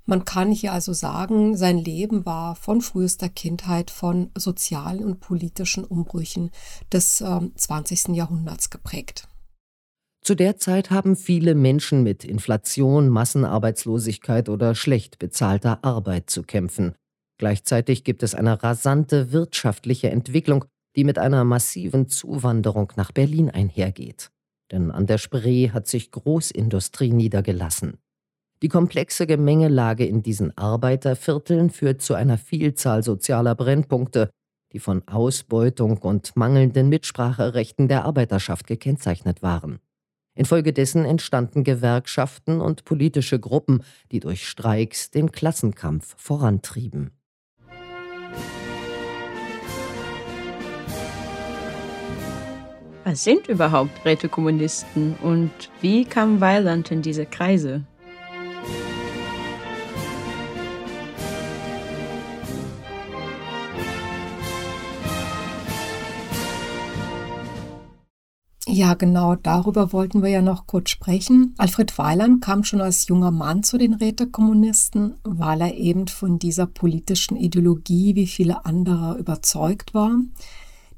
Man 0.05 0.25
kann 0.25 0.51
hier 0.51 0.73
also 0.73 0.93
sagen, 0.93 1.57
sein 1.57 1.79
Leben 1.79 2.27
war 2.27 2.57
von 2.57 2.81
frühester 2.81 3.29
Kindheit 3.29 3.91
von 3.91 4.31
sozialen 4.37 5.05
und 5.05 5.21
politischen 5.21 5.85
Umbrüchen 5.85 6.51
des 6.93 7.21
äh, 7.21 7.41
20. 7.55 8.09
Jahrhunderts 8.09 8.71
geprägt. 8.71 9.30
Zu 10.23 10.35
der 10.35 10.59
Zeit 10.59 10.91
haben 10.91 11.17
viele 11.17 11.55
Menschen 11.55 12.03
mit 12.03 12.25
Inflation, 12.25 13.09
Massenarbeitslosigkeit 13.09 14.49
oder 14.49 14.75
schlecht 14.75 15.19
bezahlter 15.19 15.83
Arbeit 15.83 16.29
zu 16.29 16.43
kämpfen. 16.43 16.95
Gleichzeitig 17.39 18.05
gibt 18.05 18.23
es 18.23 18.35
eine 18.35 18.63
rasante 18.63 19.33
wirtschaftliche 19.33 20.11
Entwicklung, 20.11 20.67
die 20.95 21.05
mit 21.05 21.19
einer 21.19 21.45
massiven 21.45 22.09
Zuwanderung 22.09 22.93
nach 22.97 23.13
Berlin 23.13 23.49
einhergeht. 23.49 24.31
Denn 24.71 24.91
an 24.91 25.07
der 25.07 25.19
Spree 25.19 25.71
hat 25.71 25.87
sich 25.89 26.11
Großindustrie 26.11 27.13
niedergelassen. 27.13 27.97
Die 28.63 28.69
komplexe 28.69 29.27
Gemengelage 29.27 30.05
in 30.05 30.23
diesen 30.23 30.57
Arbeitervierteln 30.57 31.71
führt 31.71 32.03
zu 32.03 32.13
einer 32.13 32.37
Vielzahl 32.37 33.03
sozialer 33.03 33.55
Brennpunkte, 33.55 34.29
die 34.73 34.81
von 34.81 35.07
Ausbeutung 35.09 35.97
und 35.99 36.37
mangelnden 36.37 36.91
Mitspracherechten 36.91 37.89
der 37.89 38.05
Arbeiterschaft 38.05 38.67
gekennzeichnet 38.67 39.43
waren. 39.43 39.81
Infolgedessen 40.35 41.05
entstanden 41.05 41.65
Gewerkschaften 41.65 42.61
und 42.61 42.85
politische 42.85 43.41
Gruppen, 43.41 43.83
die 44.13 44.21
durch 44.21 44.49
Streiks 44.49 45.11
den 45.11 45.33
Klassenkampf 45.33 46.15
vorantrieben. 46.17 47.11
Was 53.05 53.25
sind 53.25 53.49
überhaupt 53.49 54.05
Rätekommunisten 54.05 55.17
und 55.17 55.51
wie 55.81 56.05
kam 56.05 56.41
Weiland 56.41 56.93
in 56.93 57.03
diese 57.03 57.27
Kreise? 57.27 57.85
Ja, 68.81 68.95
genau, 68.95 69.35
darüber 69.35 69.93
wollten 69.93 70.23
wir 70.23 70.31
ja 70.31 70.41
noch 70.41 70.67
kurz 70.67 70.89
sprechen. 70.89 71.55
Alfred 71.59 71.99
Weiland 71.99 72.41
kam 72.41 72.65
schon 72.65 72.81
als 72.81 73.09
junger 73.09 73.31
Mann 73.31 73.63
zu 73.63 73.77
den 73.77 73.93
Rätekommunisten, 73.93 75.17
weil 75.23 75.61
er 75.61 75.75
eben 75.77 76.09
von 76.09 76.39
dieser 76.39 76.65
politischen 76.65 77.37
Ideologie 77.37 78.15
wie 78.15 78.27
viele 78.27 78.65
andere 78.65 79.19
überzeugt 79.19 79.93
war. 79.93 80.13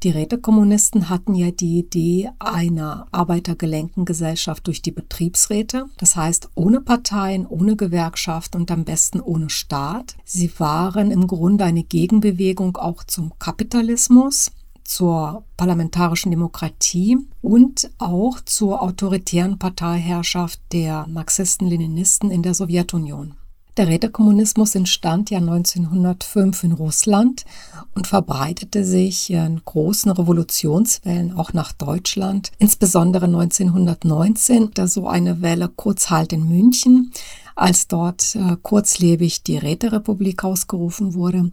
Die 0.05 0.11
Rätekommunisten 0.11 1.09
hatten 1.09 1.35
ja 1.35 1.51
die 1.51 1.80
Idee 1.80 2.30
einer 2.39 3.09
arbeitergelenkten 3.11 4.05
Gesellschaft 4.05 4.68
durch 4.68 4.80
die 4.80 4.93
Betriebsräte, 4.93 5.87
das 5.97 6.14
heißt 6.14 6.51
ohne 6.55 6.83
Parteien, 6.83 7.49
ohne 7.49 7.74
Gewerkschaft 7.74 8.55
und 8.55 8.70
am 8.70 8.85
besten 8.85 9.20
ohne 9.20 9.51
Staat. 9.51 10.14
Sie 10.24 10.53
waren 10.61 11.11
im 11.11 11.26
Grunde 11.26 11.64
eine 11.64 11.83
Gegenbewegung 11.83 12.76
auch 12.76 13.03
zum 13.03 13.37
Kapitalismus 13.41 14.53
zur 14.93 15.45
parlamentarischen 15.57 16.30
Demokratie 16.30 17.16
und 17.40 17.90
auch 17.99 18.40
zur 18.40 18.82
autoritären 18.82 19.59
Parteiherrschaft 19.59 20.61
der 20.72 21.07
Marxisten-Leninisten 21.09 22.30
in 22.30 22.43
der 22.43 22.53
Sowjetunion. 22.55 23.34
Der 23.78 23.88
Rätekommunismus 23.88 24.74
entstand 24.74 25.30
ja 25.30 25.38
1905 25.38 26.64
in 26.64 26.72
Russland 26.72 27.47
und 27.95 28.07
verbreitete 28.07 28.84
sich 28.84 29.30
in 29.30 29.62
großen 29.64 30.11
Revolutionswellen 30.11 31.32
auch 31.32 31.55
nach 31.55 31.72
Deutschland, 31.72 32.53
insbesondere 32.59 33.24
1919, 33.24 34.72
da 34.74 34.86
so 34.86 35.09
eine 35.09 35.40
Welle 35.40 35.70
kurz 35.74 36.11
halt 36.11 36.34
in 36.34 36.47
München, 36.47 37.12
als 37.55 37.88
dort 37.88 38.34
äh, 38.34 38.57
kurzlebig 38.61 39.43
die 39.43 39.57
Räterepublik 39.57 40.45
ausgerufen 40.45 41.14
wurde. 41.14 41.51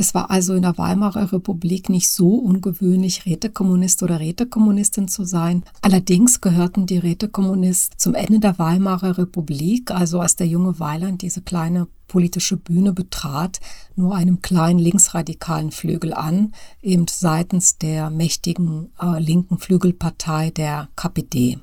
Das 0.00 0.14
war 0.14 0.30
also 0.30 0.54
in 0.54 0.62
der 0.62 0.78
Weimarer 0.78 1.30
Republik 1.30 1.90
nicht 1.90 2.08
so 2.08 2.36
ungewöhnlich, 2.36 3.26
Rätekommunist 3.26 4.02
oder 4.02 4.18
Rätekommunistin 4.18 5.08
zu 5.08 5.24
sein. 5.24 5.62
Allerdings 5.82 6.40
gehörten 6.40 6.86
die 6.86 6.96
Rätekommunisten 6.96 7.98
zum 7.98 8.14
Ende 8.14 8.40
der 8.40 8.58
Weimarer 8.58 9.18
Republik, 9.18 9.90
also 9.90 10.20
als 10.20 10.36
der 10.36 10.46
junge 10.46 10.80
Weiland 10.80 11.20
diese 11.20 11.42
kleine 11.42 11.86
politische 12.08 12.56
Bühne 12.56 12.94
betrat, 12.94 13.60
nur 13.94 14.16
einem 14.16 14.40
kleinen 14.40 14.78
linksradikalen 14.78 15.70
Flügel 15.70 16.14
an, 16.14 16.54
eben 16.80 17.04
seitens 17.06 17.76
der 17.76 18.08
mächtigen 18.08 18.94
äh, 19.02 19.20
linken 19.20 19.58
Flügelpartei 19.58 20.48
der 20.48 20.88
KPD. 20.96 21.58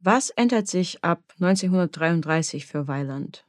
Was 0.00 0.30
ändert 0.30 0.66
sich 0.66 1.04
ab 1.04 1.22
1933 1.38 2.66
für 2.66 2.88
Weiland? 2.88 3.44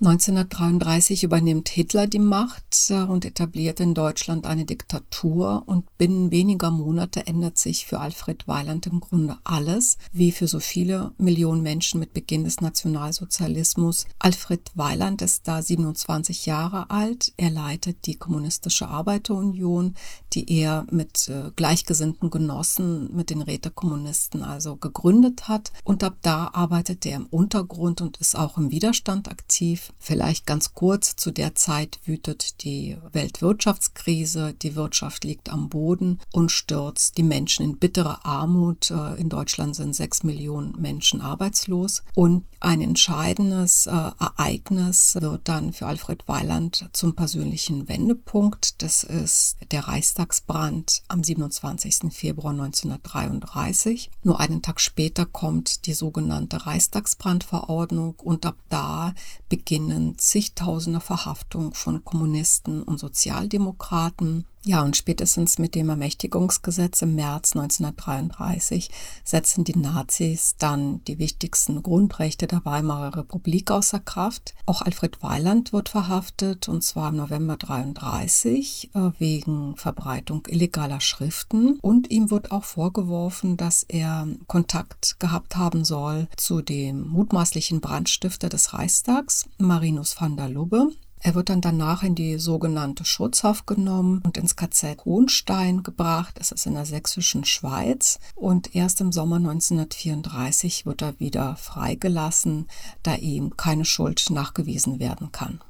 1933 0.00 1.24
übernimmt 1.24 1.68
Hitler 1.68 2.06
die 2.06 2.20
Macht 2.20 2.88
äh, 2.90 3.02
und 3.02 3.24
etabliert 3.24 3.80
in 3.80 3.94
Deutschland 3.94 4.46
eine 4.46 4.64
Diktatur 4.64 5.64
und 5.66 5.98
binnen 5.98 6.30
weniger 6.30 6.70
Monate 6.70 7.26
ändert 7.26 7.58
sich 7.58 7.84
für 7.84 7.98
Alfred 7.98 8.46
Weiland 8.46 8.86
im 8.86 9.00
Grunde 9.00 9.38
alles, 9.42 9.98
wie 10.12 10.30
für 10.30 10.46
so 10.46 10.60
viele 10.60 11.10
Millionen 11.18 11.62
Menschen 11.62 11.98
mit 11.98 12.12
Beginn 12.12 12.44
des 12.44 12.60
Nationalsozialismus. 12.60 14.06
Alfred 14.20 14.70
Weiland 14.76 15.20
ist 15.20 15.48
da 15.48 15.62
27 15.62 16.46
Jahre 16.46 16.90
alt. 16.90 17.32
Er 17.36 17.50
leitet 17.50 18.06
die 18.06 18.14
Kommunistische 18.14 18.86
Arbeiterunion, 18.86 19.96
die 20.32 20.48
er 20.60 20.86
mit 20.92 21.28
äh, 21.28 21.50
gleichgesinnten 21.56 22.30
Genossen, 22.30 23.12
mit 23.16 23.30
den 23.30 23.42
Rätekommunisten 23.42 24.44
also 24.44 24.76
gegründet 24.76 25.48
hat. 25.48 25.72
Und 25.82 26.04
ab 26.04 26.18
da 26.22 26.50
arbeitet 26.52 27.04
er 27.04 27.16
im 27.16 27.26
Untergrund 27.26 28.00
und 28.00 28.18
ist 28.18 28.36
auch 28.36 28.58
im 28.58 28.70
Widerstand 28.70 29.28
aktiv. 29.28 29.87
Vielleicht 29.98 30.46
ganz 30.46 30.74
kurz, 30.74 31.16
zu 31.16 31.30
der 31.30 31.54
Zeit 31.54 31.98
wütet 32.04 32.62
die 32.64 32.96
Weltwirtschaftskrise, 33.12 34.54
die 34.54 34.76
Wirtschaft 34.76 35.24
liegt 35.24 35.50
am 35.50 35.68
Boden 35.68 36.20
und 36.32 36.52
stürzt 36.52 37.16
die 37.18 37.22
Menschen 37.22 37.64
in 37.64 37.78
bittere 37.78 38.24
Armut. 38.24 38.90
Äh, 38.90 39.14
in 39.20 39.28
Deutschland 39.28 39.76
sind 39.76 39.94
sechs 39.94 40.22
Millionen 40.22 40.80
Menschen 40.80 41.20
arbeitslos 41.20 42.02
und 42.14 42.44
ein 42.60 42.80
entscheidendes 42.80 43.86
äh, 43.86 43.90
Ereignis 43.90 45.16
wird 45.20 45.48
dann 45.48 45.72
für 45.72 45.86
Alfred 45.86 46.26
Weiland 46.26 46.88
zum 46.92 47.14
persönlichen 47.14 47.88
Wendepunkt. 47.88 48.82
Das 48.82 49.04
ist 49.04 49.56
der 49.70 49.86
Reichstagsbrand 49.86 51.02
am 51.08 51.22
27. 51.22 52.12
Februar 52.12 52.52
1933. 52.52 54.10
Nur 54.24 54.40
einen 54.40 54.62
Tag 54.62 54.80
später 54.80 55.24
kommt 55.24 55.86
die 55.86 55.92
sogenannte 55.92 56.66
Reichstagsbrandverordnung 56.66 58.16
und 58.16 58.44
ab 58.44 58.56
da 58.68 59.14
beginnt 59.48 59.77
beginnen 59.78 60.18
zigtausende 60.18 61.00
Verhaftungen 61.00 61.72
von 61.72 62.04
Kommunisten 62.04 62.82
und 62.82 62.98
Sozialdemokraten. 62.98 64.44
Ja, 64.68 64.82
und 64.82 64.98
spätestens 64.98 65.58
mit 65.58 65.74
dem 65.74 65.88
Ermächtigungsgesetz 65.88 67.00
im 67.00 67.14
März 67.14 67.56
1933 67.56 68.90
setzen 69.24 69.64
die 69.64 69.78
Nazis 69.78 70.56
dann 70.58 71.02
die 71.04 71.18
wichtigsten 71.18 71.82
Grundrechte 71.82 72.46
der 72.46 72.66
Weimarer 72.66 73.16
Republik 73.16 73.70
außer 73.70 73.98
Kraft. 73.98 74.54
Auch 74.66 74.82
Alfred 74.82 75.22
Weiland 75.22 75.72
wird 75.72 75.88
verhaftet, 75.88 76.68
und 76.68 76.84
zwar 76.84 77.08
im 77.08 77.16
November 77.16 77.54
1933 77.54 78.90
äh, 78.92 79.10
wegen 79.18 79.74
Verbreitung 79.78 80.42
illegaler 80.46 81.00
Schriften. 81.00 81.78
Und 81.80 82.10
ihm 82.10 82.30
wird 82.30 82.50
auch 82.50 82.64
vorgeworfen, 82.64 83.56
dass 83.56 83.84
er 83.84 84.28
Kontakt 84.48 85.18
gehabt 85.18 85.56
haben 85.56 85.86
soll 85.86 86.28
zu 86.36 86.60
dem 86.60 87.08
mutmaßlichen 87.08 87.80
Brandstifter 87.80 88.50
des 88.50 88.74
Reichstags, 88.74 89.48
Marinus 89.56 90.20
van 90.20 90.36
der 90.36 90.50
Lubbe. 90.50 90.90
Er 91.20 91.34
wird 91.34 91.48
dann 91.48 91.60
danach 91.60 92.04
in 92.04 92.14
die 92.14 92.38
sogenannte 92.38 93.04
Schutzhaft 93.04 93.66
genommen 93.66 94.22
und 94.24 94.38
ins 94.38 94.54
KZ 94.54 95.04
Hohenstein 95.04 95.82
gebracht. 95.82 96.36
Das 96.38 96.52
ist 96.52 96.66
in 96.66 96.74
der 96.74 96.84
sächsischen 96.84 97.44
Schweiz. 97.44 98.20
Und 98.36 98.76
erst 98.76 99.00
im 99.00 99.10
Sommer 99.10 99.34
1934 99.36 100.86
wird 100.86 101.02
er 101.02 101.18
wieder 101.18 101.56
freigelassen, 101.56 102.68
da 103.02 103.16
ihm 103.16 103.56
keine 103.56 103.84
Schuld 103.84 104.30
nachgewiesen 104.30 105.00
werden 105.00 105.32
kann. 105.32 105.60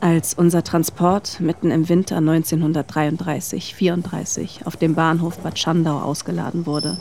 Als 0.00 0.32
unser 0.32 0.62
Transport 0.64 1.40
mitten 1.40 1.70
im 1.70 1.90
Winter 1.90 2.16
1933-34 2.18 4.64
auf 4.64 4.76
dem 4.76 4.94
Bahnhof 4.94 5.38
Bad 5.40 5.58
Schandau 5.58 6.00
ausgeladen 6.00 6.64
wurde, 6.64 6.96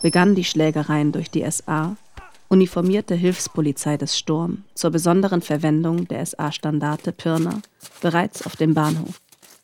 begannen 0.00 0.34
die 0.34 0.44
Schlägereien 0.44 1.12
durch 1.12 1.30
die 1.30 1.44
SA 1.50 1.96
uniformierte 2.48 3.14
Hilfspolizei 3.14 3.96
des 3.96 4.18
Sturm 4.18 4.64
zur 4.74 4.90
besonderen 4.90 5.42
Verwendung 5.42 6.08
der 6.08 6.24
SA-Standarte 6.24 7.12
Pirna 7.12 7.60
bereits 8.00 8.44
auf 8.44 8.56
dem 8.56 8.74
Bahnhof. 8.74 9.20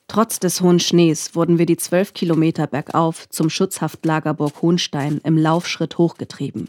Trotz 0.06 0.38
des 0.38 0.60
hohen 0.60 0.80
Schnees 0.80 1.34
wurden 1.34 1.58
wir 1.58 1.66
die 1.66 1.78
zwölf 1.78 2.12
Kilometer 2.12 2.66
bergauf 2.66 3.28
zum 3.30 3.48
Schutzhaftlager 3.48 4.34
Burg 4.34 4.60
Hohenstein 4.62 5.20
im 5.24 5.38
Laufschritt 5.38 5.98
hochgetrieben. 5.98 6.68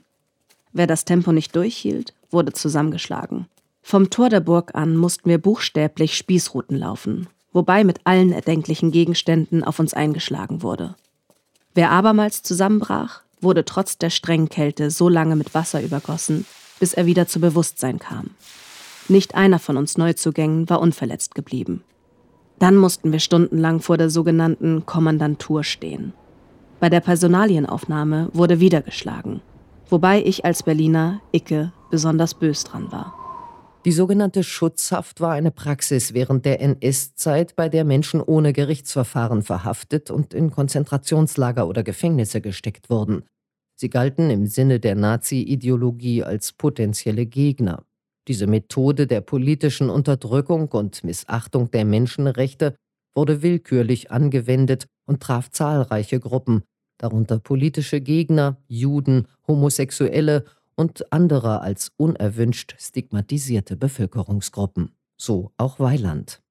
Wer 0.72 0.88
das 0.88 1.06
Tempo 1.06 1.32
nicht 1.32 1.56
durchhielt, 1.56 2.14
wurde 2.32 2.54
zusammengeschlagen. 2.54 3.48
Vom 3.82 4.10
Tor 4.10 4.30
der 4.30 4.40
Burg 4.40 4.74
an 4.74 4.98
mussten 4.98 5.30
wir 5.30 5.38
buchstäblich 5.38 6.18
Spießruten 6.18 6.78
laufen, 6.78 7.28
wobei 7.54 7.84
mit 7.84 8.00
allen 8.06 8.32
erdenklichen 8.32 8.92
Gegenständen 8.92 9.64
auf 9.64 9.80
uns 9.80 9.94
eingeschlagen 9.94 10.64
wurde. 10.64 10.96
Wer 11.76 11.92
abermals 11.92 12.42
zusammenbrach, 12.42 13.22
wurde 13.46 13.64
trotz 13.64 13.98
der 13.98 14.10
strengen 14.10 14.50
Kälte 14.50 14.92
so 14.92 15.08
lange 15.08 15.38
mit 15.38 15.54
Wasser 15.54 15.82
übergossen, 15.82 16.46
bis 16.82 16.94
er 16.94 17.06
wieder 17.06 17.28
zu 17.28 17.40
Bewusstsein 17.40 18.00
kam. 18.00 18.32
Nicht 19.08 19.36
einer 19.36 19.60
von 19.60 19.78
uns 19.78 19.98
Neuzugängen 19.98 20.70
war 20.70 20.82
unverletzt 20.82 21.36
geblieben. 21.36 21.84
Dann 22.60 22.76
mussten 22.76 23.14
wir 23.14 23.20
stundenlang 23.20 23.80
vor 23.80 23.98
der 23.98 24.10
sogenannten 24.10 24.86
Kommandantur 24.86 25.64
stehen. 25.64 26.14
Bei 26.80 26.90
der 26.90 27.00
Personalienaufnahme 27.00 28.30
wurde 28.34 28.60
wieder 28.60 28.82
geschlagen, 28.82 29.42
wobei 29.90 30.22
ich 30.22 30.44
als 30.44 30.64
Berliner 30.64 31.22
Icke 31.32 31.72
besonders 31.90 32.34
bös 32.34 32.64
dran 32.64 32.92
war. 32.92 33.14
Die 33.86 33.92
sogenannte 33.92 34.44
Schutzhaft 34.44 35.22
war 35.22 35.34
eine 35.34 35.52
Praxis 35.52 36.16
während 36.16 36.44
der 36.44 36.60
NS-Zeit, 36.60 37.56
bei 37.56 37.70
der 37.70 37.84
Menschen 37.84 38.20
ohne 38.20 38.52
Gerichtsverfahren 38.52 39.44
verhaftet 39.44 40.10
und 40.10 40.34
in 40.34 40.50
Konzentrationslager 40.50 41.68
oder 41.68 41.84
Gefängnisse 41.84 42.42
gesteckt 42.42 42.90
wurden. 42.90 43.26
Sie 43.76 43.90
galten 43.90 44.30
im 44.30 44.48
Sinne 44.48 44.80
der 44.80 44.96
Nazi-Ideologie 44.96 46.24
als 46.24 46.54
potenzielle 46.54 47.26
Gegner. 47.26 47.84
Diese 48.28 48.48
Methode 48.48 49.06
der 49.06 49.22
politischen 49.22 49.90
Unterdrückung 49.90 50.70
und 50.70 51.04
Missachtung 51.04 51.70
der 51.72 51.86
Menschenrechte 51.86 52.76
wurde 53.14 53.42
willkürlich 53.42 54.12
angewendet 54.12 54.88
und 55.06 55.22
traf 55.22 55.52
zahlreiche 55.52 56.20
Gruppen, 56.20 56.64
darunter 56.98 57.40
politische 57.40 58.02
Gegner, 58.02 58.58
Juden, 58.68 59.28
Homosexuelle 59.48 60.46
und 60.76 61.12
andere 61.12 61.62
als 61.62 61.92
unerwünscht 61.98 62.76
stigmatisierte 62.80 63.76
Bevölkerungsgruppen. 63.76 64.96
So 65.18 65.52
auch 65.58 65.80
Weiland. 65.80 66.42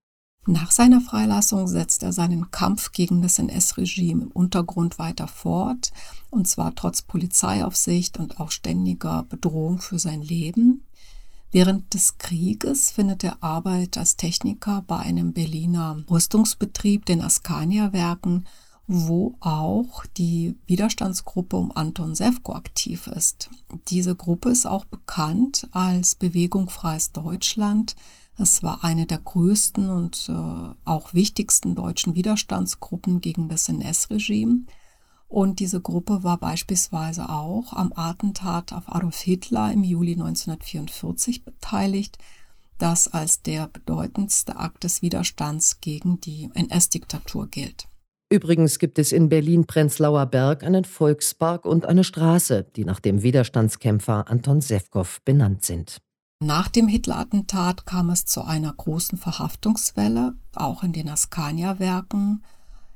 Nach 0.47 0.71
seiner 0.71 1.01
Freilassung 1.01 1.67
setzt 1.67 2.03
er 2.03 2.13
seinen 2.13 2.51
Kampf 2.51 2.93
gegen 2.93 3.23
das 3.23 3.39
NS-Regime 3.39 4.25
im 4.25 4.31
Untergrund 4.31 4.99
weiter 4.99 5.27
fort, 5.27 5.91
und 6.31 6.47
zwar 6.47 6.75
trotz 6.75 7.01
Polizeiaufsicht 7.01 8.19
und 8.19 8.41
auch 8.41 8.51
ständiger 8.51 9.23
Bedrohung 9.23 9.81
für 9.81 9.99
sein 9.99 10.21
Leben. 10.21 10.85
Während 11.51 11.95
des 11.95 12.19
Krieges 12.19 12.91
findet 12.91 13.25
er 13.25 13.43
Arbeit 13.43 13.97
als 13.97 14.17
Techniker 14.17 14.83
bei 14.87 14.99
einem 14.99 15.33
Berliner 15.33 16.03
Rüstungsbetrieb, 16.11 17.07
den 17.07 17.23
Askania-Werken, 17.23 18.45
wo 18.87 19.37
auch 19.41 20.05
die 20.19 20.57
Widerstandsgruppe 20.67 21.57
um 21.57 21.75
Anton 21.75 22.15
Sewko 22.15 22.53
aktiv 22.53 23.07
ist. 23.07 23.49
Diese 23.89 24.15
Gruppe 24.15 24.51
ist 24.51 24.67
auch 24.67 24.85
bekannt 24.85 25.69
als 25.73 26.17
Bewegung 26.17 26.69
Freies 26.69 27.13
Deutschland, 27.13 27.97
es 28.39 28.63
war 28.63 28.83
eine 28.83 29.07
der 29.07 29.19
größten 29.19 29.91
und 29.91 30.29
äh, 30.29 30.75
auch 30.85 31.15
wichtigsten 31.15 31.75
deutschen 31.75 32.15
Widerstandsgruppen 32.15 33.21
gegen 33.21 33.49
das 33.49 33.69
NS-Regime. 33.69 34.65
Und 35.29 35.61
diese 35.61 35.81
Gruppe 35.81 36.23
war 36.23 36.39
beispielsweise 36.39 37.29
auch 37.29 37.73
am 37.73 37.93
Attentat 37.95 38.73
auf 38.73 38.85
Adolf 38.87 39.19
Hitler 39.19 39.73
im 39.73 39.85
Juli 39.85 40.13
1944 40.13 41.45
beteiligt, 41.45 42.19
das 42.79 43.09
als 43.09 43.43
der 43.43 43.69
bedeutendste 43.69 44.57
Akt 44.57 44.85
des 44.85 45.01
Widerstands 45.01 45.81
gegen 45.81 46.21
die 46.21 46.51
NS-Diktatur 46.55 47.49
gilt. 47.49 47.89
Übrigens 48.31 48.79
gibt 48.79 48.99
es 48.99 49.13
in 49.13 49.29
Berlin-Prenzlauer 49.29 50.27
Berg 50.27 50.65
einen 50.65 50.85
Volkspark 50.85 51.65
und 51.67 51.87
eine 51.87 52.03
Straße, 52.03 52.67
die 52.75 52.85
nach 52.85 52.99
dem 52.99 53.23
Widerstandskämpfer 53.23 54.29
Anton 54.29 54.61
Sewkow 54.61 55.21
benannt 55.25 55.65
sind. 55.65 55.99
Nach 56.45 56.69
dem 56.69 56.89
Hitler-Attentat 56.89 57.87
kam 57.87 58.11
es 58.11 58.27
zu 58.27 58.45
einer 58.45 58.71
großen 58.71 59.17
Verhaftungswelle, 59.17 60.35
auch 60.55 60.83
in 60.83 60.93
den 60.93 61.09
Askania-Werken. 61.09 62.45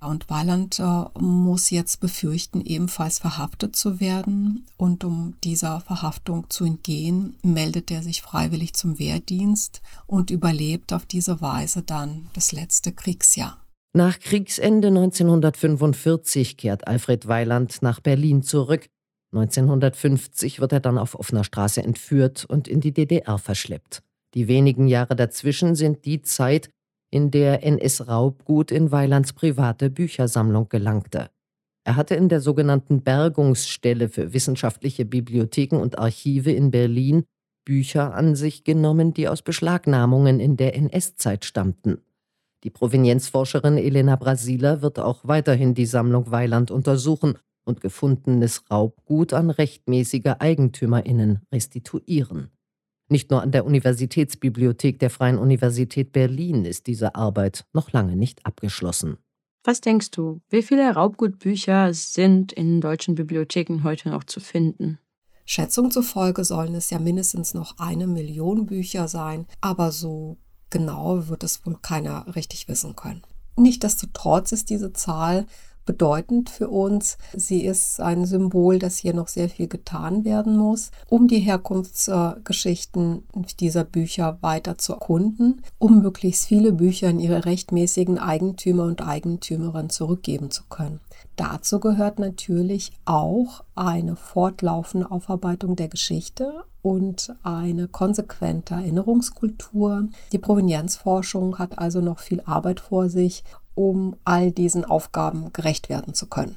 Und 0.01 0.29
Weiland 0.29 0.79
äh, 0.79 1.05
muss 1.19 1.71
jetzt 1.71 2.01
befürchten, 2.01 2.61
ebenfalls 2.61 3.19
verhaftet 3.19 3.75
zu 3.75 4.01
werden. 4.01 4.67
Und 4.77 5.03
um 5.03 5.35
dieser 5.45 5.81
Verhaftung 5.81 6.51
zu 6.51 6.67
entgehen, 6.67 7.37
meldet 7.43 7.91
er 7.91 8.03
sich 8.03 8.21
freiwillig 8.21 8.75
zum 8.75 8.99
Wehrdienst 8.99 9.81
und 10.07 10.31
überlebt 10.31 10.93
auf 10.93 11.07
diese 11.07 11.41
Weise 11.41 11.83
dann 11.83 12.29
das 12.35 12.53
letzte 12.53 12.93
Kriegsjahr. 12.93 13.57
Nach 13.95 14.21
Kriegsende 14.21 14.89
1945 14.89 16.59
kehrt 16.59 16.87
Alfred 16.87 17.27
Weiland 17.27 17.81
nach 17.81 18.01
Berlin 18.01 18.43
zurück 18.43 18.91
1950 19.33 20.61
wird 20.61 20.73
er 20.73 20.81
dann 20.81 20.97
auf 20.97 21.19
offener 21.19 21.45
Straße 21.45 21.83
entführt 21.83 22.45
und 22.47 22.67
in 22.67 22.81
die 22.81 22.93
DDR 22.93 23.39
verschleppt. 23.39 24.03
Die 24.35 24.49
wenigen 24.49 24.89
Jahre 24.89 25.17
dazwischen 25.17 25.75
sind 25.75 26.05
die 26.05 26.23
Zeit, 26.23 26.71
in 27.11 27.31
der 27.31 27.65
NS-Raubgut 27.65 28.71
in 28.71 28.91
Weilands 28.91 29.33
private 29.33 29.89
Büchersammlung 29.91 30.69
gelangte. 30.69 31.31
Er 31.85 31.97
hatte 31.97 32.15
in 32.15 32.29
der 32.29 32.41
sogenannten 32.41 33.03
Bergungsstelle 33.03 34.11
für 34.11 34.35
wissenschaftliche 34.35 35.07
Bibliotheken 35.07 35.77
und 35.77 35.99
Archive 35.99 36.53
in 36.53 36.71
Berlin 36.71 37.25
Bücher 37.65 38.15
an 38.15 38.35
sich 38.35 38.65
genommen, 38.65 39.15
die 39.15 39.29
aus 39.29 39.43
Beschlagnahmungen 39.43 40.41
in 40.41 40.57
der 40.57 40.75
NS-Zeit 40.75 41.45
stammten. 41.45 42.03
Die 42.65 42.71
Provenienzforscherin 42.71 43.79
Elena 43.79 44.17
Brasiler 44.17 44.83
wird 44.83 44.99
auch 44.99 45.21
weiterhin 45.23 45.75
die 45.75 45.87
Sammlung 45.87 46.31
Weiland 46.31 46.71
untersuchen 46.71 47.39
und 47.69 47.81
gefundenes 47.81 48.65
Raubgut 48.71 49.33
an 49.33 49.51
rechtmäßige 49.51 50.35
Eigentümerinnen 50.39 51.43
restituieren. 51.53 52.51
Nicht 53.09 53.31
nur 53.31 53.43
an 53.43 53.53
der 53.53 53.65
Universitätsbibliothek 53.65 54.99
der 54.99 55.11
Freien 55.11 55.39
Universität 55.39 56.13
Berlin 56.13 56.65
ist 56.65 56.87
diese 56.87 57.15
Arbeit 57.15 57.65
noch 57.73 57.93
lange 57.93 58.17
nicht 58.17 58.45
abgeschlossen. 58.45 59.19
Was 59.65 59.81
denkst 59.81 60.11
du, 60.11 60.41
wie 60.51 60.63
viele 60.63 60.91
Raubgutbücher 60.91 61.93
sind 61.95 62.53
in 62.53 62.81
deutschen 62.81 63.15
Bibliotheken 63.15 63.83
heute 63.83 64.11
noch 64.11 64.25
zu 64.25 64.41
finden? 64.41 64.99
Schätzung 65.45 65.91
zufolge 65.91 66.45
sollen 66.45 66.75
es 66.75 66.91
ja 66.91 66.99
mindestens 66.99 67.55
noch 67.55 67.79
eine 67.79 68.07
Million 68.07 68.67
Bücher 68.67 69.09
sein, 69.09 69.47
aber 69.63 69.93
so 69.93 70.37
genau 70.69 71.29
wird 71.29 71.43
es 71.43 71.65
wohl 71.65 71.79
keiner 71.81 72.35
richtig 72.37 72.69
wissen 72.69 72.95
können. 72.97 73.23
Nichtsdestotrotz 73.57 74.53
ist 74.53 74.71
diese 74.71 74.93
Zahl 74.93 75.47
bedeutend 75.89 76.51
für 76.51 76.69
uns. 76.69 77.17
Sie 77.35 77.65
ist 77.65 77.99
ein 77.99 78.27
Symbol, 78.27 78.79
dass 78.79 78.99
hier 78.99 79.15
noch 79.15 79.29
sehr 79.29 79.49
viel 79.49 79.69
getan 79.69 80.27
werden 80.27 80.59
muss, 80.59 80.91
um 81.09 81.29
die 81.29 81.41
Herkunftsgeschichten 81.41 83.25
dieser 83.59 83.85
Bücher 83.85 84.37
weiter 84.43 84.77
zu 84.77 84.93
erkunden, 84.93 85.63
um 85.79 86.03
möglichst 86.03 86.45
viele 86.45 86.73
Bücher 86.73 87.09
in 87.09 87.21
ihre 87.21 87.47
rechtmäßigen 87.47 88.19
Eigentümer 88.19 88.85
und 88.85 89.01
Eigentümerinnen 89.01 89.89
zurückgeben 89.89 90.51
zu 90.51 90.65
können. 90.69 91.01
Dazu 91.37 91.81
gehört 91.81 92.19
natürlich 92.19 92.93
auch 93.07 93.65
eine 93.75 94.15
fortlaufende 94.15 95.11
Aufarbeitung 95.11 95.75
der 95.75 95.89
Geschichte 95.89 96.65
und 96.83 97.35
eine 97.43 97.89
konsequente 97.89 98.75
Erinnerungskultur. 98.75 100.09
Die 100.33 100.39
Provenienzforschung 100.39 101.59
hat 101.59 101.79
also 101.79 102.01
noch 102.01 102.19
viel 102.19 102.43
Arbeit 102.45 102.81
vor 102.81 103.09
sich 103.09 103.43
um 103.79 104.17
all 104.25 104.51
diesen 104.51 104.85
Aufgaben 104.85 105.53
gerecht 105.53 105.89
werden 105.89 106.13
zu 106.13 106.27
können. 106.27 106.57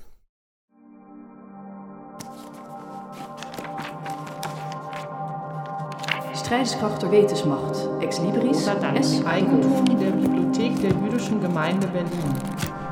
Strijdkracht 6.34 7.04
der 7.04 7.12
Wetensmacht, 7.12 7.88
Ex 8.02 8.20
Libris, 8.22 8.66
S. 8.66 9.24
Eigentum 9.24 9.86
der 10.00 10.10
Bibliothek 10.10 10.82
der 10.82 10.90
Jüdischen 10.90 11.40
Gemeinde 11.40 11.86
Berlin. 11.88 12.10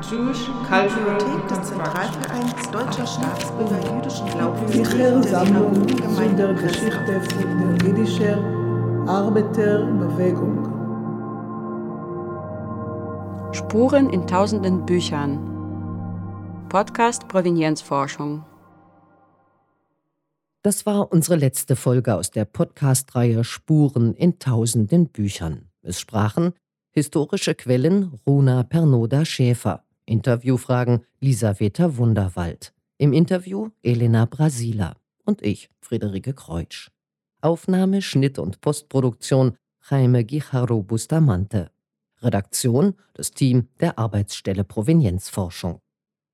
Jewish 0.08 0.46
Cultural 0.68 1.18
Bibliothek 1.18 1.48
des 1.48 1.62
Zentralvereins 1.68 2.70
Deutscher 2.70 3.06
Staatsbürger 3.06 3.96
jüdischen 3.96 4.26
Glaubens. 4.28 4.72
Sicher 4.72 5.22
Sammlung 5.24 5.88
zu 5.88 6.36
der 6.36 6.54
Geschichte 6.54 7.20
von 7.20 7.78
der 7.78 7.88
jüdischen 7.88 9.08
Arbeiterbewegung. 9.08 10.59
Spuren 13.52 14.08
in 14.10 14.28
tausenden 14.28 14.86
Büchern. 14.86 15.38
Podcast 16.68 17.26
Provenienzforschung. 17.26 18.44
Das 20.62 20.86
war 20.86 21.10
unsere 21.10 21.34
letzte 21.34 21.74
Folge 21.74 22.14
aus 22.14 22.30
der 22.30 22.44
Podcast-Reihe 22.44 23.42
Spuren 23.42 24.14
in 24.14 24.38
tausenden 24.38 25.08
Büchern. 25.08 25.68
Es 25.82 25.98
sprachen 25.98 26.52
historische 26.92 27.56
Quellen 27.56 28.20
Runa 28.24 28.62
Pernoda 28.62 29.24
Schäfer, 29.24 29.82
Interviewfragen 30.06 31.04
Lisaveta 31.18 31.96
Wunderwald, 31.96 32.72
im 32.98 33.12
Interview 33.12 33.70
Elena 33.82 34.26
Brasila 34.26 34.94
und 35.24 35.42
ich, 35.42 35.70
Friederike 35.80 36.34
Kreutsch. 36.34 36.92
Aufnahme, 37.40 38.00
Schnitt 38.00 38.38
und 38.38 38.60
Postproduktion 38.60 39.56
Jaime 39.90 40.24
Guijarro 40.24 40.84
Bustamante. 40.84 41.72
Redaktion 42.22 42.94
das 43.14 43.32
Team 43.32 43.68
der 43.80 43.98
Arbeitsstelle 43.98 44.64
Provenienzforschung. 44.64 45.80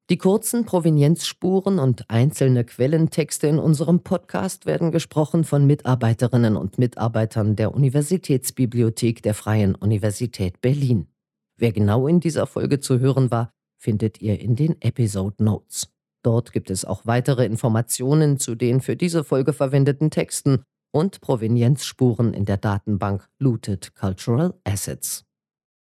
Die 0.09 0.19
kurzen 0.19 0.65
Provenienzspuren 0.65 1.81
und 1.81 2.09
einzelne 2.09 2.65
Quellentexte 2.65 3.49
in 3.49 3.59
unserem 3.59 4.05
Podcast 4.05 4.65
werden 4.65 4.93
gesprochen 4.93 5.43
von 5.43 5.67
Mitarbeiterinnen 5.67 6.57
und 6.57 6.79
Mitarbeitern 6.79 7.57
der 7.57 7.75
Universitätsbibliothek 7.75 9.21
der 9.23 9.35
Freien 9.35 9.75
Universität 9.75 10.61
Berlin. 10.61 11.09
Wer 11.57 11.73
genau 11.73 12.07
in 12.07 12.21
dieser 12.21 12.47
Folge 12.47 12.79
zu 12.79 13.01
hören 13.01 13.33
war, 13.33 13.51
findet 13.77 14.23
ihr 14.23 14.39
in 14.39 14.55
den 14.55 14.81
Episode 14.81 15.43
Notes. 15.43 15.89
Dort 16.23 16.53
gibt 16.53 16.71
es 16.71 16.85
auch 16.85 17.03
weitere 17.05 17.45
Informationen 17.45 18.39
zu 18.39 18.55
den 18.55 18.81
für 18.81 18.95
diese 18.95 19.25
Folge 19.25 19.53
verwendeten 19.53 20.11
Texten 20.11 20.63
und 20.93 21.21
Provenienzspuren 21.21 22.33
in 22.33 22.45
der 22.45 22.59
Datenbank 22.59 23.29
Looted 23.41 23.95
Cultural 23.97 24.55
Assets. 24.65 25.25